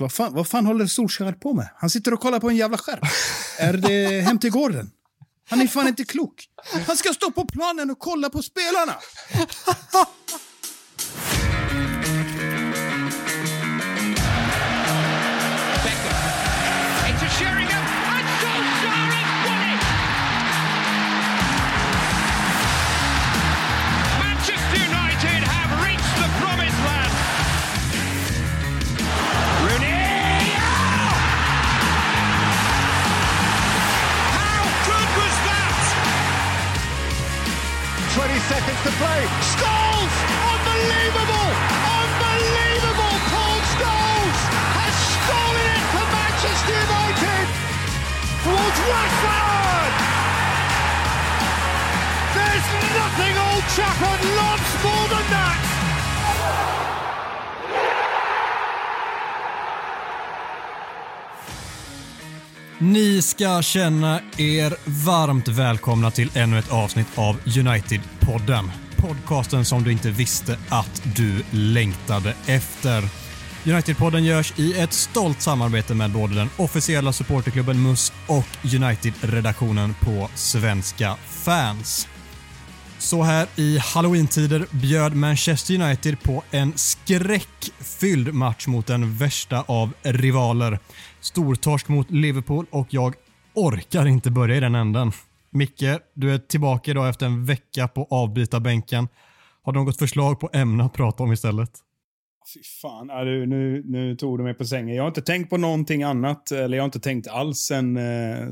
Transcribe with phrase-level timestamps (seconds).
[0.00, 1.68] Vad fan, vad fan håller Solskjaer på med?
[1.76, 3.00] Han sitter och kollar på en jävla skärm.
[3.58, 4.90] är det Hem till gården?
[5.48, 6.44] Han är fan inte klok.
[6.86, 8.94] Han ska stå på planen och kolla på spelarna.
[38.82, 39.22] To play.
[39.54, 40.14] Scholes!
[40.50, 41.50] Unbelievable!
[42.02, 43.16] Unbelievable!
[43.30, 44.40] Paul Scholes
[44.74, 47.46] has stolen it for Manchester United!
[48.42, 49.92] Towards Rashford!
[52.34, 52.66] There's
[52.98, 55.51] nothing Old Trafford loves more than that!
[62.82, 64.74] Ni ska känna er
[65.06, 68.70] varmt välkomna till ännu ett avsnitt av United-podden.
[68.96, 73.02] Podcasten som du inte visste att du längtade efter.
[73.64, 80.30] United-podden görs i ett stolt samarbete med både den officiella supporterklubben MUS och United-redaktionen på
[80.34, 82.08] Svenska fans.
[82.98, 89.92] Så här i halloween-tider bjöd Manchester United på en skräckfylld match mot den värsta av
[90.02, 90.78] rivaler.
[91.22, 93.14] Stortorsk mot Liverpool och jag
[93.54, 95.12] orkar inte börja i den änden.
[95.50, 99.08] Micke, du är tillbaka idag efter en vecka på avbytarbänken.
[99.62, 101.70] Har du något förslag på ämne att prata om istället?
[102.54, 104.96] Fy fan, du, nu, nu tog du mig på sängen.
[104.96, 108.48] Jag har inte tänkt på någonting annat, eller jag har inte tänkt alls sen, eh,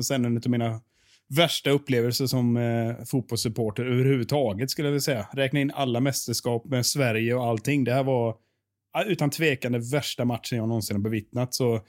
[0.00, 0.80] sen en av mina
[1.28, 5.26] värsta upplevelser som eh, fotbollssupporter överhuvudtaget skulle jag vilja säga.
[5.32, 7.84] Räkna in alla mästerskap med Sverige och allting.
[7.84, 8.36] Det här var
[9.06, 11.54] utan tvekan den värsta matchen jag någonsin har bevittnat.
[11.54, 11.80] Så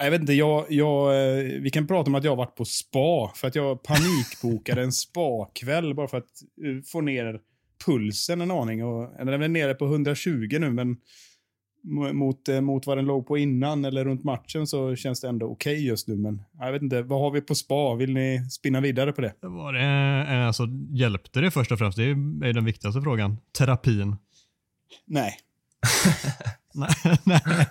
[0.00, 2.64] jag vet inte, jag, jag, eh, vi kan prata om att jag har varit på
[2.64, 3.32] spa.
[3.34, 7.40] För att jag panikbokade en spakväll bara för att eh, få ner
[7.86, 8.84] pulsen en aning.
[8.84, 10.96] Och, den är nere på 120 nu, men
[11.86, 15.28] mo- mot, eh, mot vad den låg på innan eller runt matchen så känns det
[15.28, 16.16] ändå okej just nu.
[16.16, 17.94] Men jag vet inte, vad har vi på spa?
[17.94, 19.34] Vill ni spinna vidare på det?
[19.40, 21.98] Var det, alltså, hjälpte det först och främst?
[21.98, 23.36] Det är den viktigaste frågan.
[23.58, 24.16] Terapin.
[25.06, 25.32] Nej.
[26.74, 27.18] Nej.
[27.24, 27.66] nej.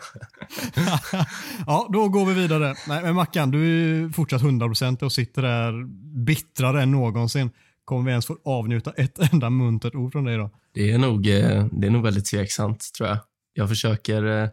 [1.66, 2.76] ja, då går vi vidare.
[2.88, 3.60] Nej, men Mackan, du
[4.06, 5.86] är fortsatt 100% och sitter där
[6.26, 7.50] bittrare än någonsin.
[7.86, 10.52] Kommer vi ens få avnjuta ett enda muntert ord från dig då?
[10.74, 13.18] Det är nog, eh, det är nog väldigt tveksamt, tror jag.
[13.54, 14.50] Jag försöker, eh,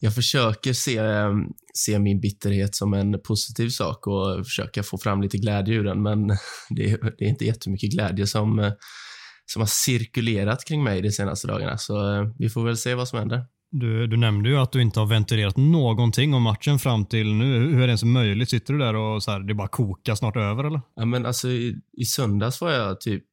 [0.00, 1.34] jag försöker se, eh,
[1.74, 6.02] se min bitterhet som en positiv sak och försöka få fram lite glädje ur den,
[6.02, 6.26] men
[6.70, 8.72] det är, det är inte jättemycket glädje som,
[9.52, 13.08] som har cirkulerat kring mig de senaste dagarna, så eh, vi får väl se vad
[13.08, 13.44] som händer.
[13.70, 17.58] Du, du nämnde ju att du inte har ventilerat någonting om matchen fram till nu.
[17.58, 18.50] Hur är det ens möjligt?
[18.50, 20.80] Sitter du där och så här, det bara kokar snart över eller?
[20.94, 23.24] Ja, men alltså, i, I söndags var jag typ...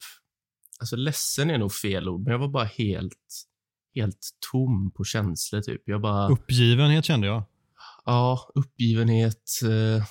[0.79, 3.45] Alltså ledsen är nog fel ord, men jag var bara helt,
[3.95, 4.19] helt
[4.51, 5.61] tom på känslor.
[5.61, 5.81] Typ.
[5.85, 6.29] Jag bara...
[6.29, 7.43] Uppgivenhet kände jag.
[8.05, 9.43] Ja, uppgivenhet.
[9.63, 10.03] Eh,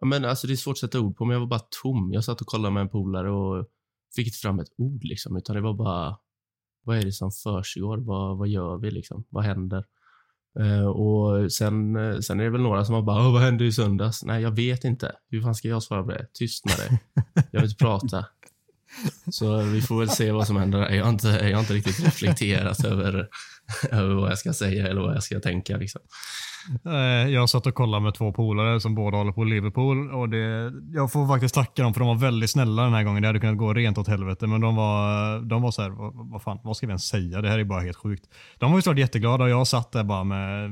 [0.00, 2.10] ja, men alltså det är svårt att sätta ord på, men jag var bara tom.
[2.12, 3.66] Jag satt och kollade med en polare och
[4.16, 6.18] fick inte fram ett ord, liksom, utan det var bara,
[6.84, 7.98] vad är det som försiggår?
[7.98, 8.90] Vad, vad gör vi?
[8.90, 9.24] Liksom?
[9.28, 9.84] Vad händer?
[10.58, 13.72] Eh, och sen, eh, sen är det väl några som har bara, vad hände i
[13.72, 14.24] söndags?
[14.24, 15.12] Nej, jag vet inte.
[15.28, 16.26] Hur fan ska jag svara på det?
[16.32, 17.00] Tyst med dig.
[17.52, 18.26] Jag vill inte prata.
[19.30, 20.90] Så vi får väl se vad som händer.
[20.90, 23.28] Jag har inte, jag har inte riktigt reflekterat över,
[23.90, 25.76] över vad jag ska säga eller vad jag ska tänka.
[25.76, 26.00] Liksom.
[26.86, 30.72] Eh, jag satt och kollade med två polare som båda håller på Liverpool och det,
[30.92, 33.22] jag får faktiskt tacka dem för de var väldigt snälla den här gången.
[33.22, 36.30] Det hade kunnat gå rent åt helvete men de var, de var så här, vad,
[36.30, 37.40] vad fan, vad ska vi ens säga?
[37.40, 38.24] Det här är bara helt sjukt.
[38.58, 40.70] De var ju såklart jätteglada och jag satt där bara med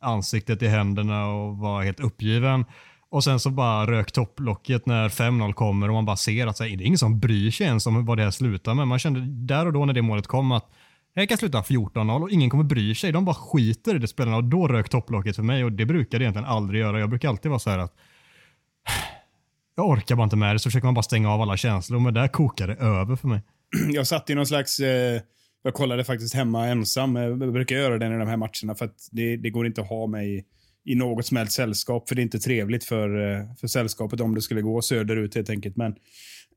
[0.00, 2.64] ansiktet i händerna och var helt uppgiven.
[3.12, 6.64] Och sen så bara rök topplocket när 5-0 kommer och man bara ser att så
[6.64, 8.88] här, det är ingen som bryr sig ens om vad det här slutar med.
[8.88, 10.70] Man kände där och då när det målet kom att
[11.14, 13.12] det kan sluta 14-0 och ingen kommer bry sig.
[13.12, 16.18] De bara skiter i det spelarna och då rök topplocket för mig och det brukar
[16.18, 17.00] det egentligen aldrig göra.
[17.00, 17.94] Jag brukar alltid vara så här att
[19.76, 22.14] jag orkar bara inte med det så försöker man bara stänga av alla känslor men
[22.14, 23.40] där kokar det över för mig.
[23.88, 24.80] jag satt i någon slags...
[24.80, 25.20] Eh,
[25.64, 27.16] jag kollade faktiskt hemma ensam.
[27.16, 29.88] Jag brukar göra det i de här matcherna för att det, det går inte att
[29.88, 30.44] ha mig
[30.84, 32.08] i något som helst sällskap.
[32.08, 35.50] För det är inte trevligt för, eh, för sällskapet om det skulle gå söderut helt
[35.50, 35.76] enkelt.
[35.76, 35.94] Men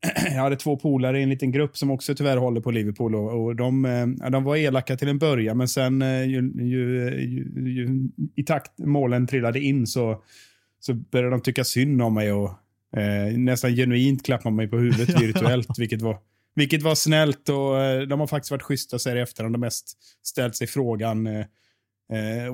[0.25, 3.16] jag hade två polare i en liten grupp som också tyvärr håller på Liverpool.
[3.16, 7.10] Och, och de, eh, de var elaka till en början, men sen eh, ju, ju,
[7.56, 10.24] ju, i takt målen trillade in så,
[10.80, 12.50] så började de tycka synd om mig och
[12.98, 16.18] eh, nästan genuint klappa mig på huvudet virtuellt, vilket var
[16.57, 19.98] vilket var snällt och de har faktiskt varit schyssta så här i efterhand och mest
[20.24, 21.28] ställt sig frågan
[22.13, 22.52] eh, Eh,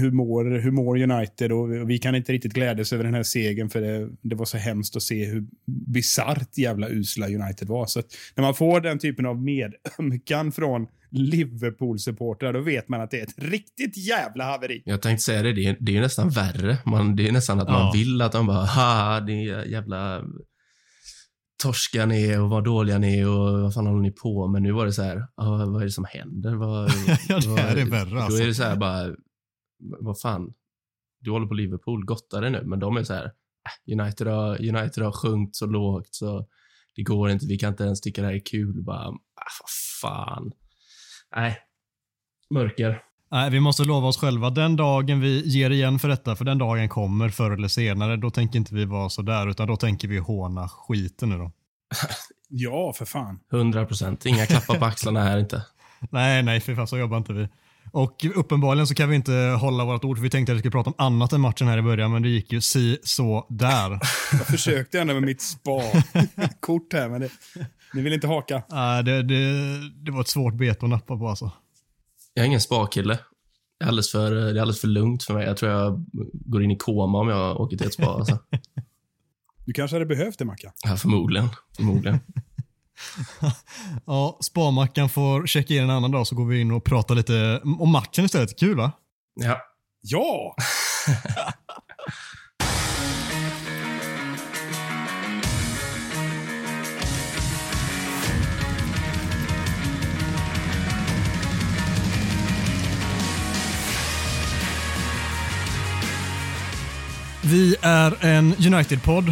[0.00, 1.52] hur, mår, hur mår United?
[1.52, 4.56] Och vi kan inte riktigt glädjas över den här segern för det, det var så
[4.56, 7.86] hemskt att se hur bisarrt jävla usla United var.
[7.86, 8.02] Så
[8.34, 13.22] när man får den typen av medömkan från Liverpool-supportrar, då vet man att det är
[13.22, 14.82] ett riktigt jävla haveri.
[14.84, 16.76] Jag tänkte säga det, det är, det är nästan värre.
[16.86, 17.72] Man, det är nästan att Ja.
[17.72, 20.22] man vill att de bara, ha, det är jävla
[21.64, 24.62] torskar ni och vad dåliga ni är och vad fan håller ni på med?
[24.62, 26.54] Nu var det så här, ah, vad är det som händer?
[26.54, 26.90] Vad,
[27.28, 28.38] Ja, det vad- är värre, alltså.
[28.38, 29.14] Då är det så här bara,
[30.00, 30.52] vad fan,
[31.20, 34.68] du håller på Liverpool, gotta det nu, men de är så här, "Äh, United har,
[34.76, 36.46] United har sjunkit så lågt så
[36.96, 38.82] det går inte, vi kan inte ens tycka det här är kul.
[38.82, 39.14] Bara, ah,
[39.60, 39.70] vad
[40.02, 40.52] fan.
[41.36, 41.58] Nej,
[42.50, 43.02] mörker.
[43.34, 46.58] Nej, vi måste lova oss själva den dagen vi ger igen för detta, för den
[46.58, 48.16] dagen kommer förr eller senare.
[48.16, 51.52] Då tänker inte vi vara så där, utan då tänker vi håna skiten nu då.
[52.48, 53.40] Ja, för fan.
[53.52, 54.26] 100 procent.
[54.26, 55.62] Inga klappar på axlarna här inte.
[56.10, 57.48] Nej, nej, för fan så jobbar inte vi.
[57.92, 60.72] Och uppenbarligen så kan vi inte hålla vårt ord, för vi tänkte att vi skulle
[60.72, 63.90] prata om annat än matchen här i början, men det gick ju si så där.
[64.32, 67.30] Jag försökte ändå med mitt spa-kort här, men det,
[67.94, 68.62] ni vill inte haka.
[68.70, 69.54] Nej, det, det,
[70.04, 71.52] det var ett svårt bete att nappa på alltså.
[72.34, 73.18] Jag är ingen spakille.
[73.78, 75.46] Det är alldeles för, det är alldeles för lugnt för mig.
[75.46, 78.06] Jag tror jag går in i koma om jag åker till ett spa.
[78.06, 78.38] Alltså.
[79.66, 80.72] Du kanske hade behövt det, Mackan.
[80.86, 81.48] Ja, förmodligen.
[81.76, 82.20] Förmodligen.
[84.06, 87.60] Ja, sparmackan får checka in en annan dag så går vi in och pratar lite
[87.78, 88.58] om matchen istället.
[88.58, 88.92] Kul va?
[89.34, 89.58] Ja.
[90.00, 90.56] Ja!
[107.50, 109.24] Vi är en United-podd,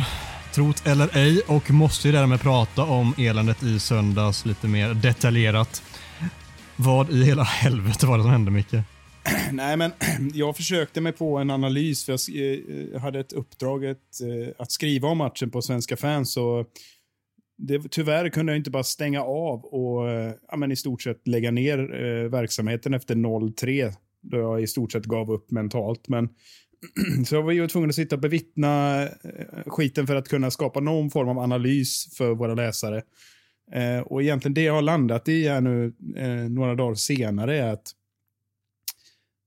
[0.54, 5.82] trot eller ej, och måste ju därmed prata om eländet i söndags lite mer detaljerat.
[6.76, 8.72] Vad i hela helvete var det som hände, Micke?
[9.52, 9.92] Nej, men
[10.34, 12.58] jag försökte mig på en analys, för jag
[12.94, 13.94] eh, hade ett uppdrag eh,
[14.58, 16.36] att, skriva om matchen på Svenska fans.
[16.36, 16.66] Och
[17.58, 21.28] det, tyvärr kunde jag inte bara stänga av och eh, ja, men i stort sett
[21.28, 21.78] lägga ner
[22.28, 23.92] verksamheten efter 0-3,
[24.22, 26.08] då jag i stort sett gav upp mentalt.
[26.08, 26.28] Men
[27.26, 29.08] så jag var ju tvungen att sitta och bevittna eh,
[29.66, 33.02] skiten för att kunna skapa någon form av analys för våra läsare.
[33.72, 37.72] Eh, och egentligen det jag har landat i här nu eh, några dagar senare är
[37.72, 37.92] att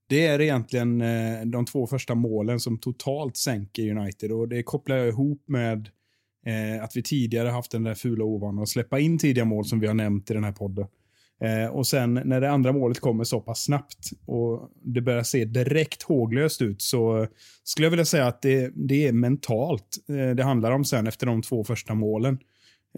[0.08, 4.96] det är egentligen eh, de två första målen som totalt sänker United och det kopplar
[4.96, 5.88] jag ihop med
[6.46, 9.80] eh, att vi tidigare haft den där fula ovanan att släppa in tidiga mål som
[9.80, 10.86] vi har nämnt i den här podden.
[11.40, 15.44] Eh, och sen när det andra målet kommer så pass snabbt och det börjar se
[15.44, 17.26] direkt håglöst ut så
[17.64, 21.26] skulle jag vilja säga att det, det är mentalt eh, det handlar om sen efter
[21.26, 22.38] de två första målen.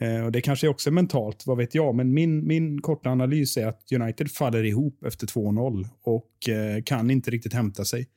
[0.00, 1.94] Eh, och Det kanske också är mentalt, vad vet jag.
[1.94, 7.10] Men min, min korta analys är att United faller ihop efter 2-0 och eh, kan
[7.10, 8.08] inte riktigt hämta sig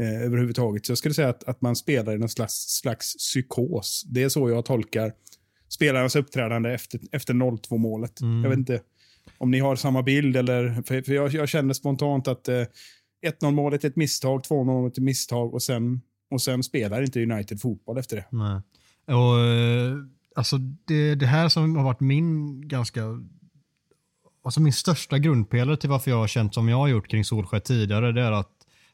[0.00, 0.86] eh, överhuvudtaget.
[0.86, 4.04] Så jag skulle säga att, att man spelar i någon slags, slags psykos.
[4.06, 5.12] Det är så jag tolkar
[5.68, 8.20] spelarnas uppträdande efter, efter 0-2 målet.
[8.20, 8.42] Mm.
[8.42, 8.80] Jag vet inte
[9.38, 12.64] om ni har samma bild eller, för, för jag, jag känner spontant att eh,
[13.40, 16.00] 1-0 målet är ett misstag, 2-0 målet är ett misstag och sen,
[16.30, 18.26] och sen spelar inte United fotboll efter det.
[18.30, 18.60] Nej.
[19.16, 19.96] Och, eh,
[20.34, 23.02] alltså det, det här som har varit min ganska
[24.42, 27.60] alltså min största grundpelare till varför jag har känt som jag har gjort kring Solskjaer
[27.60, 28.50] tidigare, det är att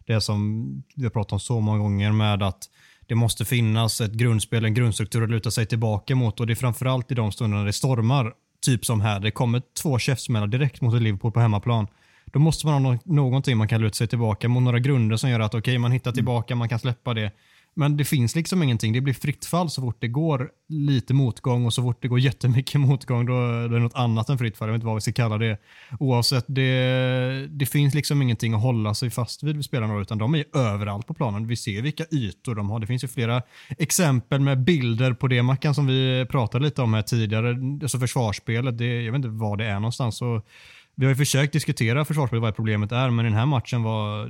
[0.07, 2.71] det som vi har pratat om så många gånger med att
[3.07, 6.55] det måste finnas ett grundspel, en grundstruktur att luta sig tillbaka mot och det är
[6.55, 11.03] framförallt i de stunderna det stormar, typ som här, det kommer två käftsmällar direkt mot
[11.03, 11.87] Liverpool på hemmaplan.
[12.33, 15.31] Då måste man ha nå- någonting man kan luta sig tillbaka mot, några grunder som
[15.31, 17.33] gör att okej, man hittar tillbaka, man kan släppa det.
[17.79, 18.93] Men det finns liksom ingenting.
[18.93, 22.21] Det blir fritt fall så fort det går lite motgång och så fort det går
[22.21, 24.69] jättemycket motgång då är det något annat än fritt fall.
[24.69, 25.59] Jag vet inte vad vi ska kalla det.
[26.01, 30.35] Oavsett, det, det finns liksom ingenting att hålla sig fast vid vid spelarna utan de
[30.35, 31.47] är överallt på planen.
[31.47, 32.81] Vi ser vilka ytor de har.
[32.81, 33.43] Det finns ju flera
[33.79, 37.57] exempel med bilder på det Mackan som vi pratade lite om här tidigare.
[37.83, 40.23] Alltså försvarsspelet, det, jag vet inte var det är någonstans.
[40.23, 40.47] Och,
[40.97, 44.29] vi har ju försökt diskutera försvarsspelet, vad problemet är, men den här matchen var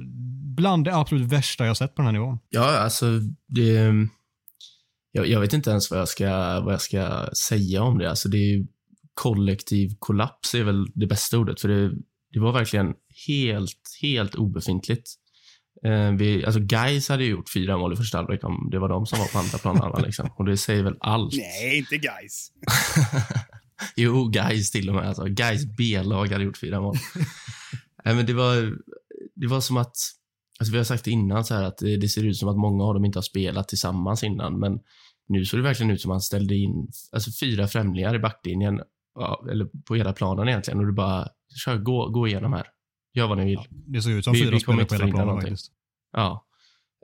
[0.56, 2.38] bland det absolut värsta jag sett på den här nivån.
[2.48, 3.06] Ja, alltså
[3.48, 3.92] det...
[5.12, 8.10] Jag, jag vet inte ens vad jag ska, vad jag ska säga om det.
[8.10, 8.66] Alltså det är
[9.14, 11.92] kollektiv kollaps är väl det bästa ordet, för det,
[12.32, 12.94] det var verkligen
[13.26, 15.10] helt, helt obefintligt.
[15.84, 18.88] Eh, vi, alltså Guys hade ju gjort fyra mål i första halvlek om det var
[18.88, 20.02] de som var på andra planen.
[20.06, 20.30] Liksom.
[20.36, 21.34] Och det säger väl allt.
[21.36, 22.52] Nej, inte guys.
[23.96, 25.04] jo, Guys till och med.
[25.08, 26.96] Alltså, Guys B-lag hade gjort fyra mål.
[28.04, 28.76] Nej, men det var,
[29.34, 29.96] det var som att,
[30.58, 32.84] alltså vi har sagt innan så här att det, det ser ut som att många
[32.84, 34.80] av dem inte har spelat tillsammans innan, men
[35.28, 38.80] nu såg det verkligen ut som att han ställde in alltså fyra främlingar i backlinjen,
[39.14, 41.28] ja, eller på hela planen egentligen, och du bara,
[41.64, 42.66] kör, gå, gå igenom här.
[43.14, 43.58] Gör vad ni vill.
[43.70, 45.50] Det såg ut som Vi- fyra vi spelare på hela planen någonting.
[45.50, 45.72] faktiskt.
[46.12, 46.46] Ja.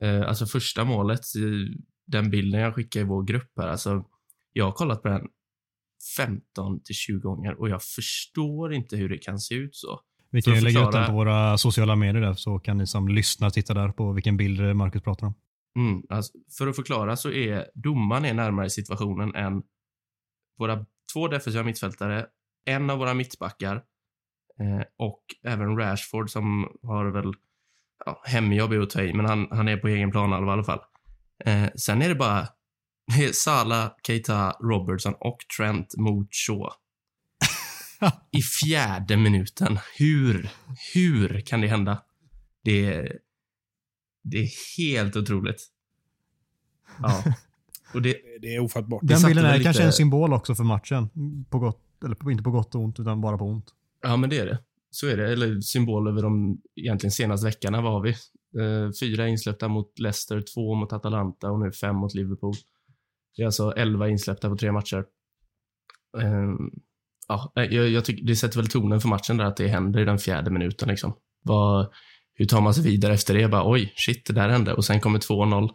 [0.03, 4.05] Eh, alltså första målet, eh, den bilden jag skickade i vår grupp här, alltså
[4.53, 5.23] jag har kollat på den
[6.17, 10.01] 15 till 20 gånger och jag förstår inte hur det kan se ut så.
[10.31, 13.09] Vi kan ju lägga ut den på våra sociala medier där, så kan ni som
[13.09, 15.35] lyssnar titta där på vilken bild Marcus pratar om.
[15.77, 19.63] Mm, alltså, för att förklara så är domaren är närmare situationen än
[20.59, 22.27] våra två defensiva mittfältare,
[22.65, 23.77] en av våra mittbackar
[24.61, 27.33] eh, och även Rashford som har väl
[28.07, 30.65] ja, hemjobb är att ta i, men han, han är på egen plan i alla
[30.65, 30.81] fall.
[31.45, 32.49] Eh, sen är det bara
[33.17, 36.69] det är Salah, Keita, Robertson och Trent mot Shaw.
[38.31, 39.79] I fjärde minuten.
[39.99, 40.51] Hur,
[40.95, 42.03] hur kan det hända?
[42.65, 43.19] Det är,
[44.23, 45.69] det är helt otroligt.
[47.03, 47.25] Ja.
[47.95, 49.01] Och det, Det är ofattbart.
[49.05, 51.09] Den bilden är lite- kanske en symbol också för matchen.
[51.51, 53.67] På gott, eller på, inte på gott och ont, utan bara på ont.
[54.03, 54.59] ja, men det är det.
[54.91, 55.33] Så är det.
[55.33, 58.11] Eller symbol över de egentligen senaste veckorna var vi.
[58.61, 62.55] Eh, fyra insläppta mot Leicester, två mot Atalanta och nu fem mot Liverpool.
[63.37, 65.05] Det är alltså elva insläppta på tre matcher.
[66.23, 66.71] Ehm,
[67.29, 70.05] ja, jag, jag tycker det sätter väl tonen för matchen där att det händer i
[70.05, 70.89] den fjärde minuten.
[70.89, 71.15] Liksom.
[71.43, 71.93] Vad,
[72.35, 73.49] hur tar man sig vidare efter det?
[73.49, 74.75] Bara, Oj, shit, det där hände.
[74.75, 75.71] Och sen kommer 2-0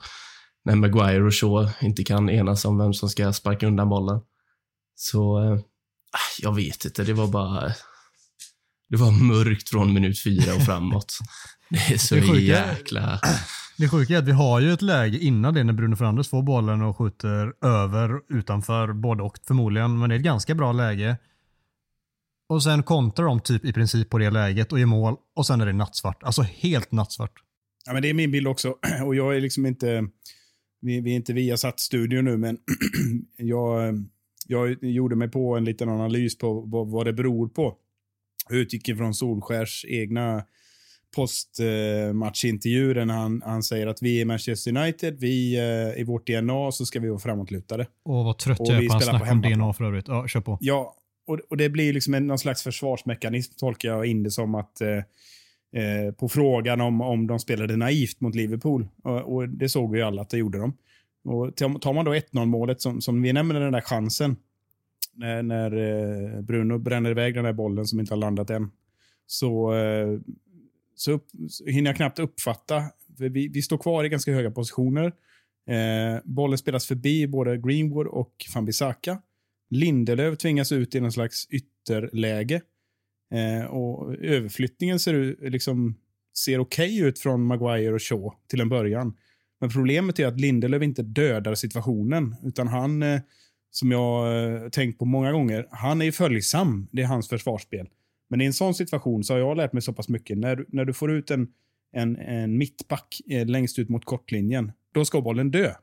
[0.65, 4.21] när Maguire och Shaw inte kan enas om vem som ska sparka undan bollen.
[4.95, 5.53] Så, eh,
[6.11, 7.03] ah, jag vet inte.
[7.03, 7.65] Det var bara...
[7.65, 7.73] Eh,
[8.89, 11.17] det var mörkt från minut fyra och framåt.
[11.69, 13.19] Det är så Det sjuka- jäkla...
[13.77, 16.43] Det sjuka är att vi har ju ett läge innan det när Bruno Fernandes får
[16.43, 19.99] bollen och skjuter över, utanför, både och förmodligen.
[19.99, 21.17] Men det är ett ganska bra läge.
[22.49, 25.15] Och sen kontrar de typ i princip på det läget och gör mål.
[25.35, 26.23] Och sen är det nattsvart.
[26.23, 27.31] Alltså helt nattsvart.
[27.85, 28.75] Ja, men det är min bild också.
[29.05, 30.07] Och jag är liksom inte...
[30.81, 32.57] Vi, vi är inte via satt studio nu, men
[33.37, 33.93] jag,
[34.47, 37.75] jag gjorde mig på en liten analys på vad, vad det beror på.
[38.49, 40.43] Jag utgick ifrån Solskärs egna
[41.15, 46.71] postmatchintervjuer när han, han säger att vi är Manchester United, vi eh, i vårt DNA
[46.71, 47.87] så ska vi vara framåtlutade.
[48.03, 49.51] Och vad trött Och jag är vi på hans spelar på snack om.
[49.51, 50.07] DNA för övrigt.
[50.07, 50.57] Ja, kör på.
[50.61, 50.95] Ja,
[51.27, 54.81] och, och det blir liksom en, någon slags försvarsmekanism tolkar jag in det som att
[54.81, 54.97] eh,
[55.81, 58.87] eh, på frågan om, om de spelade naivt mot Liverpool.
[59.03, 60.77] Och, och det såg vi ju alla att det gjorde de.
[61.25, 64.35] Och tar tar man då 1-0 målet som, som vi nämner den där chansen
[65.17, 68.71] när, när eh, Bruno bränner iväg den där bollen som inte har landat än.
[69.25, 70.19] Så, eh,
[70.95, 72.83] så, upp, så hinner jag knappt uppfatta.
[73.17, 75.05] För vi, vi står kvar i ganska höga positioner.
[75.69, 79.21] Eh, bollen spelas förbi både Greenwood och Fambisaka.
[79.69, 82.61] Lindelöf tvingas ut i någon slags ytterläge.
[83.33, 85.95] Eh, och överflyttningen ser, liksom,
[86.37, 89.13] ser okej ut från Maguire och Shaw till en början.
[89.59, 93.21] Men problemet är att Lindelöf inte dödar situationen, utan han, eh,
[93.71, 96.87] som jag eh, tänkt på många gånger, han är ju följsam.
[96.91, 97.89] Det är hans försvarsspel.
[98.29, 100.37] Men i en sån situation så har jag lärt mig så pass mycket.
[100.37, 101.47] När, du- när du får ut en,
[101.91, 105.73] en, en mittback eh, längst ut mot kortlinjen, då ska bollen dö.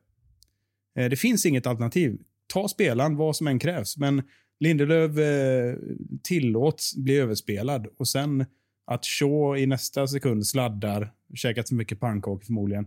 [0.99, 2.19] Eh, det finns inget alternativ.
[2.47, 4.23] Ta spelaren vad som än krävs, men
[4.61, 5.77] Lindelöf eh,
[6.23, 8.45] tillåts bli överspelad och sen
[8.87, 12.87] att Shaw i nästa sekund sladdar, käkat så mycket pannkakor förmodligen,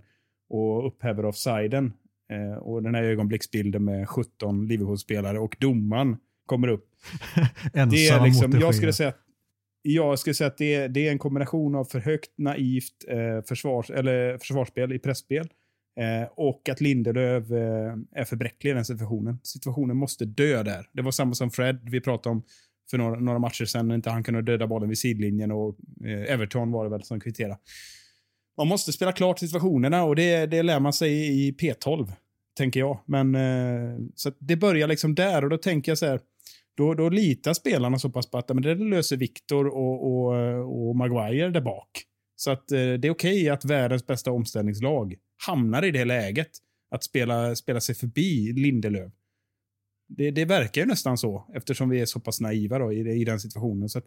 [0.50, 1.94] och upphäver offsiden.
[2.29, 6.89] Eh, och den här ögonblicksbilden med 17 Liverpool-spelare och domaren kommer upp.
[7.74, 9.13] Det är liksom, mot jag skulle säga
[9.81, 13.41] jag skulle säga att det är, det är en kombination av för högt naivt eh,
[13.48, 15.48] försvars, eller försvarsspel i pressspel
[16.00, 19.39] eh, och att Lindelöf eh, är för bräcklig i den situationen.
[19.43, 20.89] Situationen måste dö där.
[20.93, 22.43] Det var samma som Fred vi pratade om
[22.89, 26.34] för några, några matcher sedan när inte han kunde döda bollen vid sidlinjen och eh,
[26.34, 27.57] Everton var det väl som kvitterade.
[28.57, 31.11] Man måste spela klart situationerna och det, det lär man sig
[31.47, 32.11] i P12,
[32.57, 32.99] tänker jag.
[33.05, 36.19] Men eh, så att det börjar liksom där och då tänker jag så här,
[36.77, 40.95] då, då litar spelarna så pass på att men det löser Viktor och, och, och
[40.95, 42.03] Maguire där bak.
[42.35, 45.15] Så att eh, det är okej att världens bästa omställningslag
[45.47, 46.49] hamnar i det läget.
[46.91, 49.13] Att spela, spela sig förbi Lindelöf.
[50.09, 53.25] Det, det verkar ju nästan så, eftersom vi är så pass naiva då, i, i
[53.25, 53.89] den situationen.
[53.89, 54.05] Så att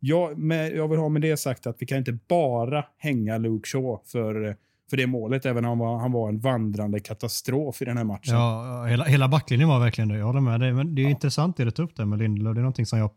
[0.00, 3.68] jag, med, jag vill ha med det sagt att vi kan inte bara hänga Luke
[3.68, 4.56] Shaw för,
[4.90, 8.04] för det målet, även om han var, han var en vandrande katastrof i den här
[8.04, 8.34] matchen.
[8.34, 10.18] Ja, hela, hela backlinjen var verkligen det.
[10.18, 10.72] Jag håller med dig.
[10.72, 12.54] Men det är intressant det du tog upp där med Lindelöf.
[12.54, 13.10] Det är någonting som jag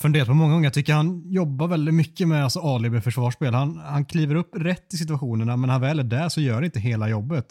[0.00, 0.66] funderat på många gånger.
[0.66, 3.54] Jag tycker han jobbar väldigt mycket med alltså, alibi försvarsspel.
[3.54, 6.60] Han, han kliver upp rätt i situationerna, men när han väl är där så gör
[6.60, 7.46] det inte hela jobbet.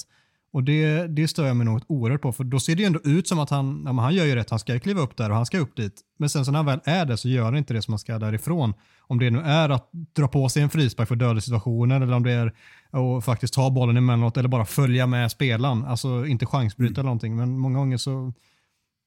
[0.54, 3.00] Och det, det stör jag mig något oerhört på, för då ser det ju ändå
[3.04, 5.36] ut som att han, ja, han gör ju rätt, han ska kliva upp där och
[5.36, 6.02] han ska upp dit.
[6.20, 8.00] Men sen så när han väl är där så gör han inte det som han
[8.00, 8.74] ska därifrån.
[9.00, 12.24] Om det nu är att dra på sig en frispark för dödliga situationer eller om
[12.24, 12.54] det är
[12.92, 15.86] att faktiskt ta bollen emellanåt eller bara följa med spelaren.
[15.86, 18.34] Alltså inte chansbryta eller någonting, men många gånger så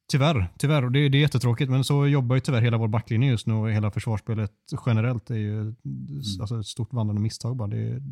[0.09, 0.85] Tyvärr, tyvärr.
[0.85, 3.55] Och det, det är jättetråkigt, men så jobbar ju tyvärr hela vår backlinje just nu
[3.55, 4.53] och hela försvarsspelet
[4.87, 5.75] generellt är ju mm.
[6.41, 7.69] alltså ett stort vandrande misstag bara.
[7.69, 8.03] Det är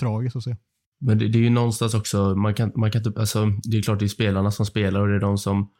[0.00, 0.56] tragiskt att se.
[1.04, 3.82] Men det, det, är ju någonstans också, man kan, man kan typ, alltså, det är
[3.82, 5.70] klart det är spelarna som spelar och det är de som,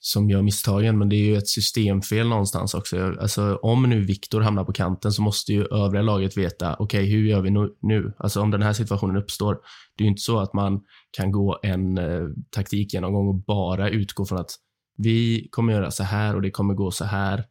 [0.00, 3.14] som gör misstagen, men det är ju ett systemfel någonstans också.
[3.20, 7.10] Alltså, om nu Viktor hamnar på kanten så måste ju övriga laget veta, okej, okay,
[7.10, 8.12] hur gör vi nu, nu?
[8.18, 9.58] Alltså om den här situationen uppstår.
[9.96, 14.24] Det är ju inte så att man kan gå en eh, taktikgenomgång och bara utgå
[14.24, 14.50] från att
[14.96, 17.44] vi kommer göra så här och det kommer gå så här.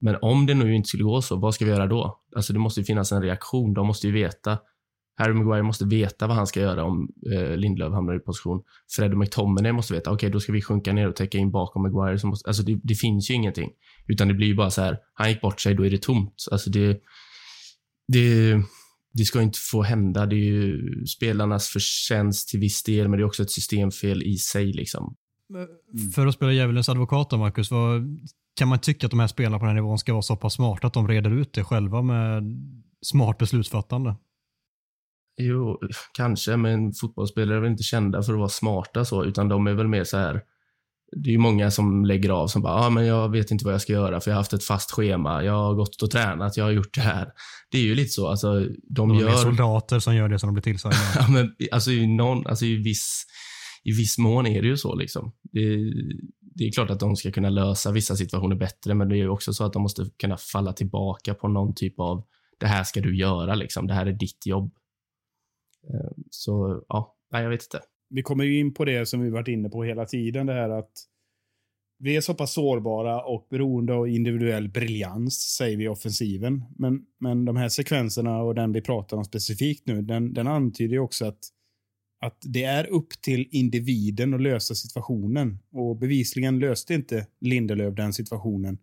[0.00, 2.20] Men om det nu inte skulle gå så, vad ska vi göra då?
[2.36, 3.74] Alltså det måste ju finnas en reaktion.
[3.74, 4.58] De måste ju veta
[5.18, 8.62] Harry Maguire måste veta vad han ska göra om eh, Lindelöf hamnar i position.
[8.96, 11.50] Fred och McTominay måste veta, okej, okay, då ska vi sjunka ner och täcka in
[11.50, 12.26] bakom Maguire.
[12.26, 13.70] måste, alltså det, det, finns ju ingenting.
[14.06, 16.34] Utan det blir ju bara så här, han gick bort sig, då är det tomt.
[16.50, 17.00] Alltså det,
[18.08, 18.54] det,
[19.12, 20.26] det ska inte få hända.
[20.26, 24.36] Det är ju spelarnas förtjänst till viss del, men det är också ett systemfel i
[24.36, 24.72] sig.
[24.72, 25.16] Liksom.
[26.14, 28.18] För att spela djävulens advokat då, Marcus, vad,
[28.56, 30.54] kan man tycka att de här spelarna på den här nivån ska vara så pass
[30.54, 32.42] smarta att de reder ut det själva med
[33.02, 34.16] smart beslutsfattande?
[35.38, 35.80] Jo,
[36.12, 39.74] kanske, men fotbollsspelare är väl inte kända för att vara smarta så, utan de är
[39.74, 40.40] väl mer så här.
[41.16, 43.74] Det är ju många som lägger av som bara, ah, men jag vet inte vad
[43.74, 45.44] jag ska göra för jag har haft ett fast schema.
[45.44, 47.28] Jag har gått och tränat, jag har gjort det här.
[47.70, 49.28] Det är ju lite så, alltså de, de gör...
[49.28, 50.96] är soldater som gör det som de blir tillsagda.
[51.14, 53.24] ja, men alltså i någon, alltså i viss,
[53.84, 55.32] i viss mån är det ju så liksom.
[55.52, 55.92] Det,
[56.40, 59.28] det är klart att de ska kunna lösa vissa situationer bättre, men det är ju
[59.28, 62.24] också så att de måste kunna falla tillbaka på någon typ av,
[62.60, 63.86] det här ska du göra liksom.
[63.86, 64.72] Det här är ditt jobb.
[65.90, 67.80] Eh, så ja, nej, jag vet inte.
[68.10, 70.70] Vi kommer ju in på det som vi varit inne på hela tiden, det här
[70.70, 70.92] att
[71.98, 76.64] vi är så pass sårbara och beroende av individuell briljans, säger vi i offensiven.
[76.76, 80.92] Men, men de här sekvenserna och den vi pratar om specifikt nu, den, den antyder
[80.92, 81.38] ju också att,
[82.20, 85.58] att det är upp till individen att lösa situationen.
[85.72, 88.78] Och bevisligen löste inte Lindelöf den situationen.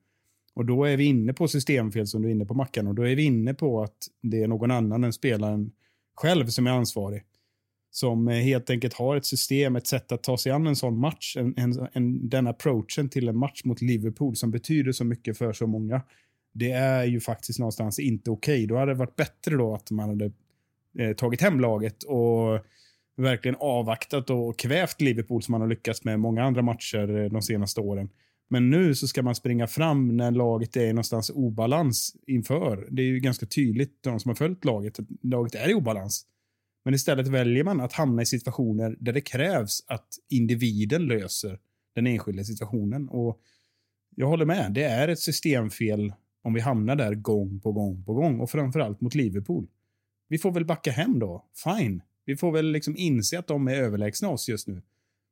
[0.53, 3.03] Och då är vi inne på systemfel som du är inne på Mackan och då
[3.03, 5.71] är vi inne på att det är någon annan än spelaren
[6.15, 7.23] själv som är ansvarig.
[7.91, 10.99] Som eh, helt enkelt har ett system, ett sätt att ta sig an en sån
[10.99, 11.37] match.
[11.37, 15.53] En, en, en, den approachen till en match mot Liverpool som betyder så mycket för
[15.53, 16.01] så många.
[16.53, 18.55] Det är ju faktiskt någonstans inte okej.
[18.55, 18.65] Okay.
[18.65, 20.31] Då hade det varit bättre då att man hade
[20.99, 22.59] eh, tagit hem laget och
[23.15, 27.41] verkligen avvaktat och kvävt Liverpool som man har lyckats med många andra matcher eh, de
[27.41, 28.09] senaste åren.
[28.49, 32.87] Men nu så ska man springa fram när laget är någonstans obalans inför.
[32.91, 36.25] Det är ju ganska tydligt, de som har följt laget, att laget är i obalans.
[36.85, 41.59] Men istället väljer man att hamna i situationer där det krävs att individen löser
[41.95, 43.09] den enskilda situationen.
[43.09, 43.39] Och
[44.15, 48.13] jag håller med, det är ett systemfel om vi hamnar där gång på gång på
[48.13, 48.39] gång.
[48.39, 49.67] Och framförallt mot Liverpool.
[50.27, 51.45] Vi får väl backa hem då.
[51.63, 52.01] Fine.
[52.25, 54.81] Vi får väl liksom inse att de är överlägsna oss just nu.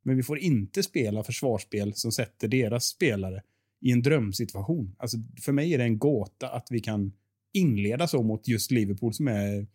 [0.03, 3.41] Men vi får inte spela försvarsspel som sätter deras spelare
[3.81, 4.95] i en drömsituation.
[4.99, 7.13] Alltså, för mig är det en gåta att vi kan
[7.53, 9.67] inleda så mot just Liverpool som är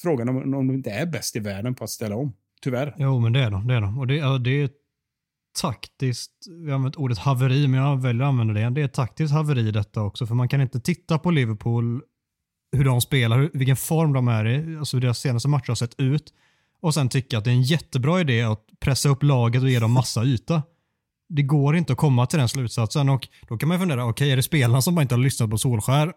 [0.00, 2.32] frågan om, om de inte är bäst i världen på att ställa om.
[2.62, 2.94] Tyvärr.
[2.98, 3.66] Jo, men det är de.
[3.66, 3.98] Det är de.
[3.98, 4.70] Och det, det är
[5.60, 6.32] taktiskt,
[6.64, 8.70] vi har använt ordet haveri, men jag väljer att använda det.
[8.70, 12.02] Det är taktiskt haveri detta också, för man kan inte titta på Liverpool,
[12.76, 16.00] hur de spelar, vilken form de är i, alltså hur deras senaste matcher har sett
[16.00, 16.34] ut
[16.82, 19.78] och sen tycka att det är en jättebra idé att pressa upp laget och ge
[19.78, 20.62] dem massa yta.
[21.28, 24.30] Det går inte att komma till den slutsatsen och då kan man fundera, okej okay,
[24.30, 26.12] är det spelarna som bara inte har lyssnat på Solskär?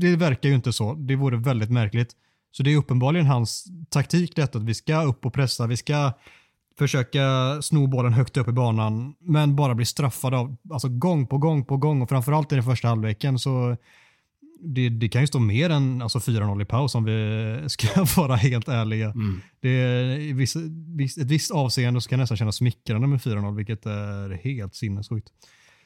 [0.00, 0.94] Det verkar ju inte så.
[0.94, 2.12] Det vore väldigt märkligt.
[2.52, 6.12] Så det är uppenbarligen hans taktik detta att vi ska upp och pressa, vi ska
[6.78, 7.22] försöka
[7.62, 11.64] sno bollen högt upp i banan men bara bli straffade av, alltså gång på gång
[11.64, 13.76] på gång och framförallt i den första halvleken så
[14.60, 18.36] det, det, kan ju stå mer än alltså 4-0 i paus om vi ska vara
[18.36, 19.10] helt ärliga.
[19.10, 19.40] Mm.
[19.60, 20.56] Det är, viss,
[20.96, 24.74] viss, ett visst avseende så kan det nästan kännas smickrande med 4-0, vilket är helt
[24.74, 25.28] sinnessjukt.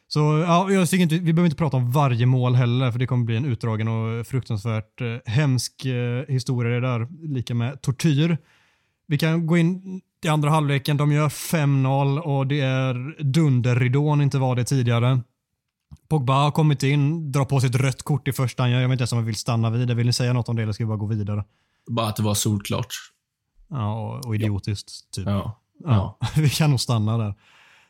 [0.08, 3.06] Så ja, jag tycker inte, vi behöver inte prata om varje mål heller, för det
[3.06, 8.38] kommer bli en utdragen och fruktansvärt eh, hemsk eh, historia det där, lika med tortyr.
[9.06, 14.38] Vi kan gå in i andra halvleken, de gör 5-0 och det är dunderridån, inte
[14.38, 15.20] var det tidigare.
[16.08, 18.68] Pogba har kommit in, drar på sig ett rött kort i första.
[18.68, 19.94] Jag vet inte ens om vi vill stanna vid det.
[19.94, 21.44] Vill ni säga något om det eller ska vi bara gå vidare?
[21.90, 22.94] Bara att det var solklart.
[23.68, 24.90] Ja, och, idiotiskt.
[24.90, 25.14] Ja.
[25.16, 25.26] Typ.
[25.26, 25.60] Ja.
[25.84, 26.18] ja.
[26.36, 27.34] vi kan nog stanna där.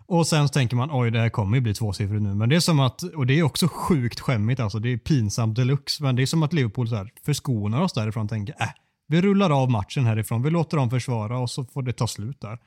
[0.07, 2.35] Och sen tänker man, oj det här kommer ju bli tvåsiffrigt nu.
[2.35, 4.79] Men det är som att, och det är också sjukt skämmigt alltså.
[4.79, 6.03] Det är pinsamt deluxe.
[6.03, 8.69] Men det är som att Liverpool så här förskonar oss därifrån och tänker, äh,
[9.07, 10.43] vi rullar av matchen härifrån.
[10.43, 12.59] Vi låter dem försvara och så får det ta slut där.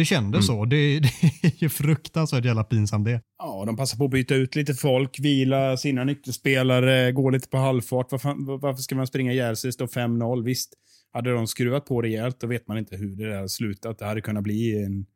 [0.00, 0.56] Det kändes mm.
[0.56, 0.64] så.
[0.64, 1.00] Det,
[1.42, 3.20] det är ju fruktansvärt jävla pinsamt det.
[3.38, 7.56] Ja, de passar på att byta ut lite folk, vila sina nyckelspelare, gå lite på
[7.56, 8.06] halvfart.
[8.10, 9.68] Varför, varför ska man springa ihjäl sig?
[9.68, 10.44] Det står 5-0.
[10.44, 10.74] Visst,
[11.12, 13.98] hade de skruvat på rejält, då vet man inte hur det där slutat.
[13.98, 15.06] Det hade kunnat bli en,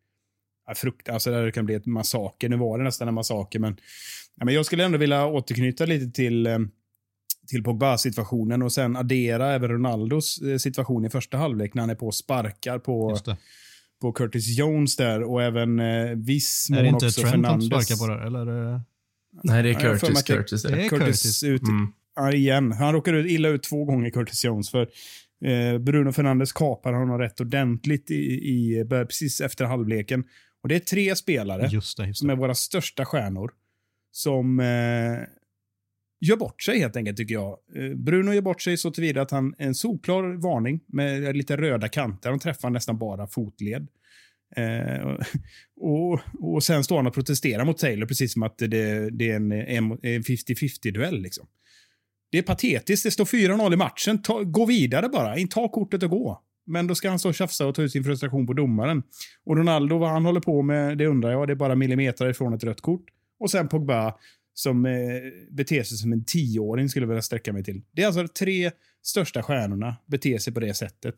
[0.76, 2.48] frukt, alltså det kan bli ett massaker.
[2.48, 3.76] Nu var det nästan en massaker, men,
[4.34, 6.58] ja, men jag skulle ändå vilja återknyta lite till, eh,
[7.48, 11.94] till Pogba-situationen och sen addera även Ronaldos eh, situation i första halvlek när han är
[11.94, 13.36] på och sparkar på, Just det.
[14.04, 17.66] På Curtis Jones där och även eh, viss Är det mån inte också Trent Fernandes.
[17.66, 18.26] sparkar på där?
[18.26, 18.80] Eller?
[19.42, 20.22] Nej, det är Curtis.
[20.22, 20.84] Curtis Det är det.
[20.84, 21.42] är Curtis, Curtis.
[21.42, 21.86] ut Mm.
[22.16, 22.72] ja, igen.
[22.72, 24.70] Han råkade ut- illa ut två gånger, Curtis Jones.
[24.70, 24.82] För
[25.44, 30.24] eh, Bruno Fernandes kapar honom rätt ordentligt i, i, precis efter halvleken.
[30.62, 32.06] Och Det är tre spelare Just det.
[32.06, 32.34] Just som det.
[32.34, 33.50] är våra största stjärnor
[34.12, 34.66] som eh,
[36.20, 37.58] gör bort sig helt enkelt, tycker jag.
[37.76, 41.88] Eh, Bruno gör bort sig så tillvida att han en solklar varning med lite röda
[41.88, 42.30] kanter.
[42.30, 43.88] Han träffar nästan bara fotled.
[44.56, 45.16] Eh,
[45.80, 49.36] och, och sen står han och protesterar mot Taylor precis som att det, det är
[49.36, 51.20] en en 50-50-duell.
[51.20, 51.46] Liksom.
[52.30, 53.04] Det är patetiskt.
[53.04, 54.22] Det står 4-0 i matchen.
[54.22, 55.38] Ta, gå vidare bara.
[55.38, 56.42] In, ta kortet och gå.
[56.66, 59.02] Men då ska han stå och tjafsa och ta ut sin frustration på domaren.
[59.44, 61.46] Och Ronaldo, vad han håller på med, det undrar jag.
[61.46, 63.04] Det är bara millimeter ifrån ett rött kort.
[63.40, 64.14] Och sen Pogba
[64.54, 64.92] som eh,
[65.50, 67.82] beter sig som en tioåring skulle jag vilja sträcka mig till.
[67.92, 68.70] Det är alltså de tre
[69.02, 71.14] största stjärnorna beter sig på det sättet.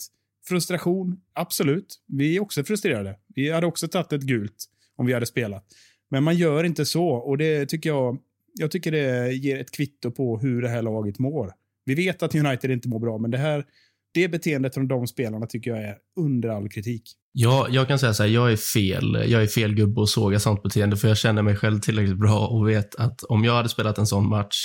[0.48, 2.00] Frustration, absolut.
[2.06, 3.18] Vi är också frustrerade.
[3.34, 4.64] Vi hade också tagit ett gult
[4.96, 5.64] om vi hade spelat.
[6.08, 8.18] Men man gör inte så och det tycker jag,
[8.52, 11.52] jag tycker det ger ett kvitto på hur det här laget mår.
[11.84, 13.64] Vi vet att United inte mår bra, men det här
[14.12, 17.12] det beteendet från de spelarna tycker jag är under all kritik.
[17.38, 19.24] Ja, jag kan säga så här, jag är fel.
[19.30, 22.46] Jag är fel gubbe att såga sånt beteende, för jag känner mig själv tillräckligt bra
[22.46, 24.56] och vet att om jag hade spelat en sån match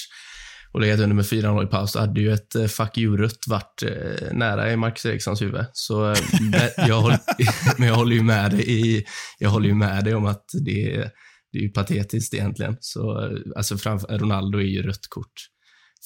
[0.73, 4.33] och legat under med 4-0 i paus, hade ju ett eh, fuck you-rött varit eh,
[4.33, 5.65] nära i Marcus Erikssons huvud.
[5.73, 6.17] Så eh,
[6.87, 7.19] jag, håller,
[7.79, 9.03] men jag håller ju med dig i,
[9.39, 11.09] jag håller ju med dig om att det, är-
[11.51, 12.77] det är ju patetiskt egentligen.
[12.79, 15.33] Så, alltså framför, Ronaldo är ju rött kort.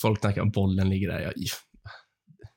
[0.02, 1.20] Folk snackar om bollen ligger där.
[1.20, 1.34] Jag,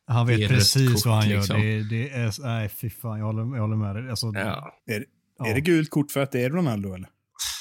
[0.09, 1.61] Han vet precis kort, vad han liksom.
[1.62, 1.66] gör.
[1.66, 4.11] Det, det är, nej, fy fan, jag håller, jag håller med dig.
[4.11, 4.81] Alltså, ja.
[4.87, 5.05] Är,
[5.38, 5.47] ja.
[5.47, 7.09] är det gult kort för att det är Ronaldo eller?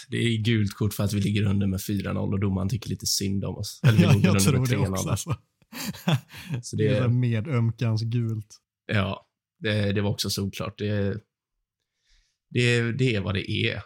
[0.09, 3.05] Det är gult kort för att vi ligger under med 4-0 och domaren tycker lite
[3.05, 3.79] synd om oss.
[3.87, 4.87] Eller vi Ja, jag under tror med det 3-0.
[4.91, 5.09] också.
[5.09, 5.35] Alltså.
[6.61, 8.57] Så det det- är medömkans gult.
[8.85, 9.27] Ja,
[9.59, 10.77] det, det var också såklart.
[10.77, 11.17] Det,
[12.49, 13.81] det, det är vad det är,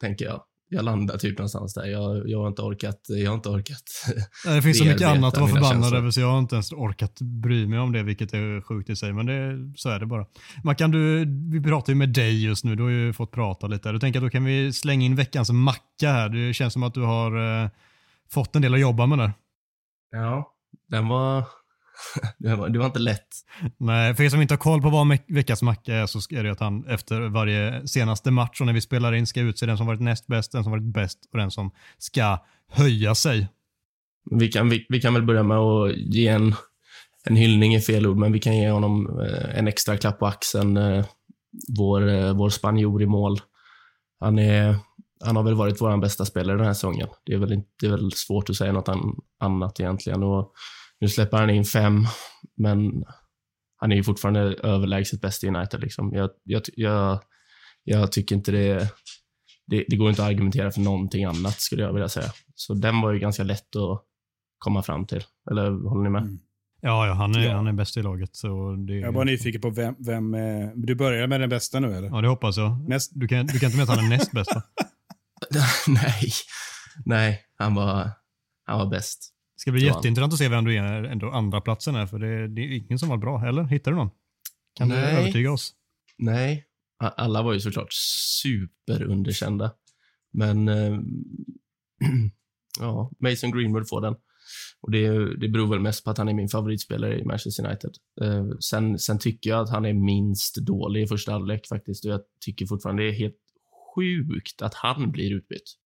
[0.00, 0.44] tänker jag.
[0.72, 1.86] Jag landar typ någonstans där.
[1.86, 3.82] Jag, jag har inte orkat, jag har inte orkat.
[4.46, 5.98] Nej, Det finns så mycket annat att vara förbannad känslor.
[5.98, 8.96] över så jag har inte ens orkat bry mig om det, vilket är sjukt i
[8.96, 9.12] sig.
[9.12, 10.26] Men det, så är det bara.
[10.64, 12.76] Mackan, du, vi pratar ju med dig just nu.
[12.76, 13.92] Du har ju fått prata lite.
[13.92, 16.28] Du tänker att då kan vi slänga in veckans macka här.
[16.28, 17.70] Det känns som att du har eh,
[18.30, 19.32] fått en del att jobba med där.
[20.10, 20.52] Ja,
[20.88, 21.44] den var,
[22.38, 23.28] det var, det var inte lätt.
[23.76, 26.52] Nej, för er som inte har koll på vad veckans macka är så är det
[26.52, 29.86] att han efter varje senaste match och när vi spelar in ska utse den som
[29.86, 32.38] varit näst bäst, den som varit bäst och den som ska
[32.70, 33.48] höja sig.
[34.30, 36.54] Vi kan, vi, vi kan väl börja med att ge en,
[37.24, 40.26] en hyllning i fel ord, men vi kan ge honom eh, en extra klapp på
[40.26, 40.76] axeln.
[40.76, 41.04] eh,
[41.78, 43.40] Vår, eh, vår spanjor i mål.
[44.20, 44.76] Han, är,
[45.24, 47.08] han har väl varit vår bästa spelare den här säsongen.
[47.26, 50.22] Det är väl, inte, det är väl svårt att säga något an, annat egentligen.
[50.22, 50.52] Och
[51.02, 52.06] nu släpper han in fem,
[52.56, 53.04] men
[53.76, 55.80] han är ju fortfarande överlägset bäst i United.
[55.80, 56.12] Liksom.
[56.14, 57.22] Jag, jag, jag,
[57.84, 58.88] jag tycker inte det,
[59.66, 59.84] det...
[59.88, 62.32] Det går inte att argumentera för någonting annat, skulle jag vilja säga.
[62.54, 64.02] Så den var ju ganska lätt att
[64.58, 65.24] komma fram till.
[65.50, 66.22] Eller håller ni med?
[66.22, 66.38] Mm.
[66.80, 67.54] Ja, ja, han är, Ja.
[67.56, 68.36] han är bäst i laget.
[68.36, 71.80] Så det, Jag är bara nyfiken på vem, vem eh, du börjar med den bästa
[71.80, 72.08] nu eller?
[72.08, 72.88] Ja, det hoppas jag.
[72.88, 74.62] Näst, Du kan, du kan inte mena att han är näst bäst va?
[75.88, 76.32] Nej.
[77.04, 78.10] Nej, han var,
[78.66, 79.31] han var bäst.
[79.54, 82.48] Det ska bli jätteintressant att se vem du är ändå andra platsen är, för det,
[82.48, 83.64] det är ingen som var bra, eller?
[83.64, 84.10] Hittar du någon?
[84.74, 85.16] Kan du Nej.
[85.16, 85.74] övertyga oss?
[86.18, 86.64] Nej.
[86.98, 87.92] Alla var ju såklart
[88.42, 89.72] superunderkända.
[90.32, 90.98] Men eh,
[92.80, 94.14] ja, Mason Greenwood får den.
[94.80, 97.90] Och det, det beror väl mest på att han är min favoritspelare i Manchester United.
[98.22, 102.04] Eh, sen, sen tycker jag att han är minst dålig i första halvlek faktiskt.
[102.04, 103.38] Och jag tycker fortfarande det är helt
[103.94, 105.76] sjukt att han blir utbytt.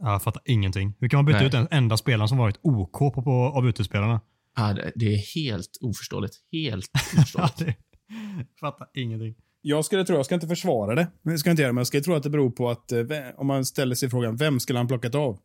[0.00, 0.94] Ja, Jag fattar ingenting.
[1.00, 1.46] Hur kan man byta Nej.
[1.46, 4.20] ut den enda spelaren som varit OK på, på, av utespelarna?
[4.56, 6.34] Ah, det, det är helt oförståeligt.
[6.52, 7.58] Helt Ja, oförståeligt.
[7.58, 7.74] det,
[8.60, 9.34] fattar ingenting.
[9.62, 11.86] jag skulle tro, jag ska inte försvara det, det ska jag inte göra, men jag
[11.86, 13.00] skulle tro att det beror på att eh,
[13.36, 15.38] om man ställer sig frågan, vem skulle han plockat av?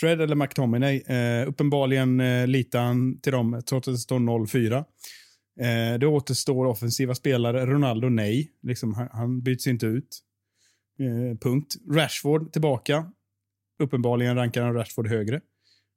[0.00, 0.96] Fred eller McTominay?
[1.00, 4.76] Eh, uppenbarligen eh, litar han till dem trots att det står 0-4.
[5.60, 7.66] Eh, det återstår offensiva spelare.
[7.66, 8.50] Ronaldo, nej.
[8.62, 10.20] Liksom, han, han byts inte ut.
[11.00, 11.74] Eh, punkt.
[11.94, 13.04] Rashford tillbaka.
[13.80, 15.40] Uppenbarligen rankar han Rashford högre.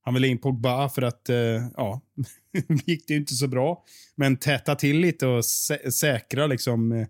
[0.06, 1.36] Han vill in Pogba för att, eh,
[1.78, 2.02] ja,
[2.86, 3.84] gick det ju inte så bra.
[4.16, 6.92] Men täta till lite och sä säkra liksom...
[6.92, 7.08] Eh,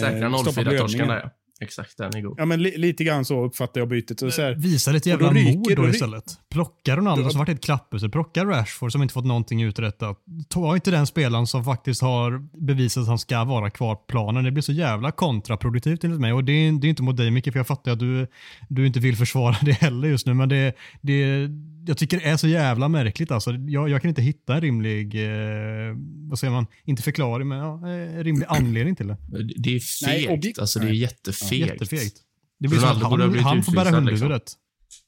[0.00, 1.08] Säkra stoppa 0-4-torsken blödningen.
[1.08, 1.30] där ja.
[1.60, 1.96] exakt.
[1.98, 2.34] Den är god.
[2.38, 4.22] Ja, men li, lite grann så uppfattar jag bytet.
[4.22, 6.24] Och så här, Visa lite jävla mod då då istället.
[6.56, 10.18] Plocka Ronaldo som varit ett klapphus, plocka Rashford som inte fått någonting uträttat.
[10.48, 14.44] Ta inte den spelaren som faktiskt har bevisat att han ska vara kvar på planen.
[14.44, 16.32] Det blir så jävla kontraproduktivt enligt mig.
[16.32, 18.26] Och det är, det är inte mot dig Micke, för jag fattar att du,
[18.68, 20.34] du inte vill försvara det heller just nu.
[20.34, 21.50] Men det, det,
[21.86, 23.52] jag tycker det är så jävla märkligt alltså.
[23.52, 25.96] Jag, jag kan inte hitta en rimlig, eh,
[26.28, 29.16] vad säger man, inte förklaring, men ja, eh, rimlig anledning till det.
[29.56, 30.58] Det är Nej, fegt.
[30.58, 31.70] alltså, det är jättefegt.
[31.70, 32.16] Jättefegt.
[32.58, 34.52] Det blir som Ronaldo att han, han får bära hundhuvudet.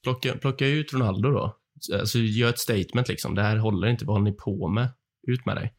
[0.02, 1.56] Plocka, plocka ut Ronaldo då.
[2.00, 3.34] Alltså, gör ett statement liksom.
[3.34, 4.04] Det här håller inte.
[4.04, 4.88] Vad håller ni på med?
[5.28, 5.74] Ut med dig.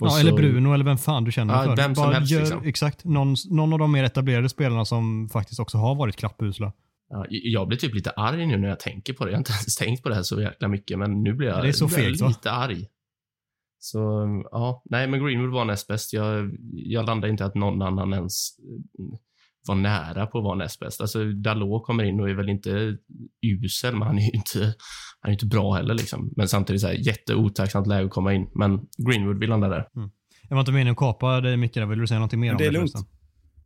[0.00, 1.76] Och Ja, så- eller Bruno eller vem fan du känner Ja, för.
[1.76, 2.64] vem som Bara helst, liksom.
[2.64, 3.04] Exakt.
[3.04, 6.72] Någon, någon av de mer etablerade spelarna som faktiskt också har varit klappusla.
[7.08, 9.30] Ja, jag blir typ lite arg nu när jag tänker på det.
[9.30, 11.62] Jag har inte ens tänkt på det här så jäkla mycket, men nu blir jag,
[11.62, 12.86] Det är så nu blir lite arg.
[13.78, 13.98] Så,
[14.50, 14.82] ja.
[14.84, 16.12] Nej, men Greenwood var näst bäst.
[16.12, 18.50] Jag, jag landade inte att någon annan ens
[19.68, 21.00] var nära på att vara näst bäst.
[21.00, 22.96] Alltså, Dalot kommer in och är väl inte
[23.42, 24.74] usel, men han är ju inte,
[25.20, 25.94] han är inte bra heller.
[25.94, 26.32] Liksom.
[26.36, 28.46] Men samtidigt så här, jätteotacksamt läge att komma in.
[28.54, 29.88] Men Greenwood vill landa där.
[30.48, 31.86] Jag var inte meningen att kapa dig Micke, där.
[31.86, 32.92] vill du säga någonting mer om det är det lugnt.
[32.92, 33.14] förresten?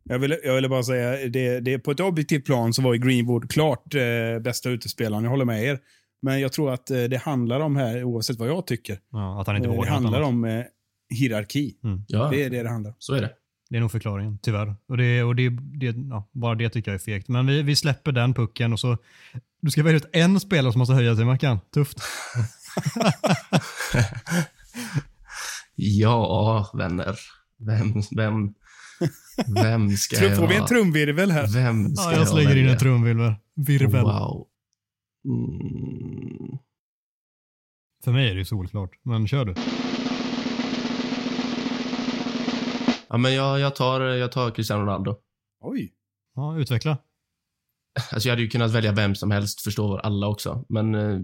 [0.03, 2.99] jag, ville, jag ville bara säga, det, det, på ett objektivt plan så var ju
[2.99, 5.23] Greenwood klart eh, bästa utespelaren.
[5.23, 5.79] Jag håller med er.
[6.21, 9.47] Men jag tror att eh, det handlar om här, oavsett vad jag tycker, Ja, att
[9.47, 10.29] han inte eh, det handlar annat.
[10.29, 10.63] om eh,
[11.09, 11.75] hierarki.
[12.07, 12.95] Ja, Det är det det handlar om.
[12.99, 13.29] så är det.
[13.75, 14.75] Det är nog förklaringen, tyvärr.
[14.87, 17.27] Och, det, och det, det, ja, bara det tycker jag är fegt.
[17.27, 18.97] Men vi, vi släpper den pucken och så...
[19.61, 21.59] Du ska välja ut en spelare som måste höja sig, Mackan.
[21.73, 21.99] Tufft.
[25.75, 27.19] Ja, vänner.
[27.59, 28.53] Vem, vem,
[29.55, 30.37] vem ska Trum- jag...
[30.37, 31.47] Får vi en trumvirvel här?
[31.47, 33.33] Vem ska Ja, jag slänger in en trumvirvel.
[33.55, 34.03] Virvel.
[34.03, 34.47] Wow.
[35.25, 36.57] Mm.
[38.03, 39.55] För mig är det ju solklart, men kör du.
[43.15, 45.15] Ja, men jag, jag, tar, jag tar Cristiano Ronaldo.
[45.59, 45.93] Oj.
[46.35, 46.97] Ja, utveckla.
[48.11, 50.65] Alltså jag hade ju kunnat välja vem som helst, förstår alla också.
[50.69, 51.19] Men eh,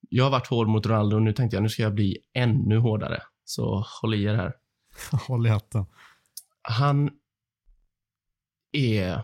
[0.00, 2.78] jag har varit hård mot Ronaldo och nu tänkte jag nu ska jag bli ännu
[2.78, 3.22] hårdare.
[3.44, 4.54] Så håll i er här.
[5.28, 5.86] Håll i hatten.
[6.62, 7.10] Han
[8.72, 9.22] är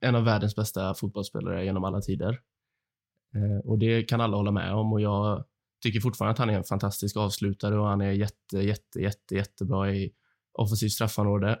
[0.00, 2.40] en av världens bästa fotbollsspelare genom alla tider.
[3.34, 5.44] Eh, och det kan alla hålla med om och jag
[5.82, 9.94] tycker fortfarande att han är en fantastisk avslutare och han är jätte, jätte, jätte, jättebra
[9.94, 10.12] i
[10.52, 11.58] offensivt straffområde.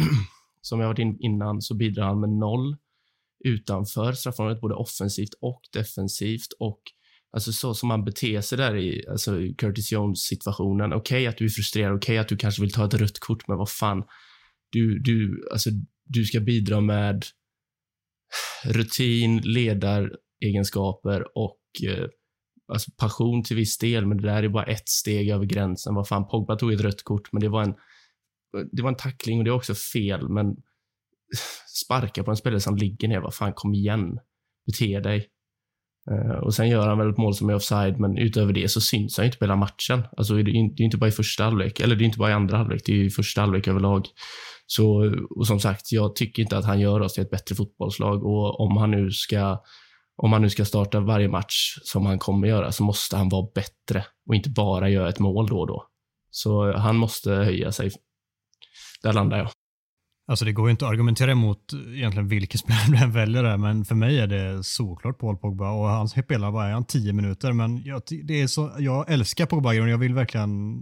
[0.60, 2.76] Som jag varit in innan så bidrar han med noll
[3.44, 6.82] utanför straffområdet, både offensivt och defensivt och
[7.36, 10.92] Alltså så som han beter sig där i alltså, Curtis Jones-situationen.
[10.92, 13.58] Okej att du är frustrerad, okej att du kanske vill ta ett rött kort, men
[13.58, 14.04] vad fan.
[14.70, 15.70] Du, du, alltså,
[16.04, 17.24] du ska bidra med
[18.64, 22.06] rutin, ledaregenskaper och eh,
[22.72, 25.94] alltså passion till viss del, men det där är bara ett steg över gränsen.
[25.94, 27.74] Vad fan, Pogba tog ett rött kort, men det var en,
[28.72, 30.56] det var en tackling och det är också fel, men
[31.84, 34.18] sparka på en spelare som ligger ner, vad fan, kom igen.
[34.66, 35.28] Bete dig.
[36.10, 38.80] Uh, och sen gör han väl ett mål som är offside, men utöver det så
[38.80, 40.02] syns han ju inte på hela matchen.
[40.16, 42.34] Alltså det är ju inte bara i första halvlek, eller det är inte bara i
[42.34, 44.06] andra halvlek, det är ju i första halvlek överlag.
[44.66, 48.24] Så, och som sagt, jag tycker inte att han gör oss till ett bättre fotbollslag
[48.24, 49.62] och om han nu ska
[50.16, 53.46] om han nu ska starta varje match som han kommer göra så måste han vara
[53.54, 55.86] bättre och inte bara göra ett mål då och då.
[56.30, 57.90] Så han måste höja sig.
[59.02, 59.48] Där landar jag.
[60.28, 63.56] Alltså det går ju inte att argumentera emot egentligen vilken spelare du än väljer där,
[63.56, 67.52] men för mig är det såklart Paul Pogba och han spelar bara han 10 minuter,
[67.52, 70.80] men jag, det är så, jag älskar Pogba och jag vill verkligen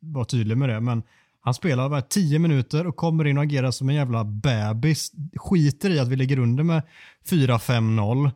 [0.00, 1.02] vara tydlig med det, men
[1.40, 5.12] han spelar bara 10 minuter och kommer in och agerar som en jävla bebis.
[5.36, 6.82] Skiter i att vi ligger under med
[7.30, 8.30] 4-5-0.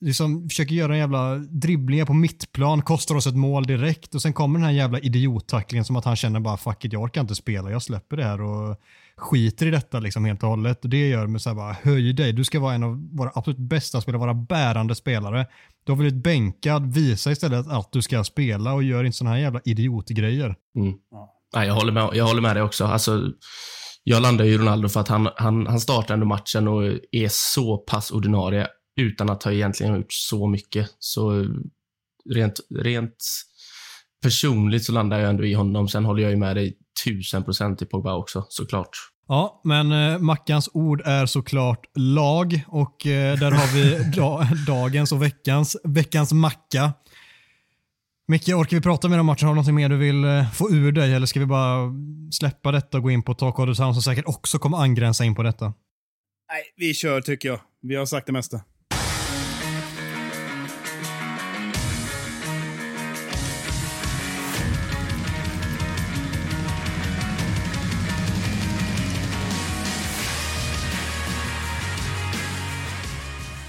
[0.00, 4.32] Liksom försöker göra en jävla dribblingar på mittplan, kostar oss ett mål direkt och sen
[4.32, 7.34] kommer den här jävla idiottacklingen som att han känner bara fuck it, jag orkar inte
[7.34, 8.76] spela, jag släpper det här och
[9.16, 10.84] skiter i detta liksom helt och hållet.
[10.84, 13.30] Och det gör mig så här bara, höj dig, du ska vara en av våra
[13.34, 15.46] absolut bästa spelare, vara bärande spelare.
[15.84, 19.42] Du har blivit bänkad, visa istället att du ska spela och gör inte sådana här
[19.42, 20.54] jävla idiotgrejer.
[20.78, 20.94] Mm.
[21.54, 22.84] Nej, jag, håller med, jag håller med dig också.
[22.84, 23.22] Alltså,
[24.04, 26.82] jag landar i Ronaldo för att han, han, han startar ändå matchen och
[27.12, 30.90] är så pass ordinarie utan att ha egentligen gjort så mycket.
[30.98, 31.46] Så
[32.34, 33.16] rent, rent
[34.22, 35.88] personligt så landar jag ändå i honom.
[35.88, 38.90] Sen håller jag ju med dig tusen procent i Pogba också, såklart.
[39.28, 45.12] Ja, men eh, Mackans ord är såklart lag och eh, där har vi da dagens
[45.12, 46.92] och veckans, veckans macka.
[48.28, 49.48] Micke, orkar vi prata mer om matchen?
[49.48, 51.92] Har du något mer du vill eh, få ur dig eller ska vi bara
[52.30, 55.24] släppa detta och gå in på Talk of the Town som säkert också kommer angränsa
[55.24, 55.64] in på detta?
[55.64, 57.60] Nej, vi kör tycker jag.
[57.82, 58.60] Vi har sagt det mesta.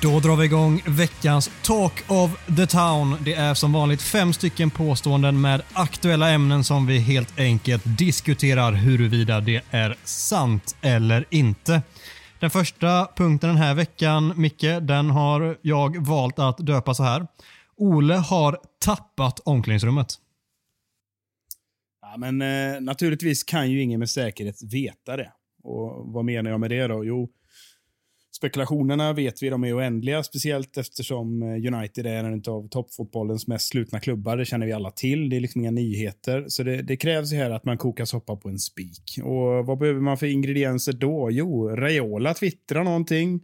[0.01, 3.17] Då drar vi igång veckans Talk of the Town.
[3.25, 8.71] Det är som vanligt fem stycken påståenden med aktuella ämnen som vi helt enkelt diskuterar
[8.71, 11.81] huruvida det är sant eller inte.
[12.39, 17.27] Den första punkten den här veckan, Micke, den har jag valt att döpa så här.
[17.77, 20.07] Ole har tappat omklädningsrummet.
[22.01, 25.31] Ja, men eh, naturligtvis kan ju ingen med säkerhet veta det.
[25.63, 27.05] Och vad menar jag med det då?
[27.05, 27.29] Jo,
[28.37, 33.67] spekulationerna vet vi, de är oändliga, speciellt eftersom eh, United är en av toppfotbollens mest
[33.67, 34.37] slutna klubbar.
[34.37, 35.29] Det känner vi alla till.
[35.29, 36.45] Det är liksom inga nyheter.
[36.47, 39.19] Så det, det krävs ju här att man kokar soppa på en spik.
[39.23, 41.31] Och vad behöver man för ingredienser då?
[41.31, 43.39] Jo, Raiola twittrar någonting.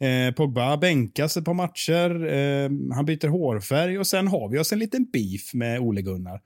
[0.00, 2.26] Eh, Pogba bänkas ett par matcher.
[2.26, 6.40] Eh, han byter hårfärg och sen har vi oss en liten beef med Ole Gunnar.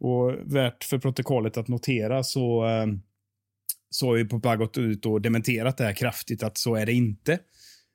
[0.00, 2.86] Och värt för protokollet att notera så eh,
[3.96, 6.92] så har ju Pogba gått ut och dementerat det här kraftigt att så är det
[6.92, 7.38] inte.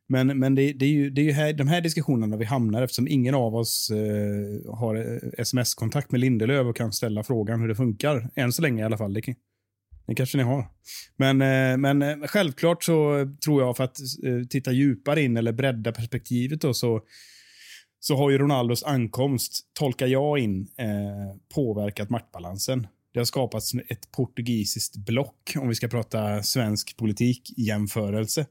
[0.10, 2.82] Men, men det, det är ju, det är ju här, de här diskussionerna vi hamnar
[2.82, 7.68] eftersom ingen av oss eh, har eh, sms-kontakt med Lindelöf och kan ställa frågan hur
[7.68, 8.30] det funkar.
[8.36, 9.14] Än så länge i alla fall.
[9.14, 9.36] Det,
[10.08, 10.66] det kanske ni har.
[11.18, 15.52] Men, eh, men eh, självklart så tror jag för att eh, titta djupare in eller
[15.52, 17.02] bredda perspektivet då, så,
[18.00, 22.88] så har ju Ronaldos ankomst, tolkar jag in, eh, påverkat maktbalansen.
[23.14, 28.46] Det har skapats ett portugisiskt block, om vi ska prata svensk politik jämförelse.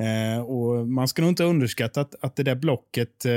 [0.00, 3.32] Eh, och man ska nog inte underskatta att, att det där blocket, eh,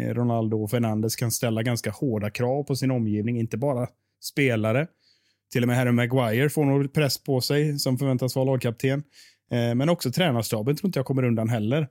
[0.00, 3.38] eh, Ronaldo och Fernandes, kan ställa ganska hårda krav på sin omgivning.
[3.38, 3.88] Inte bara
[4.22, 4.86] spelare.
[5.52, 9.02] Till och med Harry Maguire får nog press på sig, som förväntas vara lagkapten.
[9.50, 11.88] Eh, men också tränarstaben tror inte jag kommer undan heller.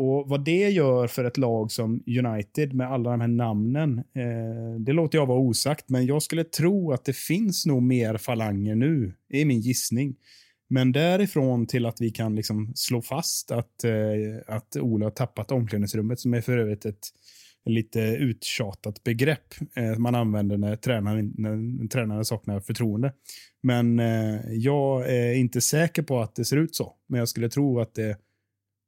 [0.00, 4.80] Och Vad det gör för ett lag som United med alla de här namnen, eh,
[4.80, 8.74] det låter jag vara osagt, men jag skulle tro att det finns nog mer falanger
[8.74, 10.16] nu, det är min gissning.
[10.68, 15.52] Men därifrån till att vi kan liksom slå fast att, eh, att Ola har tappat
[15.52, 17.08] omklädningsrummet, som är för övrigt ett
[17.64, 23.12] lite uttjatat begrepp eh, man använder när tränaren, när tränaren saknar förtroende.
[23.62, 27.48] Men eh, jag är inte säker på att det ser ut så, men jag skulle
[27.48, 28.16] tro att det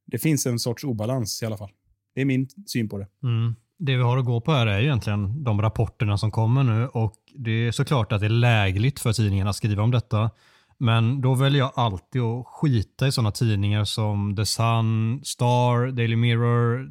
[0.07, 1.71] det finns en sorts obalans i alla fall.
[2.15, 3.07] Det är min syn på det.
[3.23, 3.55] Mm.
[3.79, 7.15] Det vi har att gå på här är egentligen de rapporterna som kommer nu och
[7.35, 10.31] det är såklart att det är lägligt för tidningarna att skriva om detta.
[10.79, 16.17] Men då väljer jag alltid att skita i sådana tidningar som The Sun, Star, Daily
[16.17, 16.89] Mirror,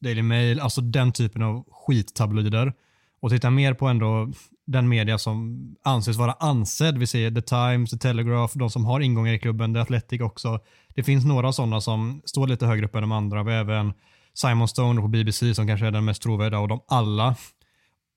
[0.00, 2.72] Daily Mail, alltså den typen av skittabloider
[3.20, 4.32] och titta mer på ändå
[4.66, 6.98] den media som anses vara ansedd.
[6.98, 10.60] Vi säger The Times, The Telegraph, de som har ingångar i klubben, The Athletic också.
[10.94, 13.42] Det finns några sådana som står lite högre upp än de andra.
[13.42, 13.92] Vi har även
[14.34, 17.36] Simon Stone på BBC som kanske är den mest trovärdiga av dem alla.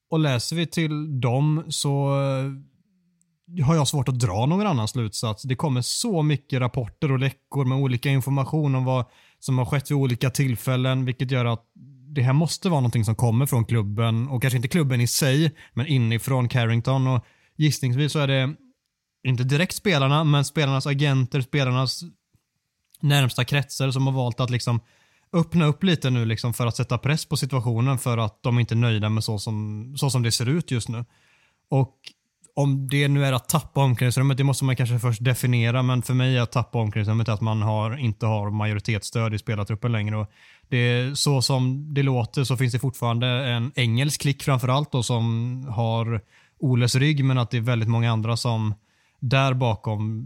[0.09, 5.43] Och läser vi till dem så eh, har jag svårt att dra någon annan slutsats.
[5.43, 9.05] Det kommer så mycket rapporter och läckor med olika information om vad
[9.39, 11.63] som har skett vid olika tillfällen, vilket gör att
[12.17, 15.55] det här måste vara någonting som kommer från klubben och kanske inte klubben i sig,
[15.73, 17.25] men inifrån Carrington och
[17.55, 18.55] gissningsvis så är det
[19.23, 22.01] inte direkt spelarna, men spelarnas agenter, spelarnas
[23.01, 24.79] närmsta kretsar som har valt att liksom
[25.33, 28.73] öppna upp lite nu liksom för att sätta press på situationen för att de inte
[28.73, 31.05] är nöjda med så som, så som det ser ut just nu.
[31.69, 31.95] Och
[32.57, 36.13] om det nu är att tappa omklädningsrummet, det måste man kanske först definiera, men för
[36.13, 40.17] mig är att tappa omklädningsrummet att man har, inte har majoritetsstöd i spelartruppen längre.
[40.17, 40.31] Och
[40.69, 45.65] det, så som det låter så finns det fortfarande en engelsk klick framförallt då, som
[45.69, 46.21] har
[46.59, 48.73] Oles rygg, men att det är väldigt många andra som
[49.19, 50.25] där bakom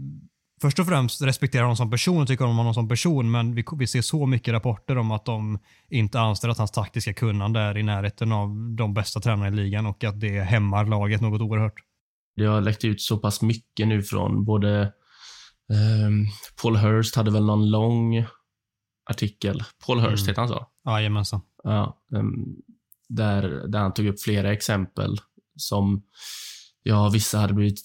[0.62, 3.64] först och främst respekterar honom som person och tycker om honom som person, men vi,
[3.78, 5.58] vi ser så mycket rapporter om att de
[5.90, 9.86] inte anser att hans taktiska kunnande är i närheten av de bästa tränarna i ligan
[9.86, 11.82] och att det hämmar laget något oerhört.
[12.36, 14.92] Det har läckt ut så pass mycket nu från både
[16.06, 16.26] um,
[16.62, 18.26] Paul Hurst hade väl någon lång
[19.10, 19.62] artikel.
[19.86, 20.28] Paul Hurst, mm.
[20.28, 20.66] heter han så?
[20.84, 21.40] Jajamensan.
[21.62, 22.56] Ja, um,
[23.08, 25.16] där, där han tog upp flera exempel
[25.56, 26.02] som,
[26.82, 27.82] ja, vissa hade blivit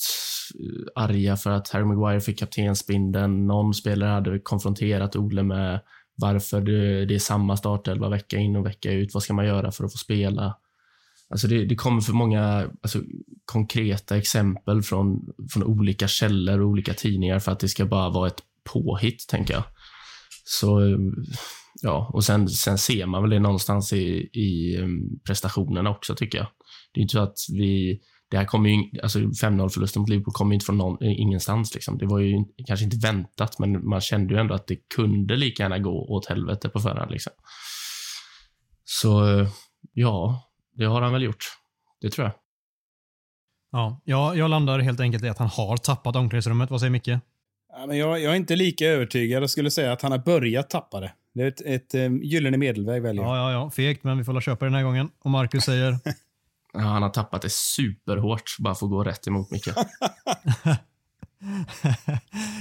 [0.59, 3.47] eh, arga för att Harry Maguire fick kaptensbindeln.
[3.47, 5.81] Någon spelare hade konfronterat Ole med
[6.15, 9.13] varför det, det är samma startelva vecka in och vecka ut.
[9.13, 10.57] Vad ska man göra för att få spela?
[11.29, 13.01] Alltså det, det kommer för många alltså,
[13.45, 18.27] konkreta exempel från, från olika källor och olika tidningar för att det ska bara vara
[18.27, 18.41] ett
[18.73, 19.63] påhitt, tänker jag.
[20.45, 20.97] Så, eh,
[21.81, 26.37] ja, och sen, sen ser man väl det någonstans i, i mm, prestationerna också, tycker
[26.37, 26.47] jag.
[26.93, 28.01] Det är inte så att vi...
[28.29, 31.73] Det här kommer ju, alltså 5-0 förlusten mot Liverpool kommer ju inte från någon, ingenstans.
[31.73, 31.97] Liksom.
[31.97, 35.63] Det var ju kanske inte väntat, men man kände ju ändå att det kunde lika
[35.63, 37.11] gärna gå åt helvete på förhand.
[37.11, 37.33] Liksom.
[38.85, 39.47] Så, eh,
[39.93, 40.46] ja,
[40.77, 41.45] det har han väl gjort.
[42.01, 42.33] Det tror jag.
[43.71, 46.69] Ja, jag, jag landar helt enkelt i att han har tappat omklädningsrummet.
[46.69, 47.07] Vad säger Micke?
[47.07, 49.43] Ja, men jag, jag, är inte lika övertygad.
[49.43, 51.11] Jag skulle säga att han har börjat tappa det.
[51.33, 53.37] Det är ett, ett um, gyllene medelväg väljer jag.
[53.37, 53.71] Ja, ja, ja.
[53.71, 55.09] Fegt, men vi får la köpa den här gången.
[55.19, 55.99] Och Marcus säger?
[56.73, 59.67] Ja, han har tappat det superhårt, bara för att gå rätt emot Micke.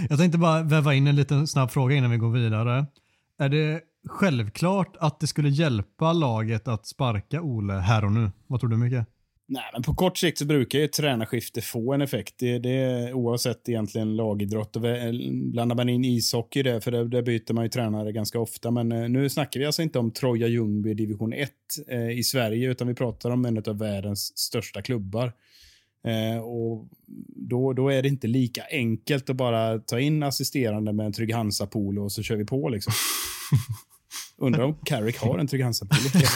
[0.09, 2.87] jag tänkte bara väva in en liten snabb fråga innan vi går vidare.
[3.39, 8.31] Är det självklart att det skulle hjälpa laget att sparka Ole här och nu?
[8.47, 9.07] Vad tror du Micke?
[9.49, 12.35] Nej, men på kort sikt så brukar ju ett tränarskifte få en effekt.
[12.39, 14.77] Det, det är oavsett egentligen lagidrott.
[14.77, 14.83] Och
[15.53, 18.71] blandar man in ishockey där, för där, där byter man ju tränare ganska ofta.
[18.71, 21.51] Men eh, nu snackar vi alltså inte om Troja Ljungby division 1
[21.89, 25.33] eh, i Sverige, utan vi pratar om en av världens största klubbar.
[26.07, 26.89] Eh, och
[27.49, 31.35] då, då är det inte lika enkelt att bara ta in assisterande med en Trygg
[31.35, 32.69] Hansa-polo och så kör vi på.
[32.69, 32.93] Liksom.
[34.39, 36.25] Undrar om Carrick har en Trygg Hansa-polo.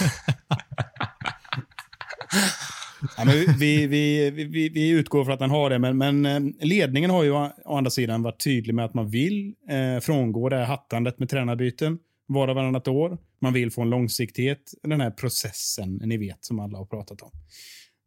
[3.16, 6.40] Ja, men vi, vi, vi, vi utgår från att han har det, men, men eh,
[6.60, 10.56] ledningen har ju å, andra sidan varit tydlig med att man vill eh, frångå det
[10.56, 13.18] här hattandet med tränarbyten var och varannat år.
[13.40, 17.30] Man vill få en långsiktighet, den här processen, ni vet, som alla har pratat om.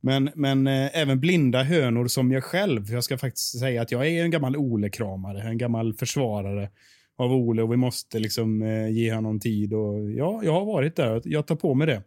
[0.01, 4.07] Men, men eh, även blinda hönor som jag själv, jag ska faktiskt säga att jag
[4.07, 6.69] är en gammal Ole-kramare, en gammal försvarare
[7.17, 9.73] av Ole och vi måste liksom eh, ge honom tid.
[9.73, 12.03] Och, ja, jag har varit där, jag tar på mig det.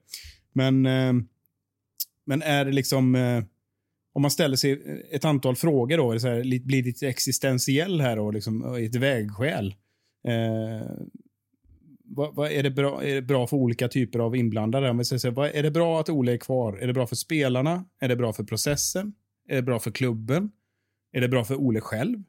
[0.53, 1.13] Men eh,
[2.27, 3.15] men är det liksom...
[3.15, 3.45] Eh,
[4.13, 8.35] om man ställer sig ett antal frågor då, så här, blir lite existentiell här och
[8.35, 9.75] liksom, ett vägskäl.
[10.29, 10.91] Eh,
[12.05, 14.91] vad, vad, är, det bra, är det bra för olika typer av inblandade?
[14.91, 16.79] Om vi säger vad, är det bra att Ole är kvar?
[16.79, 17.85] Är det bra för spelarna?
[18.01, 19.13] Är det bra för processen?
[19.49, 20.51] Är det bra för klubben?
[21.13, 22.23] Är det bra för Ole själv?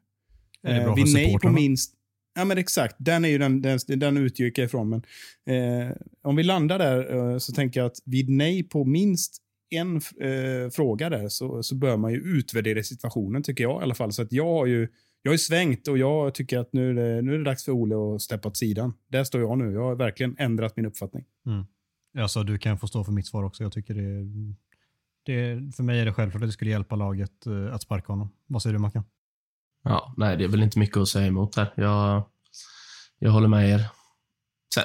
[0.62, 1.94] Är det bra eh, för nej på minst
[2.38, 2.96] Ja, men exakt.
[2.98, 4.88] Den, är ju den, den, den utgick jag ifrån.
[4.88, 5.02] Men,
[5.46, 9.96] eh, om vi landar där eh, så tänker jag att vid nej på minst en
[9.96, 14.12] eh, fråga där så, så bör man ju utvärdera situationen, tycker jag i alla fall.
[14.12, 14.88] Så att jag har ju
[15.22, 17.64] jag har ju svängt och jag tycker att nu är, det, nu är det dags
[17.64, 18.92] för Ole att steppa åt sidan.
[19.08, 19.72] Där står jag nu.
[19.72, 21.24] Jag har verkligen ändrat min uppfattning.
[21.46, 21.64] Mm.
[22.18, 23.62] Alltså, du kan få stå för mitt svar också.
[23.62, 24.24] Jag tycker det,
[25.22, 28.30] det för mig är det självklart att det skulle hjälpa laget eh, att sparka honom.
[28.46, 29.04] Vad säger du Mackan?
[29.88, 31.72] Ja, nej, det är väl inte mycket att säga emot här.
[31.76, 32.24] Jag,
[33.18, 33.84] jag håller med er.
[34.74, 34.84] Sen,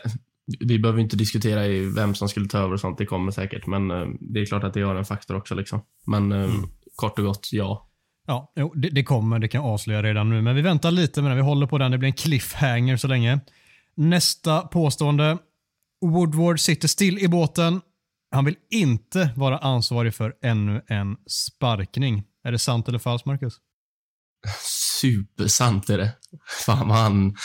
[0.60, 2.98] vi behöver inte diskutera i vem som skulle ta över och sånt.
[2.98, 5.56] Det kommer säkert, men uh, det är klart att det har en faktor också.
[5.56, 5.82] Liksom.
[6.06, 6.70] Men uh, mm.
[6.96, 7.90] kort och gott, ja.
[8.28, 9.40] Ja, jo, det, det, kommer.
[9.40, 10.42] Det kan jag avslöja redan nu.
[10.42, 11.36] Men vi väntar lite med det.
[11.36, 11.92] Vi håller på den.
[11.92, 13.40] Det blir en cliffhanger så länge.
[13.96, 15.38] Nästa påstående.
[16.02, 17.82] Woodward sitter still i båten.
[18.32, 22.24] Han vill inte vara ansvarig för ännu en sparkning.
[22.44, 23.54] Är det sant eller falskt, Marcus?
[25.02, 26.12] Supersant är det.
[26.66, 27.36] Fan vad han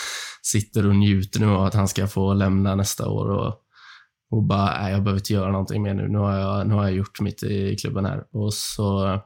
[0.43, 3.55] sitter och njuter nu av att han ska få lämna nästa år och,
[4.31, 6.09] och bara, nej, jag behöver inte göra någonting mer nu.
[6.09, 8.25] Nu har jag, nu har jag gjort mitt i klubben här.
[8.33, 9.21] Och så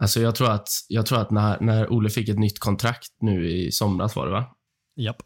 [0.00, 3.50] Alltså jag tror att, jag tror att när, när Ole fick ett nytt kontrakt nu
[3.50, 4.56] i somras var det va?
[4.96, 5.16] Japp.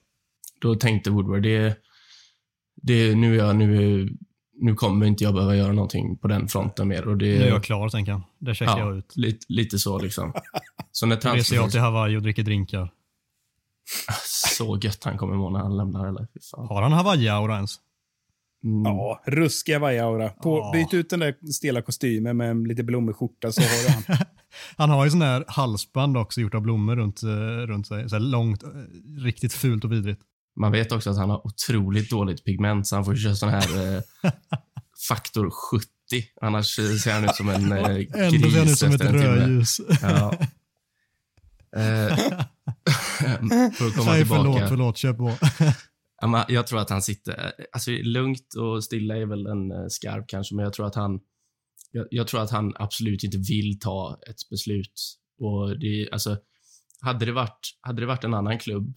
[0.60, 1.78] Då tänkte Woodward, det,
[2.82, 4.08] det, nu, är jag, nu,
[4.60, 7.08] nu kommer inte jag behöva göra någonting på den fronten mer.
[7.08, 8.22] Och det, nu är jag klar, tänker han.
[8.38, 9.16] Det checkar ja, jag ut.
[9.16, 10.32] Lite, lite så liksom.
[10.96, 11.38] Så när transfer...
[11.38, 12.92] reser jag till Hawaii och dricker drinkar.
[14.56, 16.08] Så gött han kommer må när han lämnar.
[16.08, 16.26] Eller?
[16.52, 17.76] Har han Hawaii-aura ens?
[18.64, 18.82] Mm.
[18.84, 20.30] Ja, ruskig Hawaii-aura.
[20.42, 20.70] Ja.
[20.72, 24.18] Byt ut den där stela kostymen med lite blommig skjorta så har du han.
[24.76, 27.28] han har ju sån där halsband också gjort av blommor runt, eh,
[27.66, 28.08] runt sig.
[28.08, 28.68] Så långt, eh,
[29.18, 30.22] riktigt fult och vidrigt.
[30.56, 33.96] Man vet också att han har otroligt dåligt pigment så han får köra sån här
[33.96, 34.02] eh,
[35.08, 35.88] faktor 70.
[36.40, 39.80] Annars ser han ut som en eh, gris Ändå ser han ut som ett rödljus.
[40.02, 40.34] Ja.
[41.76, 42.16] Eh,
[43.72, 44.26] för att komma Nej, tillbaka.
[44.26, 44.96] Förlåt, förlåt.
[44.96, 45.32] Kör på.
[46.48, 47.52] Jag tror att han sitter...
[47.72, 51.20] Alltså, lugnt och stilla är väl en eh, skarp kanske, men jag tror att han...
[51.92, 55.18] Jag, jag, tror att han absolut inte vill ta ett beslut.
[55.40, 56.38] Och det, alltså,
[57.00, 58.94] hade, det varit, hade det varit en annan klubb,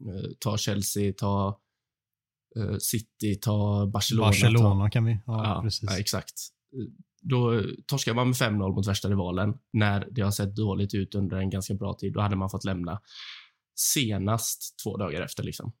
[0.00, 1.60] eh, ta Chelsea, ta
[2.78, 4.26] City, ta Barcelona.
[4.26, 5.18] Barcelona ta, kan vi.
[5.26, 5.90] Ja, ja precis.
[5.90, 6.34] Ja, exakt.
[7.24, 11.36] Då torskar man med 5-0 mot värsta rivalen när det har sett dåligt ut under
[11.36, 12.12] en ganska bra tid.
[12.12, 13.00] Då hade man fått lämna
[13.74, 15.42] senast två dagar efter.
[15.42, 15.72] Liksom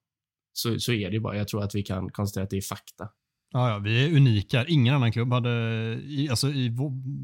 [0.52, 1.36] så, så är det ju bara.
[1.36, 3.08] Jag tror att vi kan konstatera att det är fakta.
[3.50, 4.64] Ja, ja, vi är unika.
[4.66, 5.50] Ingen annan klubb hade,
[6.04, 6.70] i, alltså i,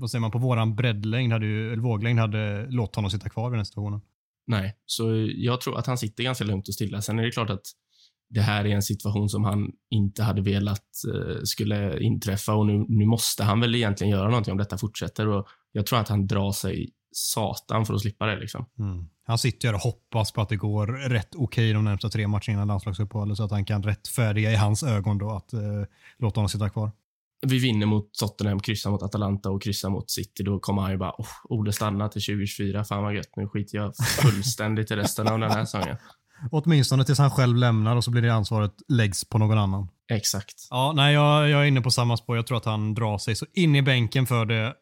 [0.00, 3.50] vad säger man, på våran breddlängd, hade ju, eller våglängd, hade låtit honom sitta kvar
[3.50, 4.00] vid den situationen.
[4.46, 7.02] Nej, så jag tror att han sitter ganska lugnt och stilla.
[7.02, 7.66] Sen är det klart att
[8.31, 12.85] det här är en situation som han inte hade velat uh, skulle inträffa och nu,
[12.89, 16.26] nu måste han väl egentligen göra någonting om detta fortsätter och jag tror att han
[16.26, 18.41] drar sig satan för att slippa det.
[18.41, 18.66] Liksom.
[18.78, 19.05] Mm.
[19.26, 22.26] Han sitter ju och hoppas på att det går rätt okej okay de närmsta tre
[22.26, 25.61] matcherna innan landslagsuppehållet så att han kan rättfärdiga i hans ögon då att eh,
[26.18, 26.91] låta honom sitta kvar.
[27.47, 30.43] Vi vinner mot Tottenham, kryssar mot Atalanta och kryssar mot City.
[30.43, 32.85] Då kommer han ju bara, oh, Ole stanna till 2024.
[32.85, 33.37] Fan vad gött.
[33.37, 35.97] Nu skiter jag fullständigt i resten av den här säsongen.
[36.51, 39.88] Åtminstone tills han själv lämnar och så blir det ansvaret läggs på någon annan.
[40.11, 40.68] Exakt.
[40.70, 42.36] Ja, nej, jag, jag är inne på samma spår.
[42.36, 44.74] Jag tror att han drar sig så in i bänken för det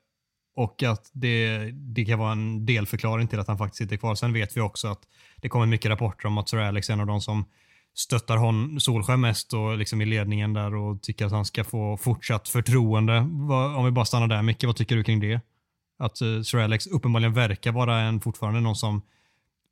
[0.57, 4.15] och att det, det kan vara en delförklaring till att han faktiskt sitter kvar.
[4.15, 5.01] Sen vet vi också att
[5.37, 7.45] det kommer mycket rapporter om att Sir Alex är en av de som
[7.95, 11.97] stöttar hon, Solskär mest och liksom i ledningen där och tycker att han ska få
[11.97, 13.19] fortsatt förtroende.
[13.77, 15.41] Om vi bara stannar där, Micke, vad tycker du kring det?
[15.99, 19.03] Att uh, Sir Alex uppenbarligen verkar vara en, fortfarande någon som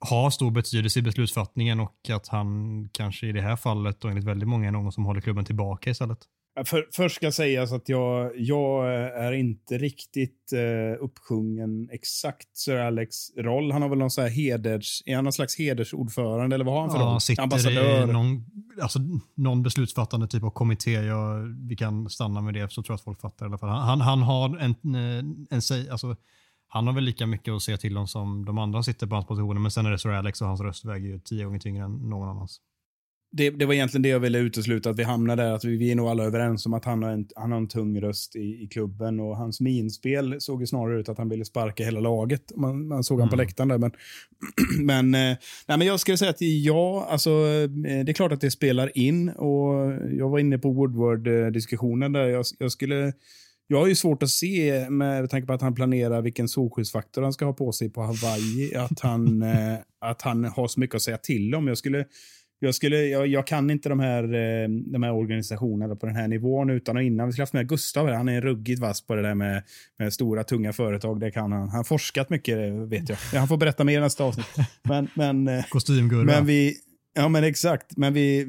[0.00, 4.24] har stor betydelse i beslutsfattningen och att han kanske i det här fallet och enligt
[4.24, 6.18] väldigt många är någon som håller klubben tillbaka istället.
[6.64, 8.94] För, först ska sägas att jag, jag
[9.26, 13.72] är inte riktigt eh, uppsjungen exakt Sir Alex roll.
[13.72, 16.80] Han har väl någon så här heders, är han någon slags hedersordförande eller vad har
[16.80, 17.20] han för ja, roll?
[17.20, 18.08] Sitter Ambassadör?
[18.08, 18.44] i någon,
[18.82, 18.98] alltså,
[19.34, 20.92] någon beslutsfattande typ av kommitté.
[20.92, 23.68] Jag, vi kan stanna med det så tror jag att folk fattar i alla fall.
[23.68, 26.16] Han, han, han har en, en, en alltså,
[26.68, 29.26] han har väl lika mycket att säga till om som de andra sitter på hans
[29.26, 31.84] positioner, men sen är det Sir Alex och hans röst väger ju tio gånger tyngre
[31.84, 32.60] än någon annans
[33.36, 35.52] det, det, var egentligen det jag ville utesluta, att vi hamnar där.
[35.52, 37.68] Att vi, vi är nog alla överens om att han har en, han har en
[37.68, 39.20] tung röst i, i klubben.
[39.20, 42.56] Och hans minspel såg ju snarare ut att han ville sparka hela laget.
[42.56, 43.22] Man, man såg mm.
[43.22, 43.46] han på mm.
[43.46, 43.78] läktaren där.
[43.78, 43.92] Men,
[45.12, 45.36] men, eh,
[45.66, 48.98] nej, men jag skulle säga att ja, alltså, eh, det är klart att det spelar
[48.98, 49.28] in.
[49.28, 52.26] Och jag var inne på Woodward-diskussionen där.
[52.26, 53.12] Jag, jag skulle...
[53.68, 57.32] Jag har ju svårt att se, med tanke på att han planerar vilken solskyddsfaktor han
[57.32, 61.02] ska ha på sig på Hawaii, att han, eh, att han har så mycket att
[61.02, 61.68] säga till om.
[61.68, 62.04] Jag skulle
[62.58, 66.28] jag, skulle, jag, jag, kan inte de här, eh, de här organisationerna på den här
[66.28, 67.26] nivån utan och innan.
[67.26, 69.62] Vi skulle haft med Gustav Han är ruggigt vass på det där med,
[69.98, 71.20] med stora, tunga företag.
[71.20, 71.60] Det kan han.
[71.60, 73.16] Han har forskat mycket, vet jag.
[73.16, 74.46] Han får berätta mer i nästa avsnitt.
[74.82, 76.24] Men, men, eh, Kostymgurra.
[76.24, 76.76] Men vi,
[77.16, 77.96] ja, men exakt.
[77.96, 78.46] Men vi,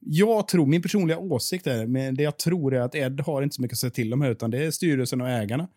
[0.00, 3.54] jag tror, min personliga åsikt är, men det jag tror är att Ed har inte
[3.54, 5.68] så mycket att säga till om här, utan det är styrelsen och ägarna.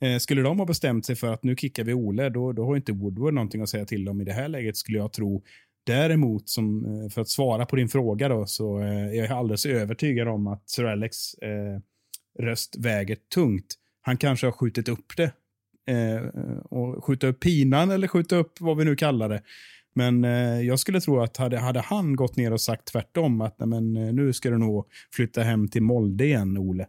[0.00, 2.76] Eh, skulle de ha bestämt sig för att nu kickar vi Ole, då, då har
[2.76, 5.42] inte Woodward någonting att säga till om i det här läget, skulle jag tro.
[5.86, 9.66] Däremot, som, eh, för att svara på din fråga, då, så eh, är jag alldeles
[9.66, 11.80] övertygad om att Sir Alex eh,
[12.38, 13.74] röst väger tungt.
[14.00, 15.32] Han kanske har skjutit upp det.
[15.88, 16.22] Eh,
[16.70, 19.42] och skjuta upp pinan eller skjuta upp vad vi nu kallar det.
[19.98, 23.58] Men eh, jag skulle tro att hade, hade han gått ner och sagt tvärtom, att
[23.58, 26.86] men, eh, nu ska du nog flytta hem till Molde igen, Ole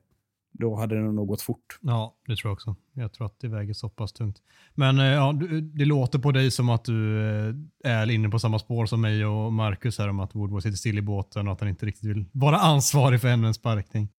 [0.59, 1.79] då hade det nog gått fort.
[1.81, 2.75] Ja, det tror jag också.
[2.93, 4.37] Jag tror att det väger så pass tungt.
[4.75, 8.59] Men eh, ja, det låter på dig som att du eh, är inne på samma
[8.59, 11.59] spår som mig och Marcus här om att Woodward sitter still i båten och att
[11.59, 14.09] han inte riktigt vill vara ansvarig för ännu en sparkning.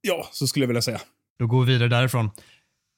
[0.00, 1.00] Ja, så skulle jag vilja säga.
[1.38, 2.30] Då går vi vidare därifrån.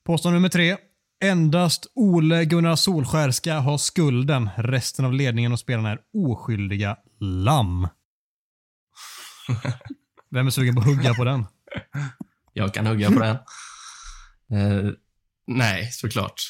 [0.06, 0.76] Påstående nummer tre.
[1.24, 4.50] Endast Ole Gunnar Solskär ska ha skulden.
[4.56, 7.88] Resten av ledningen och spelarna är oskyldiga lamm.
[10.30, 11.46] Vem är sugen på att hugga på den?
[12.52, 13.36] jag kan hugga på den.
[14.52, 14.92] Eh,
[15.46, 16.42] nej, såklart.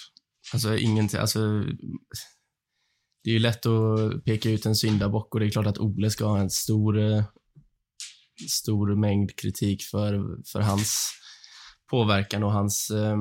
[0.53, 1.65] Alltså ingenting, alltså
[3.25, 6.11] det är ju lätt att peka ut en syndabock och det är klart att Ole
[6.11, 7.25] ska ha en stor, eh,
[8.49, 11.13] stor mängd kritik för, för hans
[11.91, 13.17] påverkan och hans, eh,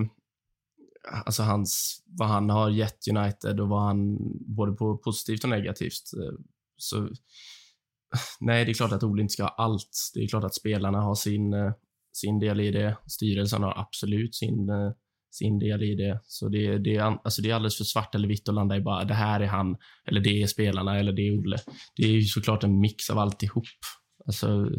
[1.26, 4.18] alltså hans, vad han har gett United och vad han,
[4.56, 6.14] både på positivt och negativt.
[6.18, 6.40] Eh,
[6.78, 7.10] så
[8.40, 10.12] nej, det är klart att Ole inte ska ha allt.
[10.14, 11.72] Det är klart att spelarna har sin, eh,
[12.14, 12.98] sin del i det.
[13.08, 14.92] Styrelsen har absolut sin, eh,
[15.32, 16.22] sin del i det.
[16.24, 18.82] Så det, det, är, alltså det är alldeles för svart eller vitt att landa i
[18.82, 21.58] bara det här är han, eller det är spelarna, eller det är Olle.
[21.96, 23.66] Det är ju såklart en mix av alltihop.
[24.26, 24.70] Alltså,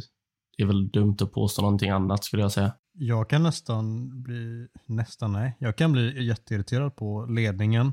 [0.59, 2.73] det är väl dumt att påstå någonting annat skulle jag säga.
[2.93, 7.93] Jag kan nästan bli, nästan nej, jag kan bli jätteirriterad på ledningen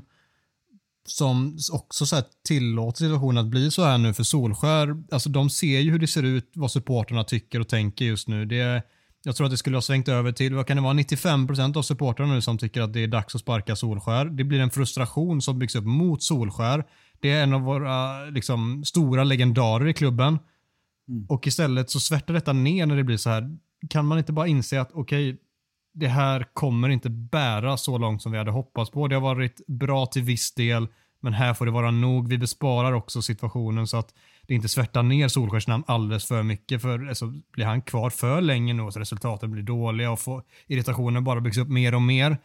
[1.04, 5.02] som också så här tillåter situationen att bli så här nu för Solskär.
[5.10, 8.44] Alltså de ser ju hur det ser ut, vad supporterna tycker och tänker just nu.
[8.44, 8.82] Det
[9.22, 11.82] jag tror att det skulle ha svängt över till, vad kan det vara, 95% av
[11.82, 14.24] supportrarna nu som tycker att det är dags att sparka Solskär.
[14.24, 16.84] Det blir en frustration som byggs upp mot Solskär.
[17.20, 20.38] Det är en av våra liksom, stora legendarer i klubben.
[21.08, 21.26] Mm.
[21.28, 23.58] Och istället så svärtar detta ner när det blir så här.
[23.90, 25.42] Kan man inte bara inse att okej, okay,
[25.94, 29.08] det här kommer inte bära så långt som vi hade hoppats på.
[29.08, 30.88] Det har varit bra till viss del,
[31.20, 32.28] men här får det vara nog.
[32.28, 34.14] Vi besparar också situationen så att
[34.46, 36.82] det inte svärtar ner Solskärs namn alldeles för mycket.
[36.82, 41.24] För alltså, blir han kvar för länge nu och resultaten blir dåliga och får, irritationen
[41.24, 42.38] bara byggs upp mer och mer.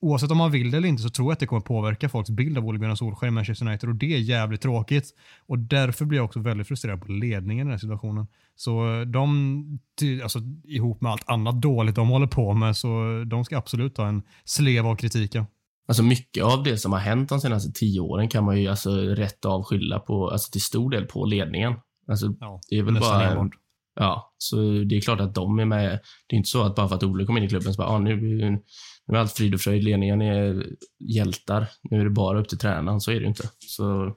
[0.00, 2.30] Oavsett om man vill det eller inte så tror jag att det kommer påverka folks
[2.30, 5.14] bild av Ole Gunnar Solskjaer i Manchester United och det är jävligt tråkigt.
[5.46, 8.26] Och därför blir jag också väldigt frustrerad på ledningen i den här situationen.
[8.56, 9.78] Så de,
[10.22, 14.06] alltså, ihop med allt annat dåligt de håller på med, så de ska absolut ta
[14.06, 15.44] en slev av kritiken.
[15.88, 18.90] Alltså mycket av det som har hänt de senaste tio åren kan man ju alltså
[19.00, 21.74] rätt av skylla på, alltså till stor del på ledningen.
[22.08, 23.30] Alltså, ja, det är väl bara...
[23.30, 23.52] Enbart.
[24.00, 26.00] Ja, så det är klart att de är med.
[26.26, 27.88] Det är inte så att bara för att Ole kom in i klubben så bara,
[27.88, 28.62] ah, nu,
[29.08, 30.66] nu är allt frid och fröjd, ledningen är
[30.98, 31.66] hjältar.
[31.82, 33.00] Nu är det bara upp till tränaren.
[33.00, 33.48] Så är det ju inte.
[33.58, 34.14] Så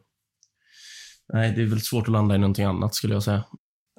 [1.34, 3.44] nej, det är väl svårt att landa i någonting annat skulle jag säga.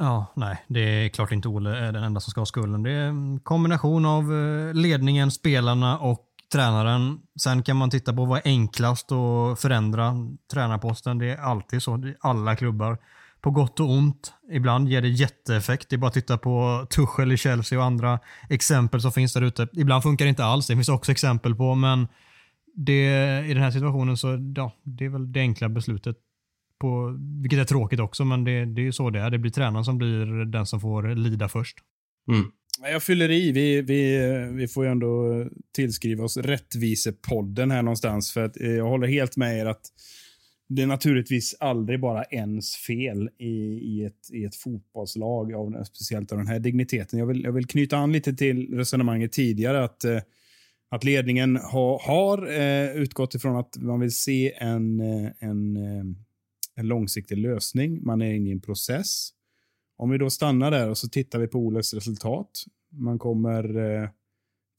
[0.00, 2.82] Ja, nej, det är klart inte Ole är den enda som ska ha skulden.
[2.82, 7.20] Det är en kombination av eh, ledningen, spelarna och tränaren.
[7.40, 10.14] Sen kan man titta på vad är enklast att förändra
[10.52, 11.18] tränarposten.
[11.18, 12.06] Det är alltid så.
[12.06, 12.98] i alla klubbar.
[13.42, 14.32] På gott och ont.
[14.52, 15.88] Ibland ger det jätteeffekt.
[15.88, 18.20] Det är bara att titta på Tuchel i Chelsea och andra
[18.50, 19.68] exempel som finns där ute.
[19.72, 20.66] Ibland funkar det inte alls.
[20.66, 22.08] Det finns också exempel på, men
[22.74, 23.04] det,
[23.46, 26.16] i den här situationen så ja, det är väl det enkla beslutet.
[26.78, 29.30] På, vilket är tråkigt också, men det, det är ju så det är.
[29.30, 31.78] Det blir tränaren som blir den som får lida först.
[32.28, 32.50] Mm.
[32.92, 33.52] Jag fyller i.
[33.52, 34.18] Vi, vi,
[34.52, 38.32] vi får ju ändå tillskriva oss Rättvisepodden här någonstans.
[38.32, 39.82] För att eh, jag håller helt med er att
[40.74, 46.32] det är naturligtvis aldrig bara ens fel i, i, ett, i ett fotbollslag, av, speciellt
[46.32, 47.18] av den här digniteten.
[47.18, 49.84] Jag vill, jag vill knyta an lite till resonemanget tidigare.
[49.84, 50.20] att eh,
[50.90, 55.76] att ledningen ha, har eh, utgått ifrån att man vill se en, eh, en,
[56.74, 58.04] en långsiktig lösning.
[58.04, 59.30] Man är inne i en process.
[59.96, 62.50] Om vi då stannar där och så tittar vi på Oles resultat.
[62.90, 63.62] Man kommer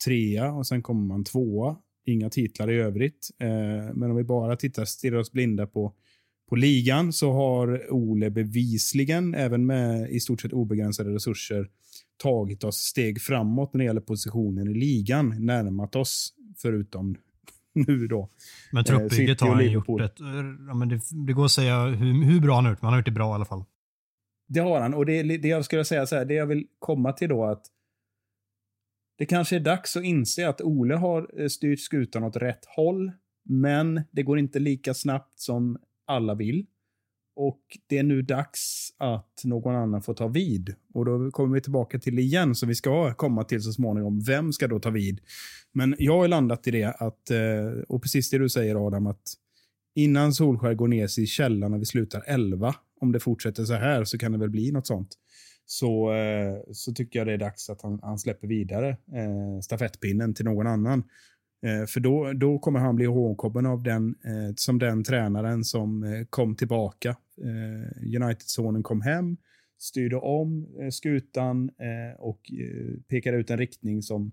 [0.06, 1.78] trea och sen kommer man tvåa.
[2.06, 3.30] Inga titlar i övrigt.
[3.39, 3.47] Eh,
[3.93, 5.93] men om vi bara tittar, stirrar oss blinda på,
[6.49, 11.70] på ligan så har Ole bevisligen, även med i stort sett obegränsade resurser,
[12.18, 15.45] tagit oss steg framåt när det gäller positionen i ligan.
[15.45, 17.16] Närmat oss, förutom
[17.74, 18.30] nu då.
[18.72, 20.20] Men Eh, truppbygget har han gjort ett...
[20.68, 22.93] Ja, men det, det går att säga hur, hur bra han har gjort, men han
[22.93, 23.64] har gjort det bra i alla fall.
[24.47, 24.93] Det har han.
[24.93, 27.66] Och det, det jag skulle säga så här, det jag vill komma till då att
[29.18, 33.11] det kanske är dags att inse att Ole har eh, styrt skutan åt rätt håll,
[33.45, 36.66] men det går inte lika snabbt som alla vill.
[37.36, 40.76] Och det är nu dags att någon annan får ta vid.
[40.93, 44.20] Och då kommer vi tillbaka till det igen, som vi ska komma till så småningom.
[44.20, 45.20] Vem ska då ta vid?
[45.72, 49.34] Men jag har landat i det att, eh, och precis det du säger Adam, att
[49.95, 53.74] innan Solskär går ner sig i källan när vi slutar 11, om det fortsätter så
[53.74, 55.18] här så kan det väl bli något sånt.
[55.66, 60.34] Så, eh, så tycker jag det är dags att han, han släpper vidare eh, stafettpinnen
[60.34, 61.03] till någon annan.
[61.66, 66.03] Eh, för då, då kommer han bli ihågkommen av den, eh, som den tränaren som
[66.03, 67.09] eh, kom tillbaka.
[67.41, 69.38] Eh, United-sonen kom hem,
[69.80, 74.32] styrde om eh, skutan eh, och eh, pekade ut en riktning som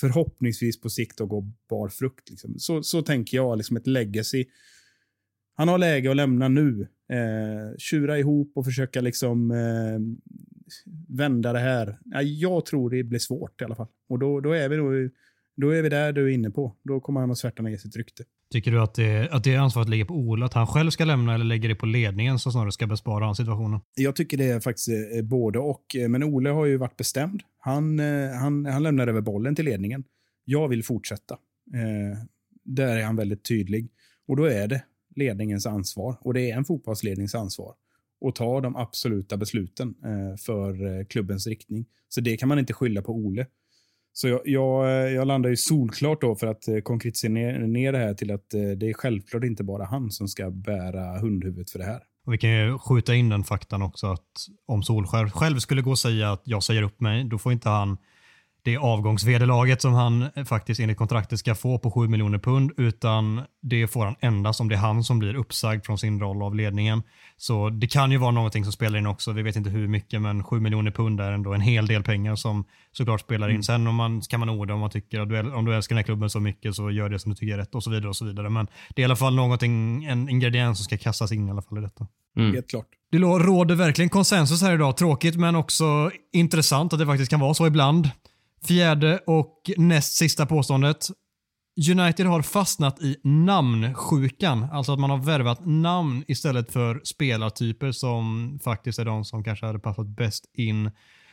[0.00, 2.30] förhoppningsvis på sikt då går bar frukt.
[2.30, 2.58] Liksom.
[2.58, 4.44] Så, så tänker jag, liksom ett legacy.
[5.54, 6.88] Han har läge att lämna nu.
[7.12, 9.98] Eh, tjura ihop och försöka liksom eh,
[11.08, 11.98] vända det här.
[12.04, 13.88] Ja, jag tror det blir svårt i alla fall.
[14.08, 14.90] Och då, då, är vi då,
[15.56, 16.76] då är vi där du är inne på.
[16.82, 18.24] Då kommer han att svärta ner sitt rykte.
[18.52, 21.34] Tycker du att det, att det ansvaret ligger på Ola, att han själv ska lämna
[21.34, 23.80] eller lägger det på ledningen som snarare ska bespara han situationen?
[23.94, 25.96] Jag tycker det är faktiskt eh, både och.
[25.96, 27.42] Eh, Men Ole har ju varit bestämd.
[27.58, 30.04] Han, eh, han, han lämnar över bollen till ledningen.
[30.44, 31.34] Jag vill fortsätta.
[31.74, 32.18] Eh,
[32.64, 33.88] där är han väldigt tydlig.
[34.28, 34.82] Och då är det
[35.16, 36.16] ledningens ansvar.
[36.20, 37.74] Och det är en fotbollslednings ansvar
[38.22, 41.86] och tar de absoluta besluten eh, för eh, klubbens riktning.
[42.08, 43.46] Så det kan man inte skylla på Ole.
[44.12, 47.92] Så jag, jag, eh, jag landar ju solklart då för att eh, konkretisera ner, ner
[47.92, 51.70] det här till att eh, det är självklart inte bara han som ska bära hundhuvudet
[51.70, 52.02] för det här.
[52.26, 55.90] Och vi kan ju skjuta in den faktan också att om Solskär själv skulle gå
[55.90, 57.96] och säga att jag säger upp mig, då får inte han
[58.64, 63.86] det avgångsvederlaget som han faktiskt enligt kontraktet ska få på 7 miljoner pund, utan det
[63.86, 67.02] får han endast om det är han som blir uppsagd från sin roll av ledningen.
[67.36, 69.32] Så det kan ju vara någonting som spelar in också.
[69.32, 72.36] Vi vet inte hur mycket, men 7 miljoner pund är ändå en hel del pengar
[72.36, 73.62] som såklart spelar in.
[73.62, 75.98] Sen om man, kan man orda om man tycker att du, om du älskar den
[75.98, 78.08] här klubben så mycket så gör det som du tycker är rätt och så vidare.
[78.08, 78.50] och så vidare.
[78.50, 81.62] Men det är i alla fall någonting, en ingrediens som ska kastas in i alla
[81.62, 82.06] fall i detta.
[82.36, 82.54] Mm.
[82.54, 82.86] Helt klart.
[83.12, 84.96] Det råder verkligen konsensus här idag.
[84.96, 88.10] Tråkigt men också intressant att det faktiskt kan vara så ibland.
[88.66, 91.08] Fjärde och näst sista påståendet.
[91.90, 94.66] United har fastnat i namnsjukan.
[94.72, 99.66] Alltså att man har värvat namn istället för spelartyper som faktiskt är de som kanske
[99.66, 100.90] hade passat bäst in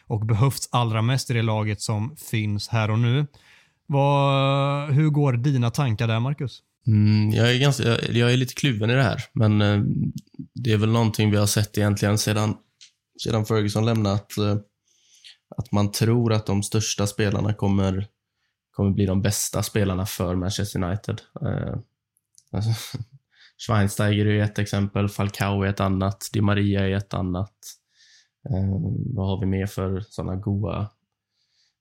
[0.07, 3.27] och behövts allra mest i det laget som finns här och nu.
[3.85, 6.61] Vad, hur går dina tankar där, Marcus?
[6.87, 9.81] Mm, jag, är ganska, jag, jag är lite kluven i det här, men eh,
[10.55, 12.55] det är väl någonting vi har sett egentligen sedan,
[13.23, 14.37] sedan Ferguson lämnat.
[14.37, 14.55] eh,
[15.57, 18.07] att man tror att de största spelarna kommer,
[18.71, 21.21] kommer bli de bästa spelarna för Manchester United.
[21.41, 21.75] Eh,
[22.51, 22.97] alltså,
[23.67, 27.55] Schweinsteiger är ett exempel, Falcao är ett annat, Di Maria är ett annat.
[28.49, 28.79] Eh,
[29.15, 30.89] vad har vi mer för sådana goa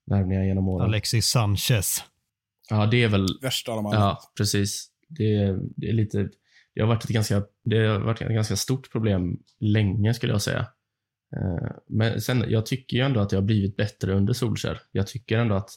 [0.05, 0.85] värvningar genom åren?
[0.87, 2.03] Alexis Sanchez.
[2.69, 3.99] Ja, det är väl Värsta av dem alla.
[3.99, 4.89] Ja, precis.
[5.07, 6.29] Det, det är lite...
[6.75, 10.41] Det har varit ett ganska, det har varit ett ganska stort problem länge, skulle jag
[10.41, 10.67] säga.
[11.37, 14.81] Eh, men sen, jag tycker ju ändå att det har blivit bättre under Solskär.
[14.91, 15.69] Jag tycker ändå att,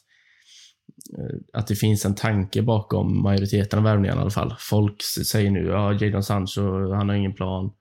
[1.19, 4.55] eh, att det finns en tanke bakom majoriteten av värvningarna i alla fall.
[4.59, 7.73] Folk säger nu, ja, Jadon Sancho, han har ingen plan.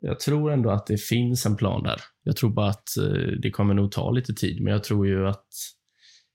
[0.00, 2.00] jag tror ändå att det finns en plan där.
[2.22, 5.28] Jag tror bara att eh, det kommer nog ta lite tid, men jag tror ju
[5.28, 5.46] att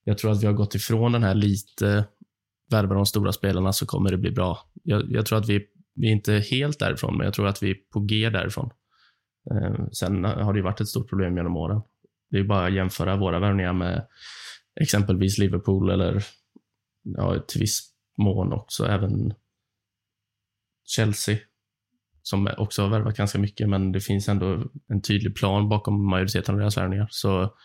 [0.03, 2.05] jag tror att vi har gått ifrån den här lite
[2.71, 4.59] värva de stora spelarna så kommer det bli bra.
[4.83, 7.69] Jag, jag tror att vi, vi är inte helt därifrån, men jag tror att vi
[7.69, 8.69] är på G därifrån.
[9.51, 11.81] Ehm, sen har det ju varit ett stort problem genom åren.
[12.29, 14.07] Det är bara att jämföra våra värvningar med
[14.81, 16.23] exempelvis Liverpool eller
[17.03, 19.33] ja, till viss mån också även
[20.85, 21.37] Chelsea
[22.23, 26.55] som också har värvat ganska mycket, men det finns ändå en tydlig plan bakom majoriteten
[26.55, 27.07] av deras värvningar.
[27.11, 27.55] Så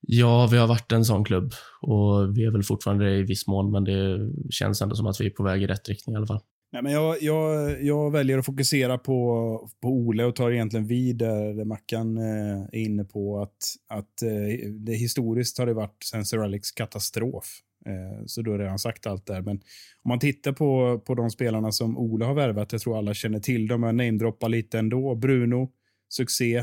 [0.00, 1.52] ja, vi har varit en sån klubb
[1.82, 5.20] och vi är väl fortfarande det i viss mån, men det känns ändå som att
[5.20, 6.40] vi är på väg i rätt riktning i alla fall.
[6.72, 11.16] Nej, men jag, jag, jag väljer att fokusera på, på Ole och tar egentligen vid
[11.16, 16.24] där Mackan eh, är inne på att, att eh, det historiskt har det varit sen
[16.24, 17.60] Sir Alex katastrof.
[17.86, 19.42] Eh, så då har jag redan sagt allt där.
[19.42, 19.56] Men
[20.02, 23.40] om man tittar på, på de spelarna som Ole har värvat, jag tror alla känner
[23.40, 25.14] till dem, jag namedroppar lite ändå.
[25.14, 25.70] Bruno,
[26.08, 26.56] succé.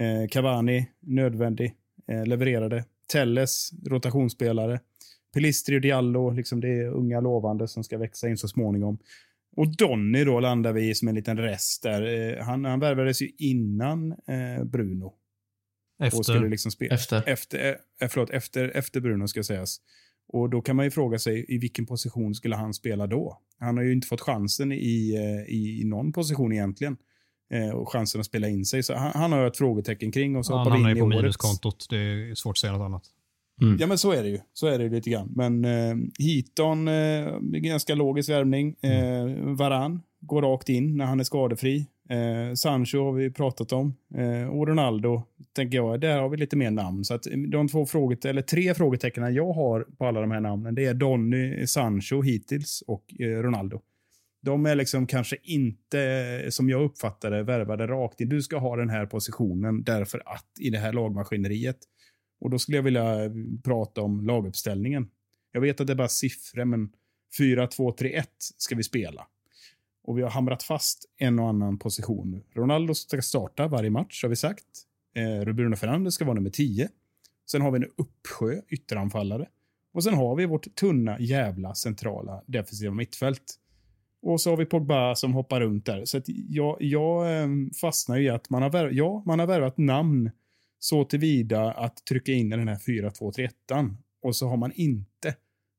[0.00, 1.74] Eh, Cavani, nödvändig,
[2.08, 2.84] eh, levererade.
[3.12, 4.80] Telles, rotationsspelare.
[5.34, 8.98] Pelistri och Diallo, liksom det är unga lovande som ska växa in så småningom.
[9.56, 12.02] Och Donny då landar vi i som en liten rest där.
[12.02, 15.14] Eh, han, han värvades ju innan eh, Bruno.
[16.02, 16.18] Efter.
[16.18, 16.94] Och skulle liksom spela.
[16.94, 17.22] Efter.
[17.26, 19.80] Efter, eh, förlåt, efter, efter Bruno ska sägas.
[20.28, 23.40] Och då kan man ju fråga sig i vilken position skulle han spela då?
[23.58, 26.96] Han har ju inte fått chansen i, eh, i, någon position egentligen.
[27.50, 28.82] Eh, och chansen att spela in sig.
[28.82, 31.00] Så han, han har ett frågetecken kring och så Han hoppar vi hamnar in ju
[31.00, 31.22] i på årets.
[31.22, 31.86] minuskontot.
[31.90, 33.02] Det är svårt att säga något annat.
[33.80, 34.38] Ja, men så är det ju.
[34.52, 35.32] Så är det ju lite grann.
[35.36, 38.76] Men eh, Heaton, eh, ganska logisk värvning.
[38.82, 41.86] Eh, Varan går rakt in när han är skadefri.
[42.10, 43.94] Eh, Sancho har vi pratat om.
[44.14, 45.22] Eh, och Ronaldo,
[45.56, 47.04] tänker jag, där har vi lite mer namn.
[47.04, 50.40] Så att eh, de två fråget, eller tre frågetecknen jag har på alla de här
[50.40, 53.80] namnen, det är Donny, Sancho hittills och eh, Ronaldo.
[54.42, 56.00] De är liksom kanske inte,
[56.44, 58.28] eh, som jag uppfattar det, värvade rakt in.
[58.28, 61.78] Du ska ha den här positionen därför att i det här lagmaskineriet.
[62.42, 63.30] Och då skulle jag vilja eh,
[63.64, 65.08] prata om laguppställningen.
[65.52, 66.92] Jag vet att det är bara siffror, men
[67.38, 69.26] 4-2-3-1 ska vi spela.
[70.04, 72.42] Och vi har hamrat fast en och annan position.
[72.54, 74.64] Ronaldo ska starta varje match, har vi sagt.
[75.14, 76.88] Eh, Bruno Fernandes ska vara nummer 10.
[77.50, 79.48] Sen har vi en uppsjö ytteranfallare.
[79.92, 83.54] Och sen har vi vårt tunna jävla centrala defensiva mittfält.
[84.22, 86.04] Och så har vi Pogba som hoppar runt där.
[86.04, 87.48] Så att jag, jag eh,
[87.80, 90.30] fastnar i att man har, värvat, ja, man har värvat namn
[90.84, 93.96] så tillvida att trycka in i den här 4-2-3-1.
[94.22, 95.34] Och så har man inte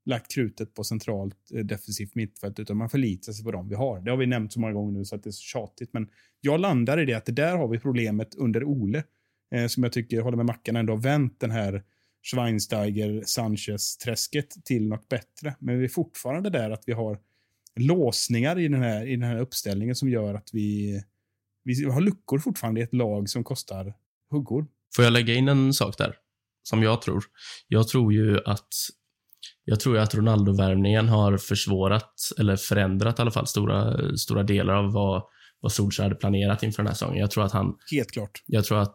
[0.05, 3.99] lagt krutet på centralt eh, defensivt mittfält, utan man förlitar sig på dem vi har.
[3.99, 6.09] Det har vi nämnt så många gånger nu så att det är så tjatigt, men
[6.41, 9.03] jag landar i det att det där har vi problemet under Ole,
[9.55, 11.83] eh, som jag tycker, håller med Mackan, ändå har vänt den här
[12.21, 15.55] Schweinsteiger, Sanchez-träsket till något bättre.
[15.59, 17.19] Men vi är fortfarande där att vi har
[17.75, 21.01] låsningar i den här, i den här uppställningen som gör att vi,
[21.63, 23.93] vi har luckor fortfarande i ett lag som kostar
[24.29, 24.67] huggor.
[24.95, 26.15] Får jag lägga in en sak där?
[26.63, 27.23] Som jag tror.
[27.67, 28.67] Jag tror ju att
[29.65, 34.73] jag tror ju att Ronaldo-värvningen har försvårat, eller förändrat i alla fall, stora, stora delar
[34.73, 35.23] av vad,
[35.59, 37.17] vad Solskjaer hade planerat inför den här säsongen.
[37.19, 38.43] Jag tror att han, Helt klart.
[38.45, 38.89] jag tror att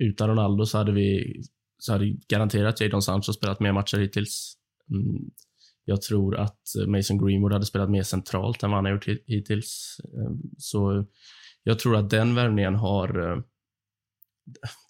[0.00, 1.34] eh, utan Ronaldo så hade vi,
[1.78, 4.54] så hade garanterat Jadon Sancho spelat mer matcher hittills.
[4.90, 5.30] Mm.
[5.84, 9.22] Jag tror att Mason Greenwood hade spelat mer centralt än vad han har gjort hi-
[9.26, 9.96] hittills.
[10.04, 11.06] Eh, Så
[11.62, 13.38] jag tror att den värvningen har, eh,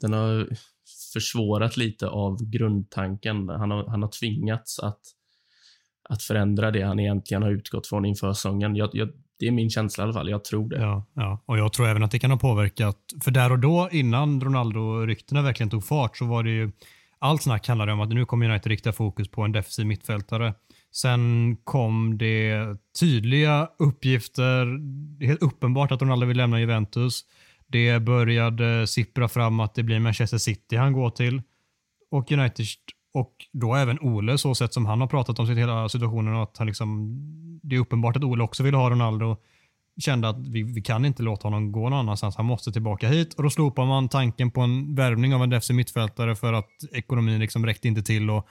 [0.00, 0.48] den har
[1.12, 3.48] försvårat lite av grundtanken.
[3.48, 5.00] Han har, han har tvingats att,
[6.08, 8.76] att förändra det han egentligen har utgått från inför säsongen.
[8.76, 10.30] Jag, jag, det är min känsla i alla fall.
[10.30, 10.80] Jag tror det.
[10.80, 12.98] Ja, ja, och jag tror även att det kan ha påverkat.
[13.24, 16.72] För där och då, innan Ronaldo-ryktena verkligen tog fart, så var det ju
[17.18, 20.54] allt snack handlade om att nu kommer United rikta fokus på en defensiv mittfältare.
[20.92, 24.66] Sen kom det tydliga uppgifter,
[25.18, 27.24] det är helt uppenbart att Ronaldo vill lämna Juventus.
[27.66, 31.42] Det började sippra fram att det blir Manchester City han går till.
[32.10, 32.66] Och United
[33.14, 36.34] och då även Ole, så sett som han har pratat om sitt hela situationen.
[36.34, 37.18] och Att han liksom,
[37.62, 39.36] det är uppenbart att Ole också vill ha Ronaldo.
[40.00, 42.36] Kände att vi, vi kan inte låta honom gå någon annanstans.
[42.36, 43.34] Han måste tillbaka hit.
[43.34, 47.40] Och Då slopar man tanken på en värvning av en defensiv mittfältare för att ekonomin
[47.40, 48.30] liksom räckte inte till.
[48.30, 48.48] Och,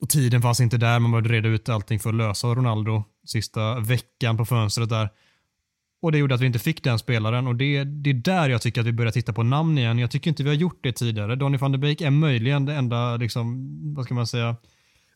[0.00, 0.98] och tiden fanns inte där.
[0.98, 5.08] Man behövde reda ut allting för att lösa Ronaldo sista veckan på fönstret där.
[6.04, 8.62] Och Det gjorde att vi inte fick den spelaren och det, det är där jag
[8.62, 9.98] tycker att vi börjar titta på namn igen.
[9.98, 11.36] Jag tycker inte vi har gjort det tidigare.
[11.36, 14.56] Donny van de Beek är möjligen det enda, liksom, vad ska man säga,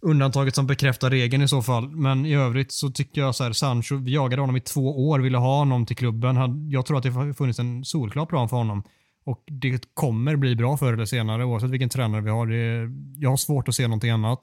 [0.03, 1.89] undantaget som bekräftar regeln i så fall.
[1.89, 5.19] Men i övrigt så tycker jag så här, Sancho, vi jagade honom i två år,
[5.19, 6.37] ville ha honom till klubben.
[6.71, 8.83] Jag tror att det har funnits en solklar plan för honom.
[9.25, 12.47] Och det kommer bli bra förr eller senare oavsett vilken tränare vi har.
[12.47, 14.39] Det, jag har svårt att se någonting annat.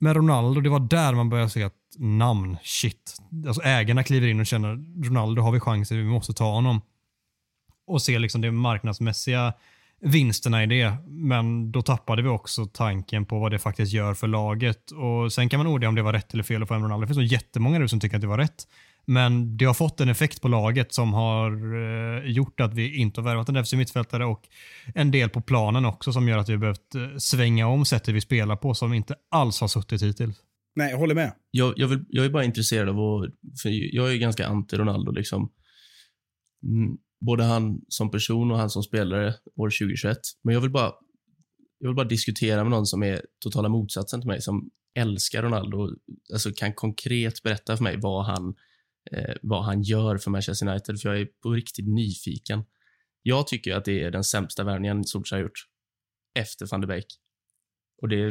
[0.00, 3.16] Med Ronaldo, det var där man började se att namn, shit.
[3.46, 6.80] Alltså ägarna kliver in och känner Ronaldo har vi chanser, vi måste ta honom.
[7.86, 9.52] och se liksom det marknadsmässiga
[10.00, 10.96] vinsterna i det.
[11.06, 14.90] Men då tappade vi också tanken på vad det faktiskt gör för laget.
[14.90, 17.06] Och Sen kan man orda om det var rätt eller fel att få hem Ronaldo.
[17.06, 18.66] Det finns så jättemånga nu som tycker att det var rätt.
[19.06, 23.20] Men det har fått en effekt på laget som har eh, gjort att vi inte
[23.20, 24.48] har värvat en defensiv mittfältare och
[24.94, 28.20] en del på planen också som gör att vi behövt eh, svänga om sättet vi
[28.20, 30.36] spelar på som inte alls har suttit hittills.
[30.76, 31.32] Nej, jag håller med.
[31.50, 33.30] Jag, jag, vill, jag är bara intresserad av att...
[33.62, 35.12] För jag är ganska anti-Ronaldo.
[35.12, 35.52] Liksom.
[36.62, 36.96] Mm,
[37.26, 40.18] både han som person och han som spelare år 2021.
[40.44, 40.92] Men jag vill bara,
[41.78, 45.90] jag vill bara diskutera med någon som är totala motsatsen till mig, som älskar Ronaldo.
[46.32, 48.54] Alltså kan konkret berätta för mig vad han,
[49.12, 52.64] eh, vad han gör för Manchester United, för jag är på riktigt nyfiken.
[53.22, 55.58] Jag tycker att det är den sämsta värvningen Solskjaer har gjort.
[56.38, 57.06] Efter van de Beek.
[58.02, 58.30] Och det,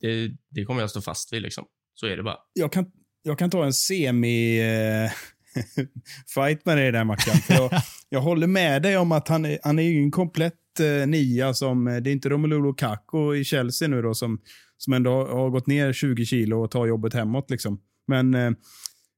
[0.00, 1.42] det, det kommer jag stå fast vid.
[1.42, 1.64] Liksom.
[1.94, 2.36] Så är det bara.
[2.52, 2.86] Jag kan,
[3.22, 4.60] jag kan ta en semi...
[4.60, 5.10] Eh,
[6.34, 7.34] fight med dig matchen.
[7.34, 7.70] För jag,
[8.08, 11.54] jag håller med dig om att han är, han är ju en komplett eh, nia
[11.54, 11.88] som...
[11.88, 14.40] eh, Det är inte Romelu Lukaku i Chelsea nu då som,
[14.76, 17.50] som ändå har, har gått ner 20 kilo och tar jobbet hemåt.
[17.50, 17.80] Liksom.
[18.06, 18.50] Men eh,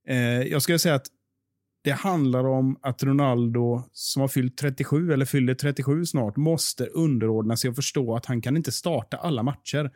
[0.09, 1.07] eh, jag skulle säga att
[1.85, 7.57] det handlar om att Ronaldo, som har fyllt 37 eller fyller 37 snart, måste underordna
[7.57, 9.91] sig och förstå att han kan inte starta alla matcher.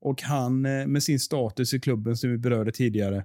[0.00, 3.24] Och han, eh, med sin status i klubben som vi berörde tidigare,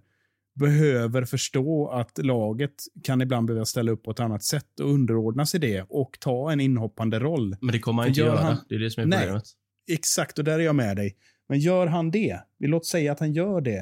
[0.60, 2.74] behöver förstå att laget
[3.04, 6.52] kan ibland behöva ställa upp på ett annat sätt och underordna sig det och ta
[6.52, 7.56] en inhoppande roll.
[7.62, 8.38] Men det kommer han inte gör göra.
[8.42, 9.20] han- Det är det som är Nej.
[9.20, 9.44] problemet.
[9.92, 11.16] Exakt, och där är jag med dig.
[11.50, 13.78] Men gör han det, vi låt säga att han gör det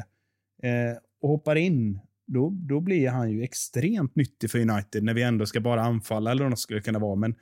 [0.64, 5.24] eh, och hoppar in, då, då blir han ju extremt nyttig för United när vi
[5.24, 7.16] ändå ska bara anfalla eller något skulle kunna vara.
[7.16, 7.36] Men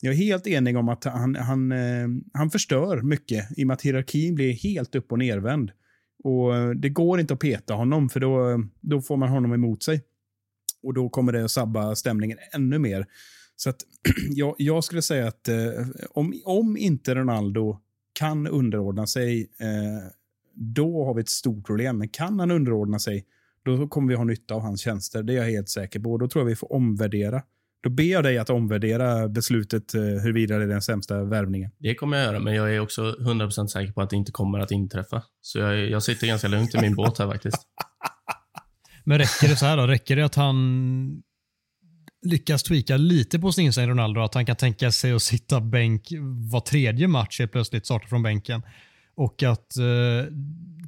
[0.00, 3.74] jag är helt enig om att han, han, eh, han förstör mycket i och med
[3.74, 5.70] att hierarkin blir helt upp och nervänd.
[6.24, 9.82] Och eh, det går inte att peta honom för då, då får man honom emot
[9.82, 10.04] sig.
[10.82, 13.06] Och då kommer det att sabba stämningen ännu mer.
[13.56, 13.76] Så att
[14.30, 17.78] jag, jag skulle säga att eh, om, om inte Ronaldo
[18.12, 19.50] kan underordna sig,
[20.54, 21.98] då har vi ett stort problem.
[21.98, 23.24] Men kan han underordna sig,
[23.76, 25.22] då kommer vi ha nytta av hans tjänster.
[25.22, 26.12] Det är jag helt säker på.
[26.12, 27.42] Och Då tror jag vi får omvärdera.
[27.82, 31.70] Då ber jag dig att omvärdera beslutet eh, huruvida det är den sämsta värvningen.
[31.78, 34.58] Det kommer jag göra, men jag är också 100% säker på att det inte kommer
[34.58, 35.22] att inträffa.
[35.40, 37.58] Så jag, jag sitter ganska lugnt i min båt här faktiskt.
[39.04, 39.86] Men räcker det så här då?
[39.86, 41.22] Räcker det att han
[42.22, 46.08] lyckas tweaka lite på sin inställning Ronaldo, att han kan tänka sig att sitta bänk
[46.50, 48.62] var tredje match helt plötsligt, starta från bänken.
[49.18, 50.32] Och att eh,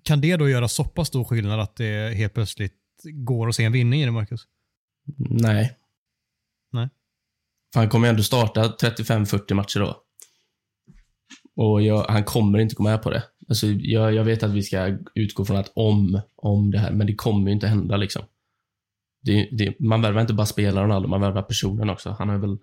[0.02, 2.74] kan det då göra så pass stor skillnad att det helt plötsligt
[3.04, 4.40] går att se en vinning i det, Marcus?
[5.18, 5.76] Nej.
[6.72, 6.88] Nej.
[7.72, 10.02] För han kommer ju ändå starta 35-40 matcher då.
[11.56, 13.22] Och jag, han kommer inte gå med på det.
[13.48, 17.06] Alltså, jag, jag vet att vi ska utgå från att om, om det här, men
[17.06, 18.22] det kommer ju inte hända liksom.
[19.22, 22.16] Det, det, man värvar inte bara spelaren man värvar personen också.
[22.18, 22.58] Han har väl,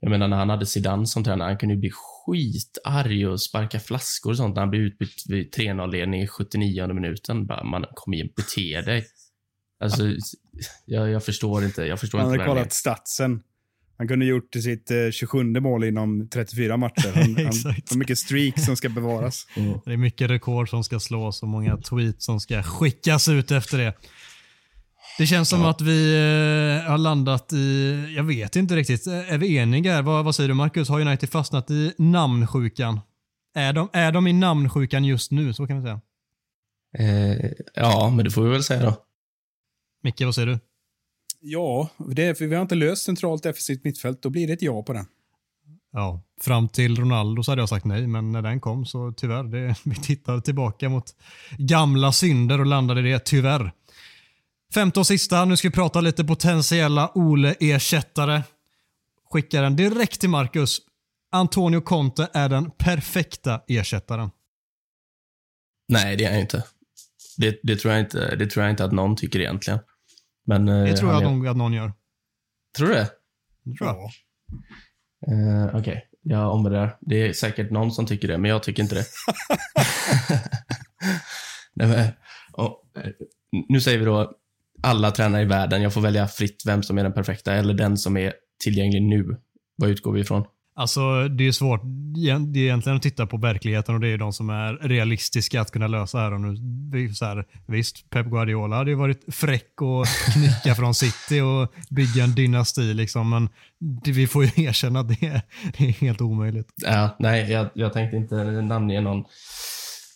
[0.00, 3.80] jag menar när han hade Zidane som tränare, han kunde ju bli skitarg och sparka
[3.80, 7.46] flaskor och sånt när han blev utbytt vid 3-0-ledning i 79 minuten.
[7.46, 9.06] Bara, man kom igen, bete dig.
[9.80, 10.02] Alltså,
[10.86, 11.82] jag, jag förstår inte.
[11.82, 13.42] Jag förstår Han inte hade kollat statsen.
[13.98, 17.12] Han kunde gjort sitt eh, 27 mål inom 34 matcher.
[17.14, 19.46] Han, har mycket streak som ska bevaras.
[19.84, 23.78] Det är mycket rekord som ska slås och många tweets som ska skickas ut efter
[23.78, 23.94] det.
[25.20, 29.56] Det känns som att vi eh, har landat i, jag vet inte riktigt, är vi
[29.56, 29.92] eniga?
[29.92, 30.02] här?
[30.02, 30.88] Vad, vad säger du Marcus?
[30.88, 33.00] Har United fastnat i namnsjukan?
[33.54, 35.54] Är de, är de i namnsjukan just nu?
[35.54, 36.00] Så kan vi säga.
[36.98, 38.96] Eh, ja, men det får vi väl säga då.
[40.02, 40.58] Micke, vad säger du?
[41.40, 44.22] Ja, det är för vi har inte löst centralt defensivt mittfält.
[44.22, 45.06] Då blir det ett ja på den.
[45.92, 49.44] Ja, fram till Ronaldo så hade jag sagt nej, men när den kom så tyvärr,
[49.44, 51.04] det, vi tittade tillbaka mot
[51.58, 53.72] gamla synder och landade i det, tyvärr.
[54.74, 58.42] Femte och sista, nu ska vi prata lite potentiella Ole-ersättare.
[59.30, 60.78] Skickar den direkt till Marcus.
[61.32, 64.30] Antonio Conte är den perfekta ersättaren.
[65.88, 66.64] Nej, det är jag inte.
[67.36, 68.36] Det, det, tror jag inte.
[68.36, 69.78] det tror jag inte att någon tycker egentligen.
[70.46, 71.92] Men, eh, Det tror jag han att är- någon, att någon gör.
[72.76, 73.10] Tror du det?
[73.64, 73.96] Det tror jag.
[73.96, 74.10] Ja.
[75.72, 76.96] Eh, Okej, jag omvärderar.
[77.00, 79.04] Det är säkert någon som tycker det, men jag tycker inte det.
[81.74, 82.08] Nej, men,
[82.52, 83.10] och, eh,
[83.68, 84.32] nu säger vi då
[84.82, 85.82] alla tränare i världen.
[85.82, 88.32] Jag får välja fritt vem som är den perfekta eller den som är
[88.64, 89.36] tillgänglig nu.
[89.76, 90.44] Vad utgår vi ifrån?
[90.74, 91.80] Alltså, det är svårt.
[91.84, 95.70] Det är egentligen att titta på verkligheten och det är de som är realistiska att
[95.70, 97.14] kunna lösa här och nu.
[97.14, 102.24] Så här, visst, Pep Guardiola hade ju varit fräck och knicka från City och bygga
[102.24, 103.48] en dynasti liksom, men
[104.04, 105.42] det, vi får ju erkänna att det är,
[105.78, 106.68] det är helt omöjligt.
[106.76, 109.24] Ja, nej, jag, jag tänkte inte namnge någon,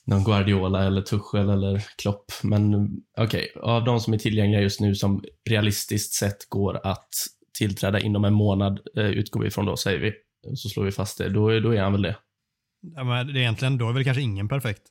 [0.06, 2.24] någon Guardiola eller Tuchel eller Klopp.
[2.42, 7.08] Men okej, av de som är tillgängliga just nu som realistiskt sett går att
[7.58, 10.12] tillträda inom en månad, eh, utgår vi ifrån då, säger vi.
[10.56, 11.28] Så slår vi fast det.
[11.28, 12.16] Då, är- då är han väl det.
[12.94, 14.82] Ja, men det är egentligen, då är väl kanske ingen perfekt.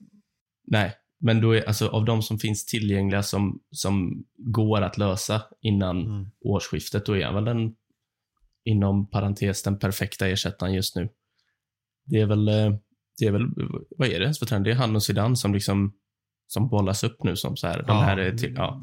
[0.67, 5.41] Nej, men då är, alltså av de som finns tillgängliga som, som går att lösa
[5.61, 6.25] innan Mm.
[6.41, 7.75] årsskiftet, då är han väl den,
[8.65, 11.09] inom parentes, den perfekta ersättaren just nu.
[12.05, 12.75] Det är väl, eh,
[13.19, 13.45] det är väl,
[13.97, 14.65] vad är det för trend?
[14.65, 15.93] Det är han och Zidane som liksom,
[16.47, 18.81] som bollas upp nu som så här, de här är till, ja.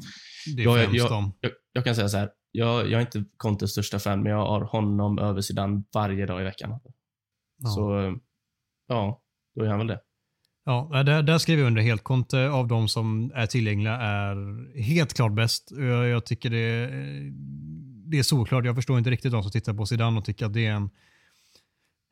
[0.55, 1.33] Det är Jag- främst jag- dem.
[1.39, 4.45] Jag, jag kan säga så här, jag, jag är inte Contes största fan, men jag
[4.45, 6.79] har honom över Zidane varje dag i veckan.
[7.63, 7.69] Ja.
[7.69, 8.15] Så,
[8.87, 9.21] ja,
[9.55, 9.99] då är han väl det.
[10.65, 12.03] Ja, där, där skriver jag under helt.
[12.03, 14.35] Conte av de som är tillgängliga är
[14.81, 15.71] helt klart bäst.
[15.71, 16.89] Jag, jag tycker det,
[18.11, 18.65] det är såklart.
[18.65, 20.89] Jag förstår inte riktigt de som tittar på Zidane och tycker att det är en,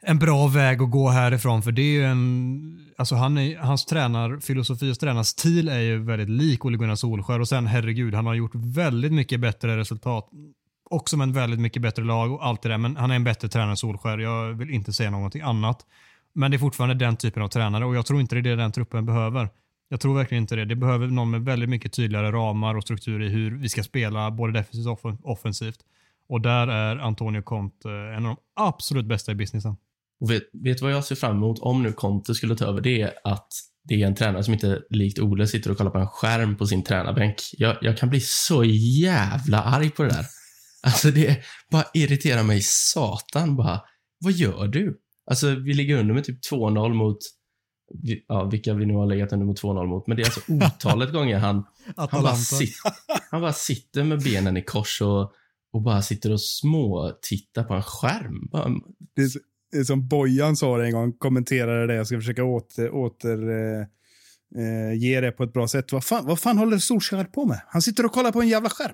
[0.02, 1.62] en bra väg att gå härifrån.
[1.62, 6.30] För det är ju en, alltså han är, hans tränarfilosofi och tränarstil är ju väldigt
[6.30, 10.30] lik Ole Gunnar Solskär och sen herregud, han har gjort väldigt mycket bättre resultat.
[10.90, 13.24] Också med en väldigt mycket bättre lag och allt det där, men han är en
[13.24, 14.18] bättre tränare än Solskär.
[14.18, 15.86] Jag vill inte säga någonting annat.
[16.34, 18.56] Men det är fortfarande den typen av tränare och jag tror inte det är det
[18.56, 19.50] den truppen behöver.
[19.90, 20.66] Jag tror verkligen inte det.
[20.66, 24.32] Det behöver någon med väldigt mycket tydligare ramar och struktur i hur vi ska spela
[24.32, 25.80] både defensivt och offensivt.
[26.30, 29.76] Och där är Antonio Conte en av de absolut bästa i businessen.
[30.22, 32.82] Och vet, vet vad jag ser fram emot om nu Conte skulle ta över?
[32.82, 33.48] Det är att
[33.84, 36.68] det är en tränare som inte likt Ole sitter och kollar på en skärm på
[36.68, 37.36] sin tränarbänk.
[37.58, 38.64] Jag, jag kan bli så
[39.04, 40.26] jävla arg på det där.
[40.84, 41.40] Alltså det
[41.72, 43.82] bara irriterar mig satan bara.
[44.20, 45.00] Vad gör du?
[45.32, 47.18] Alltså vi ligger under med typ 2-0 mot,
[48.28, 51.14] ja, vilka vi nu har legat under med 2-0 mot, men det är alltså otalet
[51.14, 51.66] gånger han,
[51.96, 52.74] han, bara sit,
[53.32, 55.32] han bara sitter med benen i kors och,
[55.74, 58.50] och bara sitter och små tittar på en skärm.
[58.52, 58.70] Bara,
[59.16, 59.40] Det är, så-
[59.86, 61.94] som Bojan sa det en gång, kommenterade det.
[61.96, 63.82] Jag ska försöka åter, åter eh,
[64.64, 65.92] eh, ge det på ett bra sätt.
[65.92, 67.62] Vad fan, vad fan håller Solskjaer på med?
[67.68, 68.92] Han sitter och kollar på en jävla skärm.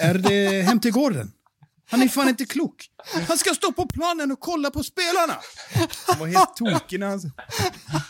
[0.00, 1.32] är det Hem till gården?
[1.90, 2.86] Han är fan inte klok.
[3.28, 5.34] Han ska stå på planen och kolla på spelarna.
[6.06, 7.20] Han var helt tokig när han...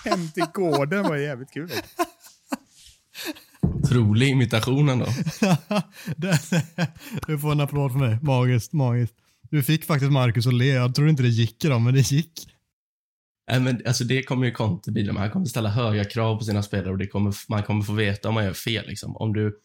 [0.05, 1.71] Hem till gården var jävligt kul.
[3.63, 5.07] otrolig imitation ändå.
[6.17, 6.39] Det-
[7.27, 8.19] du får en applåd för mig.
[8.23, 9.15] Magiskt, magiskt.
[9.51, 10.67] Du fick faktiskt Marcus att le.
[10.67, 12.33] Jag tror inte det gick idag, men det gick.
[13.51, 15.23] Nej, men alltså det kommer ju Conte bidra med.
[15.23, 18.29] Han kommer ställa höga krav på sina spelare och det kommer, man kommer få veta
[18.29, 18.87] om man gör fel.
[18.87, 19.17] Liksom.
[19.17, 19.61] Om, du,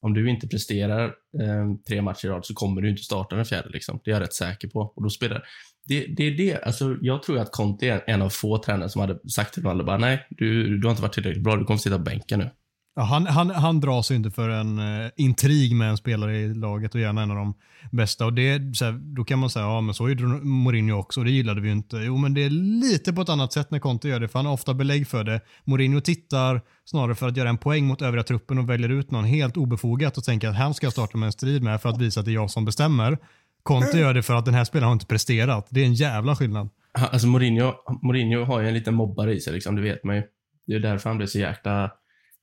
[0.00, 1.04] om du inte presterar
[1.42, 3.68] eh, tre matcher i rad så kommer du inte starta den fjärde.
[3.68, 4.00] Liksom.
[4.04, 4.80] Det är jag rätt säker på.
[4.80, 5.44] Och då spelar
[5.88, 6.62] det, det är det.
[6.62, 9.84] Alltså, jag tror att Conte är en av få tränare som hade sagt till Ronaldo
[9.84, 11.56] bara nej, du, du har inte varit tillräckligt bra.
[11.56, 12.50] Du kommer sitta på bänken nu.
[12.98, 16.94] Ja, han, han, han dras inte för en eh, intrig med en spelare i laget
[16.94, 17.54] och gärna en av de
[17.90, 18.26] bästa.
[18.26, 21.24] Och det, så här, då kan man säga, ja men så gjorde Mourinho också och
[21.24, 21.96] det gillade vi ju inte.
[21.96, 24.46] Jo men det är lite på ett annat sätt när Conte gör det, för han
[24.46, 25.40] har ofta belägg för det.
[25.64, 29.24] Mourinho tittar snarare för att göra en poäng mot övriga truppen och väljer ut någon
[29.24, 32.00] helt obefogat och tänker att han ska jag starta med en strid med för att
[32.00, 33.18] visa att det är jag som bestämmer.
[33.62, 35.66] Conte gör det för att den här spelaren har inte presterat.
[35.70, 36.68] Det är en jävla skillnad.
[36.92, 37.72] Alltså Mourinho,
[38.02, 40.22] Mourinho har ju en liten mobbare i sig, liksom, det vet man ju.
[40.66, 41.90] Det är därför han blev så jäkla...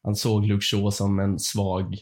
[0.03, 1.97] Han såg Luke Shaw som en svag,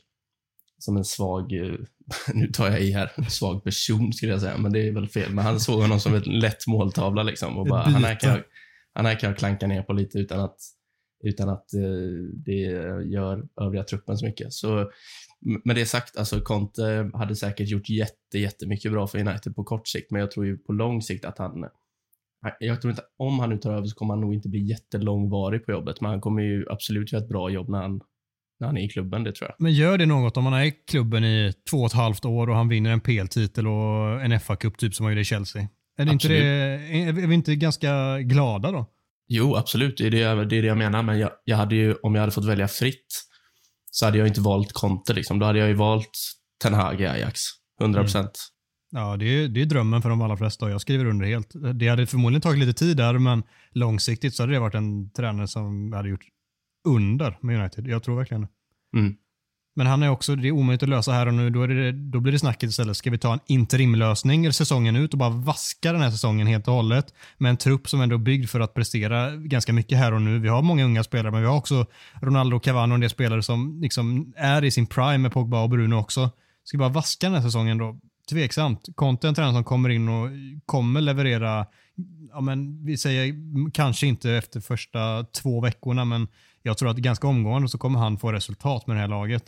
[0.80, 1.76] som en svag, eh,
[2.34, 5.34] nu tar jag i här, svag person skulle jag säga, men det är väl fel.
[5.34, 7.58] Men han såg honom som en lätt måltavla liksom.
[7.58, 8.44] Och bara, han här kan jag,
[8.94, 10.58] han här kan jag klanka ner på lite utan att,
[11.24, 11.82] utan att eh,
[12.46, 12.62] det
[13.12, 14.54] gör övriga truppen så mycket.
[14.54, 14.92] Så
[15.64, 19.88] med det sagt, alltså Conte hade säkert gjort jätte, jättemycket bra för United på kort
[19.88, 21.70] sikt, men jag tror ju på lång sikt att han han-
[22.60, 25.66] jag tror inte, om han nu tar över så kommer han nog inte bli jättelångvarig
[25.66, 28.02] på jobbet, men han kommer ju absolut göra ett bra jobb när han,
[28.60, 29.56] när han är i klubben, det tror jag.
[29.60, 32.50] Men gör det något om man är i klubben i två och ett halvt år
[32.50, 35.68] och han vinner en PL-titel och en FA-cup typ som han gjorde i Chelsea?
[35.98, 38.86] Är, det inte det, är är vi inte ganska glada då?
[39.28, 41.76] Jo, absolut, det är det, jag- det, är det jag menar, men jag, jag hade
[41.76, 43.08] ju, om jag hade fått välja fritt,
[43.92, 45.40] så hade jag inte valt Conte, liksom.
[45.40, 46.10] Då hade jag ju valt
[46.64, 47.40] Ten Hag i Ajax.
[47.82, 48.32] 100 procent.
[48.92, 51.52] Ja, det är, det är drömmen för de allra flesta och jag skriver under helt.
[51.74, 55.48] Det hade förmodligen tagit lite tid där, men långsiktigt så hade det varit en tränare
[55.48, 56.26] som hade gjort
[56.88, 57.88] under med United.
[57.88, 58.48] Jag tror verkligen det.
[59.00, 59.16] Mm.
[59.76, 61.50] Men han är också, det är omöjligt att lösa här och nu.
[61.50, 62.98] Då, det, då blir det snacket istället.
[62.98, 66.74] Ska vi ta en interimlösning säsongen ut och bara vaska den här säsongen helt och
[66.74, 70.22] hållet med en trupp som ändå är byggd för att prestera ganska mycket här och
[70.22, 70.40] nu.
[70.40, 71.86] Vi har många unga spelare, men vi har också
[72.22, 75.70] Ronaldo, Cavani och en del spelare som liksom är i sin prime med Pogba och
[75.70, 76.30] Bruno också.
[76.64, 78.00] Ska vi bara vaska den här säsongen då?
[78.30, 78.90] Tveksamt.
[78.96, 80.30] Conte är en tränare som kommer in och
[80.66, 81.66] kommer leverera,
[82.32, 83.36] ja men vi säger
[83.72, 86.28] kanske inte efter första två veckorna, men
[86.62, 89.44] jag tror att ganska omgående så kommer han få resultat med det här laget.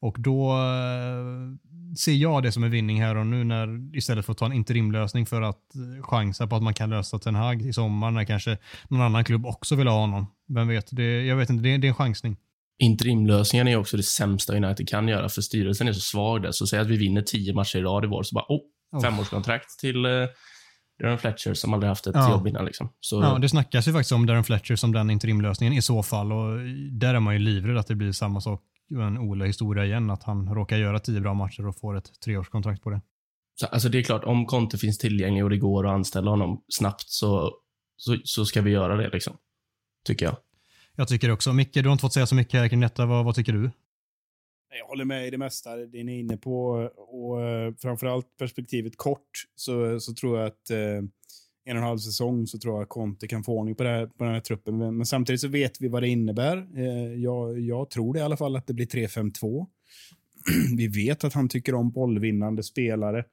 [0.00, 4.32] Och då eh, ser jag det som en vinning här och nu när istället för
[4.32, 7.62] att ta en interimlösning för att eh, chansa på att man kan lösa Ten Hag
[7.62, 8.58] i sommar när kanske
[8.88, 10.26] någon annan klubb också vill ha honom.
[10.48, 10.88] Vem vet?
[10.90, 12.36] Det, jag vet inte, det, det är en chansning.
[12.78, 16.52] Interimlösningen är också det sämsta United kan göra, för styrelsen är så svag där.
[16.52, 18.60] Så säg att vi vinner tio matcher i rad i vår, så bara, oh,
[18.92, 19.00] Oh.
[19.02, 20.10] femårskontrakt till eh,
[21.02, 22.30] Darren Fletcher som aldrig haft ett Ja.
[22.30, 22.64] jobb innan.
[22.64, 22.92] Liksom.
[23.00, 26.32] Så, Ja, det snackas ju faktiskt om Darren Fletcher som den interimlösningen i så fall.
[26.32, 26.58] Och
[26.92, 30.54] där är man ju livrädd att det blir samma sak, en Ole-historia igen, att han
[30.54, 33.00] råkar göra tio bra matcher och får ett treårskontrakt på det.
[33.54, 36.64] så, alltså det är klart, om Conte finns tillgänglig och det går att anställa honom
[36.68, 37.50] snabbt så,
[37.96, 39.08] så, så ska vi göra det.
[39.12, 39.36] Liksom.
[40.06, 40.36] Tycker jag.
[40.96, 41.52] Jag tycker också.
[41.52, 43.06] Micke, du har inte fått säga så mycket här kring detta.
[43.06, 43.70] Vad, vad tycker du?
[44.78, 46.68] Jag håller med i det mesta det ni är inne på.
[46.96, 51.98] Och eh, framförallt perspektivet kort så, så tror jag att eh, en och en halv
[51.98, 54.78] säsong så tror jag Conte kan få ordning på, det här, på den här truppen.
[54.78, 56.68] Men, men samtidigt så vet vi vad det innebär.
[56.76, 59.66] Eh, jag, jag tror det i alla fall att det blir 3-5-2.
[60.76, 63.24] vi vet att han tycker om bollvinnande spelare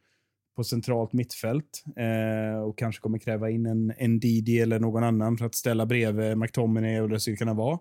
[0.55, 5.37] på centralt mittfält eh, och kanske kommer kräva in en, en Didi eller någon annan
[5.37, 7.79] för att ställa bredvid McTominay och det skulle kunna vara.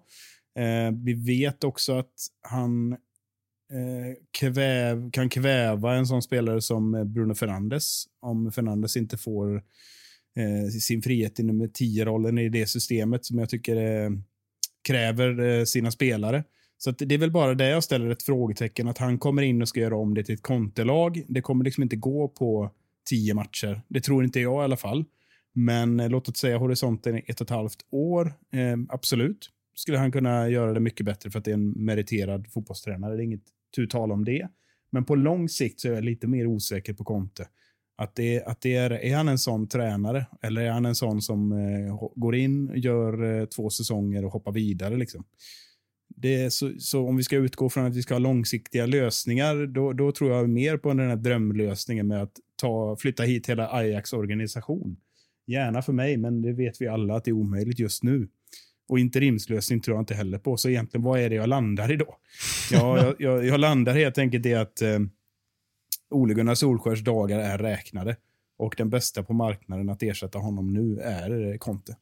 [0.58, 2.14] Eh, vi vet också att
[2.48, 2.92] han
[3.72, 9.56] eh, kväv, kan kväva en sån spelare som eh, Bruno Fernandes om Fernandes inte får
[10.36, 14.10] eh, sin frihet i nummer 10-rollen i det systemet som jag tycker eh,
[14.88, 16.44] kräver eh, sina spelare.
[16.84, 19.62] Så att det är väl bara det jag ställer ett frågetecken, att han kommer in
[19.62, 21.22] och ska göra om det till ett kontelag.
[21.28, 22.70] Det kommer liksom inte gå på
[23.10, 23.82] tio matcher.
[23.88, 25.04] Det tror inte jag i alla fall.
[25.52, 28.34] Men eh, låt oss säga horisonten är ett och ett halvt år.
[28.52, 32.46] Eh, absolut skulle han kunna göra det mycket bättre för att det är en meriterad
[32.52, 33.16] fotbollstränare.
[33.16, 33.44] Det är inget
[33.76, 34.48] tu tal om det.
[34.90, 37.48] Men på lång sikt så är jag lite mer osäker på Conte.
[37.96, 41.22] Att det, att det är, är han en sån tränare eller är han en sån
[41.22, 44.96] som eh, går in, gör eh, två säsonger och hoppar vidare?
[44.96, 45.24] Liksom?
[46.16, 49.66] Det är så, så om vi ska utgå från att vi ska ha långsiktiga lösningar,
[49.66, 53.68] då, då tror jag mer på den här drömlösningen med att ta, flytta hit hela
[53.72, 54.96] Ajax organisation.
[55.46, 58.28] Gärna för mig, men det vet vi alla att det är omöjligt just nu.
[58.88, 60.56] Och interimslösning tror jag inte heller på.
[60.56, 62.16] Så egentligen, vad är det jag landar i då?
[62.70, 64.98] Ja, jag, jag, jag landar helt enkelt i att eh,
[66.10, 68.16] Ole Gunnar Solskjörs dagar är räknade.
[68.58, 71.96] Och den bästa på marknaden att ersätta honom nu är eh, Conte.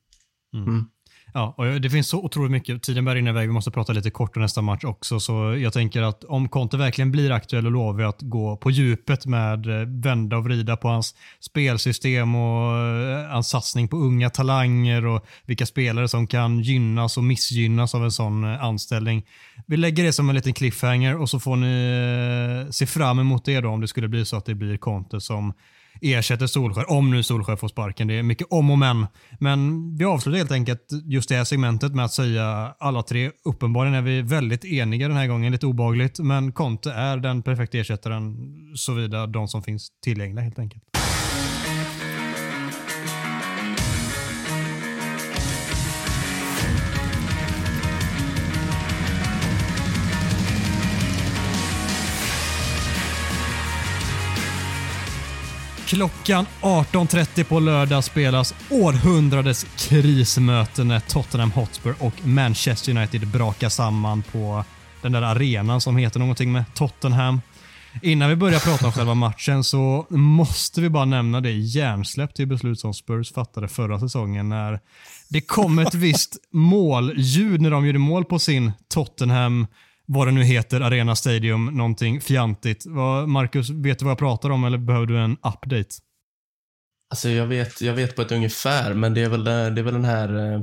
[1.34, 2.82] Ja, och det finns så otroligt mycket.
[2.82, 3.48] Tiden börjar rinna iväg.
[3.48, 5.20] Vi måste prata lite kort om nästa match också.
[5.20, 9.26] Så jag tänker att om Conte verkligen blir aktuell och lovar att gå på djupet
[9.26, 15.06] med eh, vända och vrida på hans spelsystem och eh, hans satsning på unga talanger
[15.06, 19.26] och vilka spelare som kan gynnas och missgynnas av en sån eh, anställning.
[19.66, 23.60] Vi lägger det som en liten cliffhanger och så får ni se fram emot det
[23.60, 25.52] då om det skulle bli så att det blir Conte som
[26.02, 28.08] ersätter Solskär, om nu Solskär får sparken.
[28.08, 29.06] Det är mycket om och men.
[29.38, 33.94] Men vi avslutar helt enkelt just det här segmentet med att säga alla tre, uppenbarligen
[33.94, 38.36] är vi väldigt eniga den här gången, lite obagligt, men Conte är den perfekta ersättaren
[38.74, 40.99] såvida de som finns tillgängliga helt enkelt.
[55.90, 64.22] Klockan 18.30 på lördag spelas århundradets krismöte när Tottenham Hotspur och Manchester United brakar samman
[64.22, 64.64] på
[65.02, 67.40] den där arenan som heter någonting med Tottenham.
[68.02, 72.46] Innan vi börjar prata om själva matchen så måste vi bara nämna det hjärnsläpp till
[72.46, 74.80] beslut som Spurs fattade förra säsongen när
[75.28, 79.66] det kom ett visst målljud när de gjorde mål på sin Tottenham
[80.12, 82.86] vad det nu heter, Arena Stadium, någonting fjantigt.
[83.26, 85.88] Marcus, vet du vad jag pratar om eller behöver du en update?
[87.10, 89.94] Alltså jag vet, jag vet på ett ungefär, men det är väl, det är väl
[89.94, 90.60] den här eh,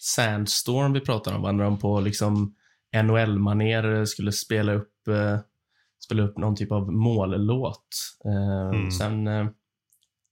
[0.00, 2.54] Sandstorm vi pratar om, när de på liksom
[2.96, 5.38] NHL-maner skulle spela upp, eh,
[6.04, 7.88] spela upp någon typ av mållåt.
[8.24, 8.90] Eh, Mm.
[8.90, 9.46] Sen, eh,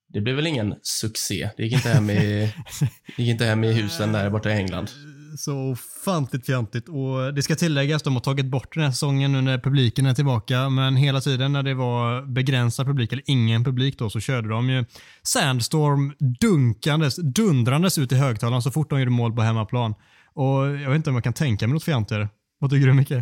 [0.08, 1.50] det blev väl ingen succé.
[1.56, 2.54] Det gick inte hem i,
[3.16, 4.90] gick inte hem i husen där borta i England.
[5.38, 6.88] Så ofantligt fjantigt.
[6.88, 10.14] Och det ska tilläggas, de har tagit bort den här säsongen nu när publiken är
[10.14, 10.68] tillbaka.
[10.68, 14.70] Men hela tiden när det var begränsad publik, eller ingen publik då, så körde de
[14.70, 14.84] ju
[15.22, 19.94] Sandstorm dunkandes, dundrandes ut i högtalaren så fort de gjorde mål på hemmaplan.
[20.34, 22.28] Och jag vet inte om jag kan tänka mig något fjantigare.
[22.58, 23.12] Vad tycker du Micke?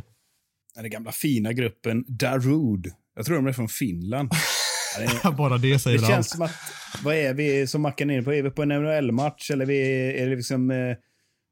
[0.75, 2.91] Den gamla fina gruppen Darude.
[3.17, 4.31] Jag tror de är från Finland.
[5.23, 6.29] Det Bara det säger Det känns allt.
[6.29, 6.53] som att,
[7.05, 8.33] vad är vi som Mackan är på?
[8.33, 9.81] Är vi på en NHL-match eller vi,
[10.21, 10.97] är det liksom eh,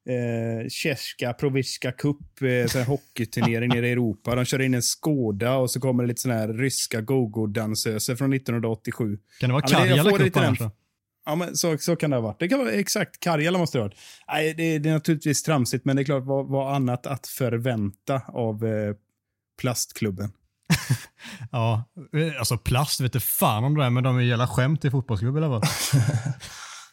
[0.09, 4.35] eh, Tjecka Proviska Cup, eh, sån här hockeyturnering nere i Europa.
[4.35, 8.33] De kör in en Skoda och så kommer det lite såna här ryska go-go-dansöser från
[8.33, 9.19] 1987.
[9.41, 10.59] Kan det vara Ja, Karjala Cup annars?
[11.27, 12.41] Ja, men så, så kan det ha varit.
[12.41, 13.21] Det kan vara exakt.
[13.21, 13.99] Karjala måste det ha varit.
[14.29, 18.23] Nej, det, det är naturligtvis tramsigt, men det är klart, vad, vad annat att förvänta
[18.29, 18.95] av eh,
[19.61, 20.33] plastklubben?
[21.53, 21.85] Ja,
[22.17, 24.91] eh, alltså plast vet du fan om det är, men de är jävla skämt i
[24.91, 25.71] fotbollsklubb i alla fall.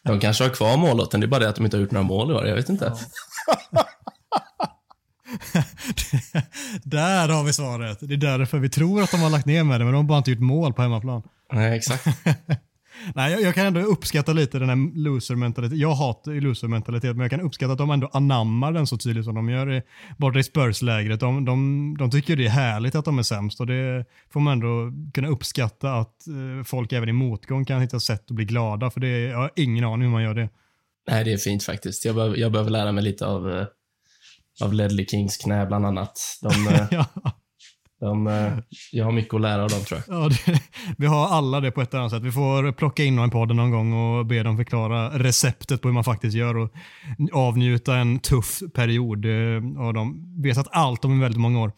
[0.04, 2.06] De kanske har kvar mållåten, det är bara det att de inte har gjort några
[2.06, 2.46] mål i år.
[2.46, 2.92] Jag vet inte.
[6.82, 7.98] Där har vi svaret.
[8.00, 10.04] Det är därför vi tror att de har lagt ner med det, men de har
[10.08, 11.22] bara inte gjort mål på hemmaplan.
[11.52, 12.06] Nej, exakt.
[13.14, 15.78] Nej, jag, jag, kan ändå uppskatta lite den här loser-mentaliteten.
[15.78, 19.34] Jag hatar loser-mentalitet, men jag kan uppskatta att de ändå anammar den så tydligt som
[19.34, 19.82] de gör i,
[20.18, 21.20] borta i Spurs-lägret.
[21.20, 24.52] De, de, de tycker det är härligt att de är sämst och det får man
[24.52, 28.90] ändå kunna uppskatta att eh, folk även i motgång kan hitta sätt att bli glada,
[28.90, 30.48] för det, jag har ingen aning hur man gör det.
[31.08, 32.04] Nej, det är fint faktiskt.
[32.04, 33.66] Jag behöver, jag behöver lära mig lite av, eh,
[34.62, 36.18] av Ledley Kings knä bland annat.
[36.42, 37.06] De, eh, ja.
[38.02, 38.52] De, eh,
[38.92, 40.22] jag har mycket att lära av dem tror jag.
[40.22, 40.62] Ja, det,
[40.98, 42.22] vi har alla det på ett eller annat sätt.
[42.22, 45.88] Vi får plocka in någon i podden någon gång och be dem förklara receptet på
[45.88, 46.70] hur man faktiskt gör och
[47.32, 49.26] avnjuta en tuff period.
[49.78, 51.72] Och de vetat allt om väldigt många år.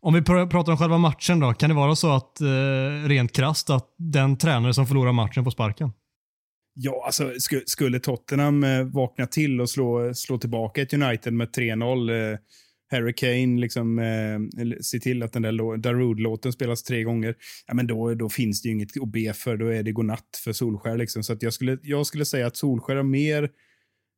[0.00, 3.32] Om vi pr pratar om själva matchen då, kan det vara så att eh, rent
[3.32, 5.92] krasst att den tränare som förlorar matchen får sparken?
[6.74, 11.48] Ja, alltså sk- skulle Tottenham eh, vakna till och slå, slå tillbaka ett United med
[11.48, 12.38] 3-0,
[12.90, 17.34] Harry Kane liksom, eh, se till att den där Darude-låten spelas tre gånger,
[17.66, 19.56] ja, men då, då finns det ju inget att be för.
[19.56, 20.96] Då är det godnatt för Solskär.
[20.96, 21.22] Liksom.
[21.22, 23.50] Så att jag, skulle, jag skulle säga att Solskär har mer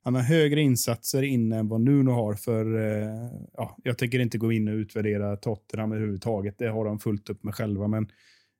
[0.02, 2.34] han har högre insatser inne än vad Nuno har.
[2.34, 6.58] för eh, ja, Jag tänker inte gå in och utvärdera Tottenham överhuvudtaget.
[6.58, 7.88] Det har de fullt upp med själva.
[7.88, 8.08] Men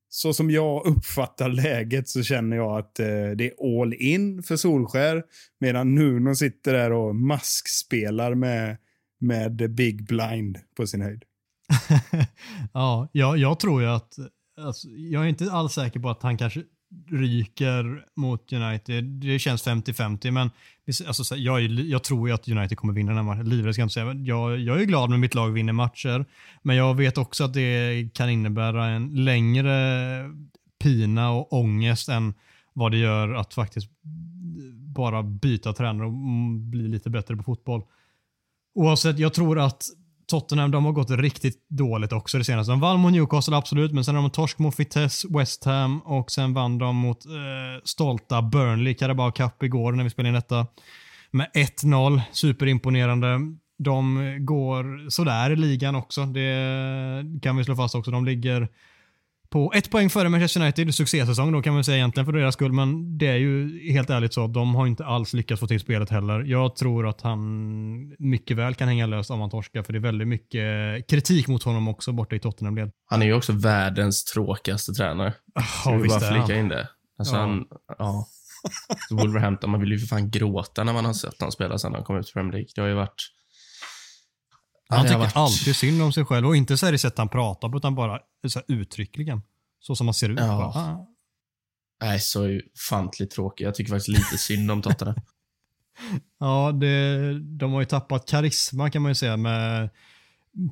[0.08, 4.56] så som jag uppfattar läget så känner jag att eh, det är all in för
[4.56, 5.22] Solskär.
[5.60, 8.76] Medan Nuno sitter där och maskspelar med,
[9.20, 11.24] med Big Blind på sin höjd.
[12.72, 14.14] ja, jag, jag tror ju att,
[14.60, 16.62] alltså, jag är inte alls säker på att han kanske
[17.10, 19.05] ryker mot United.
[19.05, 20.51] Det känns 50-50, men
[21.06, 23.48] alltså, jag, är- jag tror ju att United kommer vinna den här matchen.
[23.48, 24.12] Livrädd ska jag inte säga.
[24.14, 26.24] Jag, jag är glad när mitt lag vinner matcher,
[26.62, 30.30] men jag vet också att det kan innebära en längre
[30.82, 32.34] pina och ångest än
[32.72, 33.90] vad det gör att faktiskt
[34.72, 36.12] bara byta tränare och
[36.60, 37.82] bli lite bättre på fotboll.
[38.74, 39.82] Oavsett, jag tror att
[40.30, 42.72] Tottenham de har gått riktigt dåligt också det senaste.
[42.72, 46.30] De vann mot Newcastle absolut, men sen har de torsk mot Vitesse, West Ham och
[46.30, 47.32] sen vann de mot eh,
[47.84, 50.66] stolta Burnley, Carabao Cup igår när vi spelade in detta.
[51.30, 53.40] Med 1-0, superimponerande.
[53.78, 58.10] De går sådär i ligan också, det kan vi slå fast också.
[58.10, 58.68] De ligger
[59.51, 62.72] på ett poäng före Manchester United, succésäsong då kan man säga egentligen för deras skull,
[62.72, 65.81] men det är ju helt ärligt så att de har inte alls lyckats få till
[65.81, 66.40] spelet heller.
[66.40, 67.40] Jag tror att han
[68.18, 70.62] mycket väl kan hänga löst om han torskar, för det är väldigt mycket
[71.09, 72.90] kritik mot honom också borta i Tottenham-led.
[73.06, 75.35] Han är ju också världens tråkigaste tränare.
[75.81, 76.89] Ska vi bara flika in det?
[77.18, 77.40] Alltså Ja.
[77.40, 77.64] han,
[77.98, 78.27] ja.
[79.09, 81.94] Så Wolverhampton, man vill ju för fan gråta när man har sett honom spela sen
[81.94, 82.68] han kom ut i Premier League.
[82.74, 83.22] Det har ju varit...
[84.90, 87.28] Han tycker varit- alltid synd om sig själv och inte så här i sätt han
[87.28, 88.18] pratar på, utan bara
[88.48, 89.42] så uttryckligen.
[89.80, 90.38] Så som han ser ut.
[90.40, 90.46] Ja.
[90.46, 91.06] Bara, ah.
[92.02, 93.64] Nej, så ofantligt tråkig.
[93.64, 95.16] Jag tycker faktiskt lite synd om Tottenham.
[96.40, 99.90] Ja, det, de har ju tappat karisma kan man ju säga med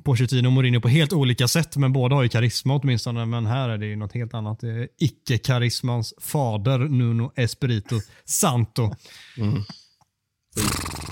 [0.03, 3.25] Pochettino och Mourinho på helt olika sätt, men båda har ju karisma åtminstone.
[3.25, 4.59] Men här är det ju något helt annat.
[4.59, 8.95] Det är icke-karismans fader Nuno Espirito Santo.
[9.37, 9.63] Mm.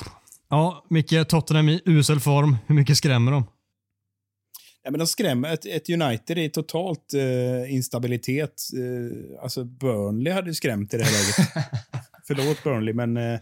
[0.49, 2.57] Ja, Micke, Tottenham i usel form.
[2.68, 3.45] Hur mycket skrämmer de?
[4.84, 5.53] Ja, men de skrämmer.
[5.53, 8.61] Ett, ett United i totalt eh, instabilitet.
[8.74, 11.69] Eh, alltså Burnley hade ju skrämt i det här läget.
[12.28, 13.18] Förlåt Burnley, men...
[13.18, 13.40] Eh,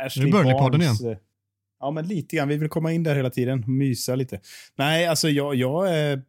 [0.00, 1.16] Ashley Burnley-podden Barnes, eh,
[1.80, 2.48] Ja, men lite grann.
[2.48, 4.40] Vi vill komma in där hela tiden och mysa lite.
[4.76, 6.22] Nej, alltså jag, jag är...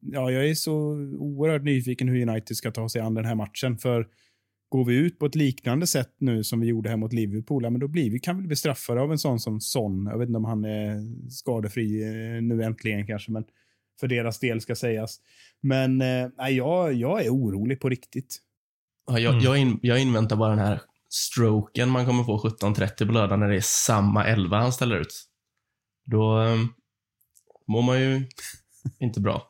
[0.00, 0.72] Ja, jag är så
[1.18, 3.78] oerhört nyfiken hur United ska ta sig an den här matchen.
[3.78, 4.06] För
[4.68, 7.70] går vi ut på ett liknande sätt nu som vi gjorde här mot Liverpool, ja,
[7.70, 10.06] men då blir vi, kan vi bli bestraffade av en sån som Son.
[10.06, 13.44] Jag vet inte om han är skadefri eh, nu äntligen kanske, men
[14.00, 15.20] för deras del ska sägas.
[15.60, 18.38] Men eh, jag, jag är orolig på riktigt.
[19.06, 19.44] Ja, jag, Mm.
[19.44, 20.80] jag, in, jag inväntar bara den här
[21.10, 25.24] stroken man kommer få 17.30 på lördag när det är samma elva han ställer ut.
[26.04, 26.74] Då um,
[27.66, 28.22] mår man ju
[28.98, 29.42] inte bra.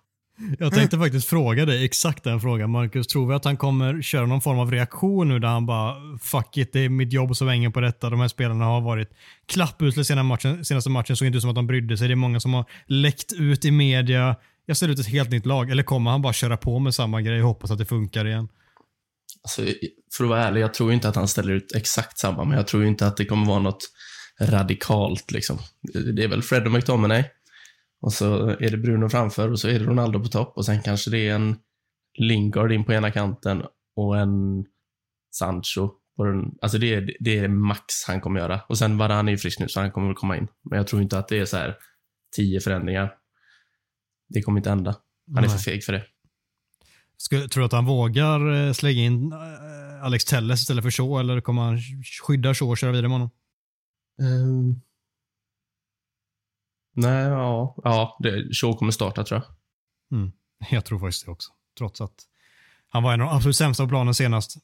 [0.58, 3.06] Jag tänkte faktiskt fråga dig exakt den frågan, Marcus.
[3.06, 6.56] Tror vi att han kommer köra någon form av reaktion nu där han bara “fuck
[6.56, 8.10] it, det är mitt jobb som hänger på detta”.
[8.10, 9.10] De här spelarna har varit
[9.46, 12.08] klappusla senaste matchen, senaste matchen, såg inte ut som att de brydde sig.
[12.08, 14.36] Det är många som har läckt ut i media.
[14.66, 15.70] Jag ställer ut ett helt nytt lag.
[15.70, 18.48] Eller kommer han bara köra på med samma grej och hoppas att det funkar igen?
[19.42, 19.62] Alltså,
[20.16, 22.66] för att vara ärlig, jag tror inte att han ställer ut exakt samma, men jag
[22.66, 23.88] tror inte att det kommer vara något
[24.40, 25.30] radikalt.
[25.30, 25.58] Liksom.
[26.14, 27.24] Det är väl Fred och McTominay.
[28.00, 30.82] Och så är det Bruno framför och så är det Ronaldo på topp och sen
[30.82, 31.56] kanske det är en
[32.18, 33.62] Lingard in på ena kanten
[33.96, 34.64] och en
[35.34, 36.54] Sancho på den.
[36.60, 38.60] Alltså det är, det är max han kommer göra.
[38.68, 40.48] Och sen Varane är ju frisk nu så han kommer väl komma in.
[40.70, 41.76] Men jag tror inte att det är så här
[42.36, 43.14] tio förändringar.
[44.28, 44.96] Det kommer inte hända.
[45.34, 46.04] Han är för feg för det.
[47.16, 51.20] Skulle, tror du att han vågar eh, slänga in eh, Alex Telles istället för Shaw
[51.20, 51.78] eller kommer han
[52.22, 53.30] skydda Shaw och köra vidare med honom?
[54.22, 54.80] Ehm.
[57.00, 57.74] Nej, ja.
[57.84, 59.50] Ja, det, Shaw kommer starta tror jag.
[60.70, 61.52] Jag tror faktiskt det också.
[61.78, 62.14] Trots att
[62.88, 64.56] Han var en av de absolut sämsta på planen senast.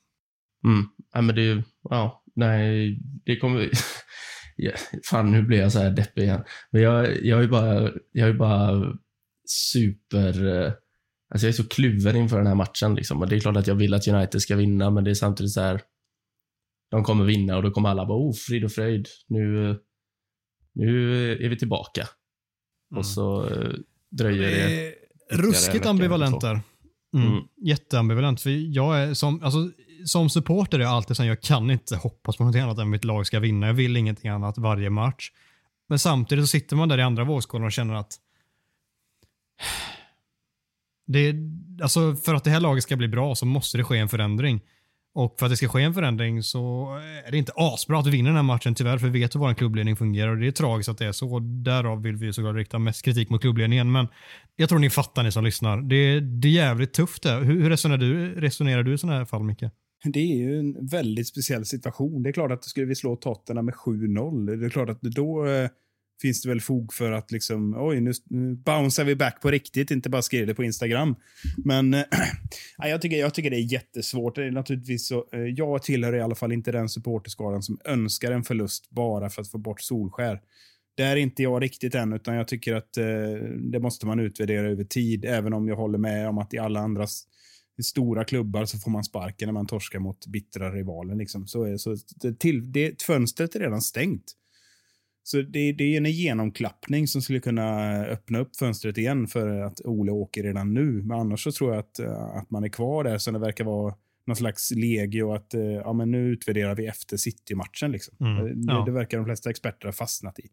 [0.64, 0.86] Mm.
[1.12, 3.70] Ja, men det, ja, nej, det kommer...
[4.56, 4.72] Ja,
[5.10, 6.44] fan, nu blir jag så här deppig igen.
[6.70, 8.92] Men jag, jag är bara, jag är bara
[9.48, 10.46] super...
[10.46, 10.72] eh,
[11.30, 12.94] Alltså jag är så kluven inför den här matchen.
[12.94, 13.20] Liksom.
[13.22, 15.52] Och det är klart att jag vill att United ska vinna, men det är samtidigt
[15.52, 15.80] så här...
[16.90, 19.08] De kommer vinna och då kommer alla bara, oh, frid och fröjd.
[19.28, 19.76] Nu,
[20.74, 22.08] nu är vi tillbaka.
[22.90, 23.72] Och så eh,
[24.10, 24.94] dröjer det.
[25.36, 26.60] Ruskigt ambivalent där.
[27.14, 27.28] Mm.
[27.28, 27.44] Mm.
[27.56, 28.40] Jätteambivalent.
[28.40, 29.70] För jag är som, alltså,
[30.04, 32.88] som supporter är jag alltid så jag kan inte hoppas på något annat än att
[32.88, 33.66] mitt lag ska vinna.
[33.66, 35.30] Jag vill ingenting annat varje match.
[35.88, 38.12] Men samtidigt så sitter man där i andra vågskålen och känner att
[41.06, 41.34] det,
[41.82, 44.60] alltså för att det här laget ska bli bra så måste det ske en förändring.
[45.14, 46.88] Och för att det ska ske en förändring så
[47.26, 49.40] är det inte asbra att vi vinner den här matchen tyvärr, för vi vet hur
[49.40, 51.38] vår klubbledning fungerar och det är tragiskt att det är så.
[51.38, 54.06] Därav vill vi såklart rikta mest kritik mot klubbledningen, men
[54.56, 55.76] jag tror ni fattar ni som lyssnar.
[55.76, 57.34] Det, det är jävligt tufft det.
[57.34, 59.64] Hur, hur resonerar du, resonerar du i sådana här fall, Micke?
[60.04, 62.22] Det är ju en väldigt speciell situation.
[62.22, 65.46] Det är klart att skulle vi slå Tottenham med 7-0, det är klart att då
[65.46, 65.68] eh,
[66.22, 69.90] finns det väl fog för att liksom, oj, nu, nu bouncear vi back på riktigt,
[69.90, 71.16] inte bara skriver det på Instagram.
[71.64, 72.04] Men äh,
[72.78, 74.34] jag, tycker, jag tycker det är jättesvårt.
[74.34, 78.32] Det är naturligtvis så, eh, jag tillhör i alla fall inte den supporterskaran som önskar
[78.32, 80.40] en förlust bara för att få bort Solskär.
[80.96, 83.04] Det är inte jag riktigt än, utan jag tycker att äh,
[83.72, 86.80] det måste man utvärdera över tid, även om jag håller med om att i alla
[86.80, 87.06] andra
[87.82, 91.14] stora klubbar så får man sparken när man torskar mot bittra rivaler.
[91.14, 91.46] Liksom.
[91.46, 94.34] Så så det, till, det, fönstret är redan stängt.
[95.26, 99.80] Så det, det är en genomklappning som skulle kunna öppna upp fönstret igen för att
[99.84, 101.02] Ole åker redan nu.
[101.02, 103.64] Men annars så tror jag att, eh, att man är kvar där, så det verkar
[103.64, 103.94] vara
[104.26, 107.92] någon slags legio att eh, ja, men nu utvärderar vi efter City-matchen.
[107.92, 108.16] Liksom.
[108.20, 108.84] Mm, Eh, det, ja.
[108.86, 110.48] det verkar de flesta experter ha fastnat i.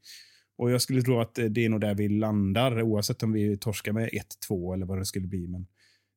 [0.57, 3.91] Och jag skulle tro att det är nog där vi landar, oavsett om vi torskar
[3.91, 4.09] med
[4.49, 5.47] 1-2 eller vad det skulle bli.
[5.47, 5.67] Men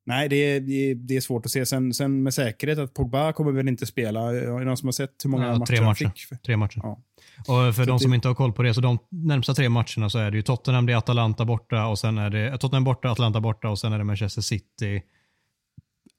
[0.06, 1.66] nej, det är, det är, det svårt att se.
[1.66, 4.20] Sen, sen med säkerhet att Pogba kommer väl inte spela.
[4.20, 6.12] Är det någon som har sett hur många Ja, matcher tre han matcher.
[6.28, 6.42] fick?
[6.42, 6.80] Tre matcher.
[6.82, 6.98] Ja.
[7.38, 9.68] Och för Så de det- som inte har koll på det, så de närmsta tre
[9.68, 12.84] matcherna så är det ju Tottenham, det är Atalanta borta och sen är det Tottenham
[12.84, 15.02] borta, Atalanta borta och sen är det Manchester City.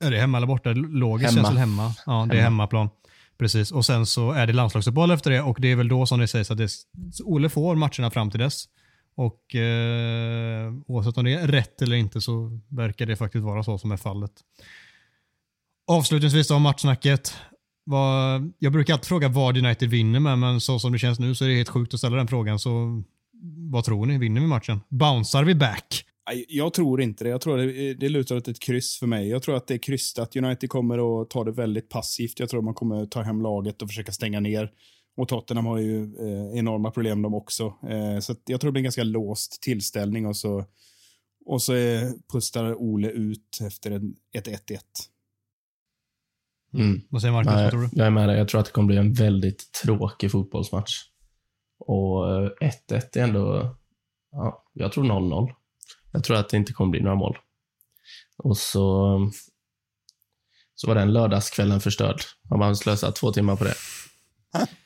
[0.03, 0.69] Är det hemma eller borta?
[0.73, 1.41] Logiskt Hemma.
[1.47, 1.93] känns väl hemma.
[2.05, 2.89] Ja, det är hemmaplan.
[3.37, 3.71] Precis.
[3.71, 6.27] Och sen så är det landslagsuppehåll efter det och det är väl då som det
[6.27, 6.69] sägs att det,
[7.23, 8.65] Ole får matcherna fram till dess.
[9.17, 13.77] Och eh, oavsett om det är rätt eller inte så verkar det faktiskt vara så
[13.77, 14.31] som är fallet.
[15.87, 17.35] Avslutningsvis då matchsnacket.
[17.83, 21.35] Vad, jag brukar alltid fråga vad United vinner med, men så som det känns nu
[21.35, 22.59] så är det helt sjukt att ställa den frågan.
[22.59, 23.03] Så
[23.71, 24.17] vad tror ni?
[24.17, 24.79] Vinner vi matchen?
[24.89, 26.05] Bouncear vi back?
[26.47, 27.29] Jag tror inte det.
[27.29, 29.29] Jag tror det, det lutar åt ett kryss för mig.
[29.29, 30.35] Jag tror att det är krystat.
[30.35, 32.39] United kommer att ta det väldigt passivt.
[32.39, 34.71] Jag tror man kommer att ta hem laget och försöka stänga ner.
[35.17, 37.73] Och Tottenham har ju eh, enorma problem de också.
[37.89, 40.65] Eh, så att jag tror det blir en ganska låst tillställning och så,
[41.45, 44.79] och så eh, pustar Ole ut efter en- ett 1-1.
[46.73, 47.01] Mm.
[47.09, 47.51] Vad säger Marcus?
[47.53, 47.89] Nej, tror du?
[47.91, 48.37] jag är med dig.
[48.37, 50.91] Jag tror att det kommer bli en väldigt tråkig fotbollsmatch.
[51.79, 52.49] Och eh,
[52.89, 53.75] 1-1 är ändå...
[54.31, 55.51] Ja, jag tror 0-0.
[56.13, 57.37] Jag tror att det inte kommer bli några mål.
[58.37, 59.17] Och så...
[60.75, 62.21] Så var den lördagskvällen förstörd.
[62.49, 63.73] Har man slösat två timmar på det.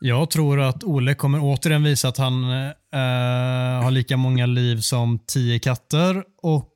[0.00, 5.18] Jag tror att Ole kommer återigen visa att han eh, har lika många liv som
[5.26, 6.72] tio katter och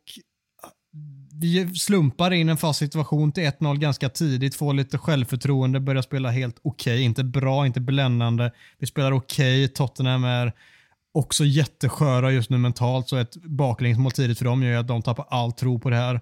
[1.41, 6.31] vi slumpar in en fast situation till 1-0 ganska tidigt, får lite självförtroende, börjar spela
[6.31, 7.03] helt okej.
[7.03, 8.51] Inte bra, inte bländande.
[8.79, 9.69] Vi spelar okej.
[9.69, 10.53] Tottenham är
[11.15, 15.03] också jättesköra just nu mentalt, så ett baklängesmål tidigt för dem gör ju att de
[15.03, 16.21] tappar all tro på det här.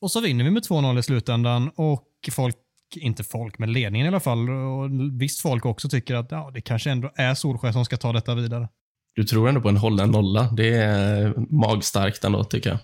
[0.00, 2.56] Och så vinner vi med 2-0 i slutändan och folk,
[2.96, 4.90] inte folk, men ledningen i alla fall, och
[5.20, 8.34] visst folk också tycker att ja, det kanske ändå är Solskjaer som ska ta detta
[8.34, 8.68] vidare.
[9.14, 10.50] Du tror ändå på en hållen nolla.
[10.56, 12.78] Det är magstarkt ändå, tycker jag.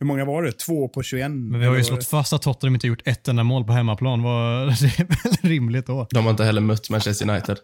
[0.00, 0.52] Hur många var det?
[0.52, 1.30] Två på 21?
[1.30, 4.22] Men vi har ju slått fast att Tottenham inte gjort ett enda mål på hemmaplan.
[4.22, 6.06] Var, det är väl rimligt då.
[6.10, 7.56] De har inte heller mött Manchester United.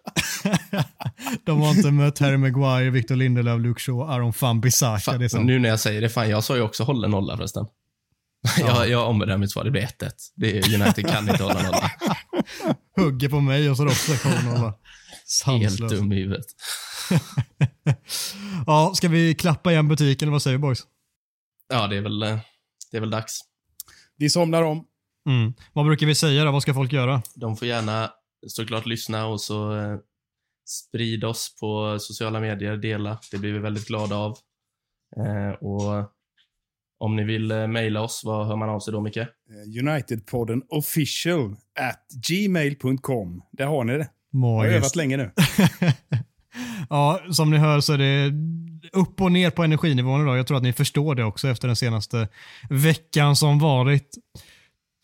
[1.45, 5.28] De har inte mött Harry Maguire, Victor Lindelöf, Luke Shaw, Aaron Van Bissaka.
[5.28, 7.66] Fan, nu när jag säger det, fan, jag sa ju också hålla nolla förresten.
[8.58, 10.10] jag, jag ombedrar mitt svar, det blir 1-1.
[10.34, 11.90] Det är, United kan inte hålla nolla.
[12.96, 14.76] Hugger på mig och så är det också 0 Helt
[15.26, 15.94] Sanslöst.
[15.94, 16.46] dum i huvudet.
[18.66, 20.82] Ja, ska vi klappa igen butiken eller vad säger vi boys?
[21.68, 22.38] Ja, det är väl, eh,
[22.90, 23.40] det är väl dags.
[24.16, 24.84] Vi somnar om.
[25.28, 25.54] Mm.
[25.72, 26.50] Vad brukar vi säga då?
[26.52, 27.22] Vad ska folk göra?
[27.34, 28.10] De får gärna
[28.46, 29.96] såklart lyssna och så eh,
[30.68, 33.18] sprid oss på sociala medier, dela.
[33.30, 34.38] Det blir vi väldigt glada av.
[35.16, 36.14] Eh, och
[36.98, 39.16] om ni vill eh, mejla oss, vad hör man av sig då, Micke?
[39.16, 39.26] Eh,
[39.80, 43.42] Unitedpodden official at gmail.com.
[43.52, 44.08] Där har ni det.
[44.30, 44.76] Jag har Magiskt.
[44.76, 45.30] övat länge nu.
[46.90, 48.32] ja, som ni hör så är det
[48.92, 50.38] upp och ner på energinivån idag.
[50.38, 52.28] Jag tror att ni förstår det också efter den senaste
[52.70, 54.08] veckan som varit.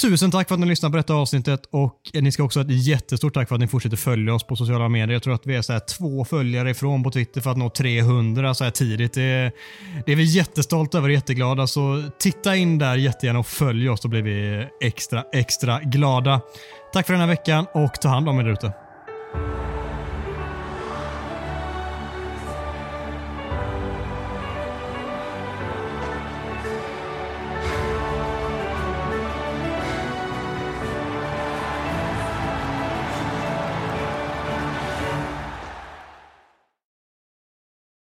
[0.01, 2.86] Tusen tack för att ni lyssnade på detta avsnittet och ni ska också ha ett
[2.86, 5.12] jättestort tack för att ni fortsätter följa oss på sociala medier.
[5.12, 7.70] Jag tror att vi är så här två följare ifrån på Twitter för att nå
[7.70, 9.12] 300 så här tidigt.
[9.12, 9.52] Det,
[10.06, 11.66] det är vi jättestolta över och jätteglada.
[11.66, 14.02] Så titta in där jättegärna och följ oss.
[14.02, 16.40] så blir vi extra, extra glada.
[16.93, 18.72] Tack för den här veckan och ta hand om er där ute.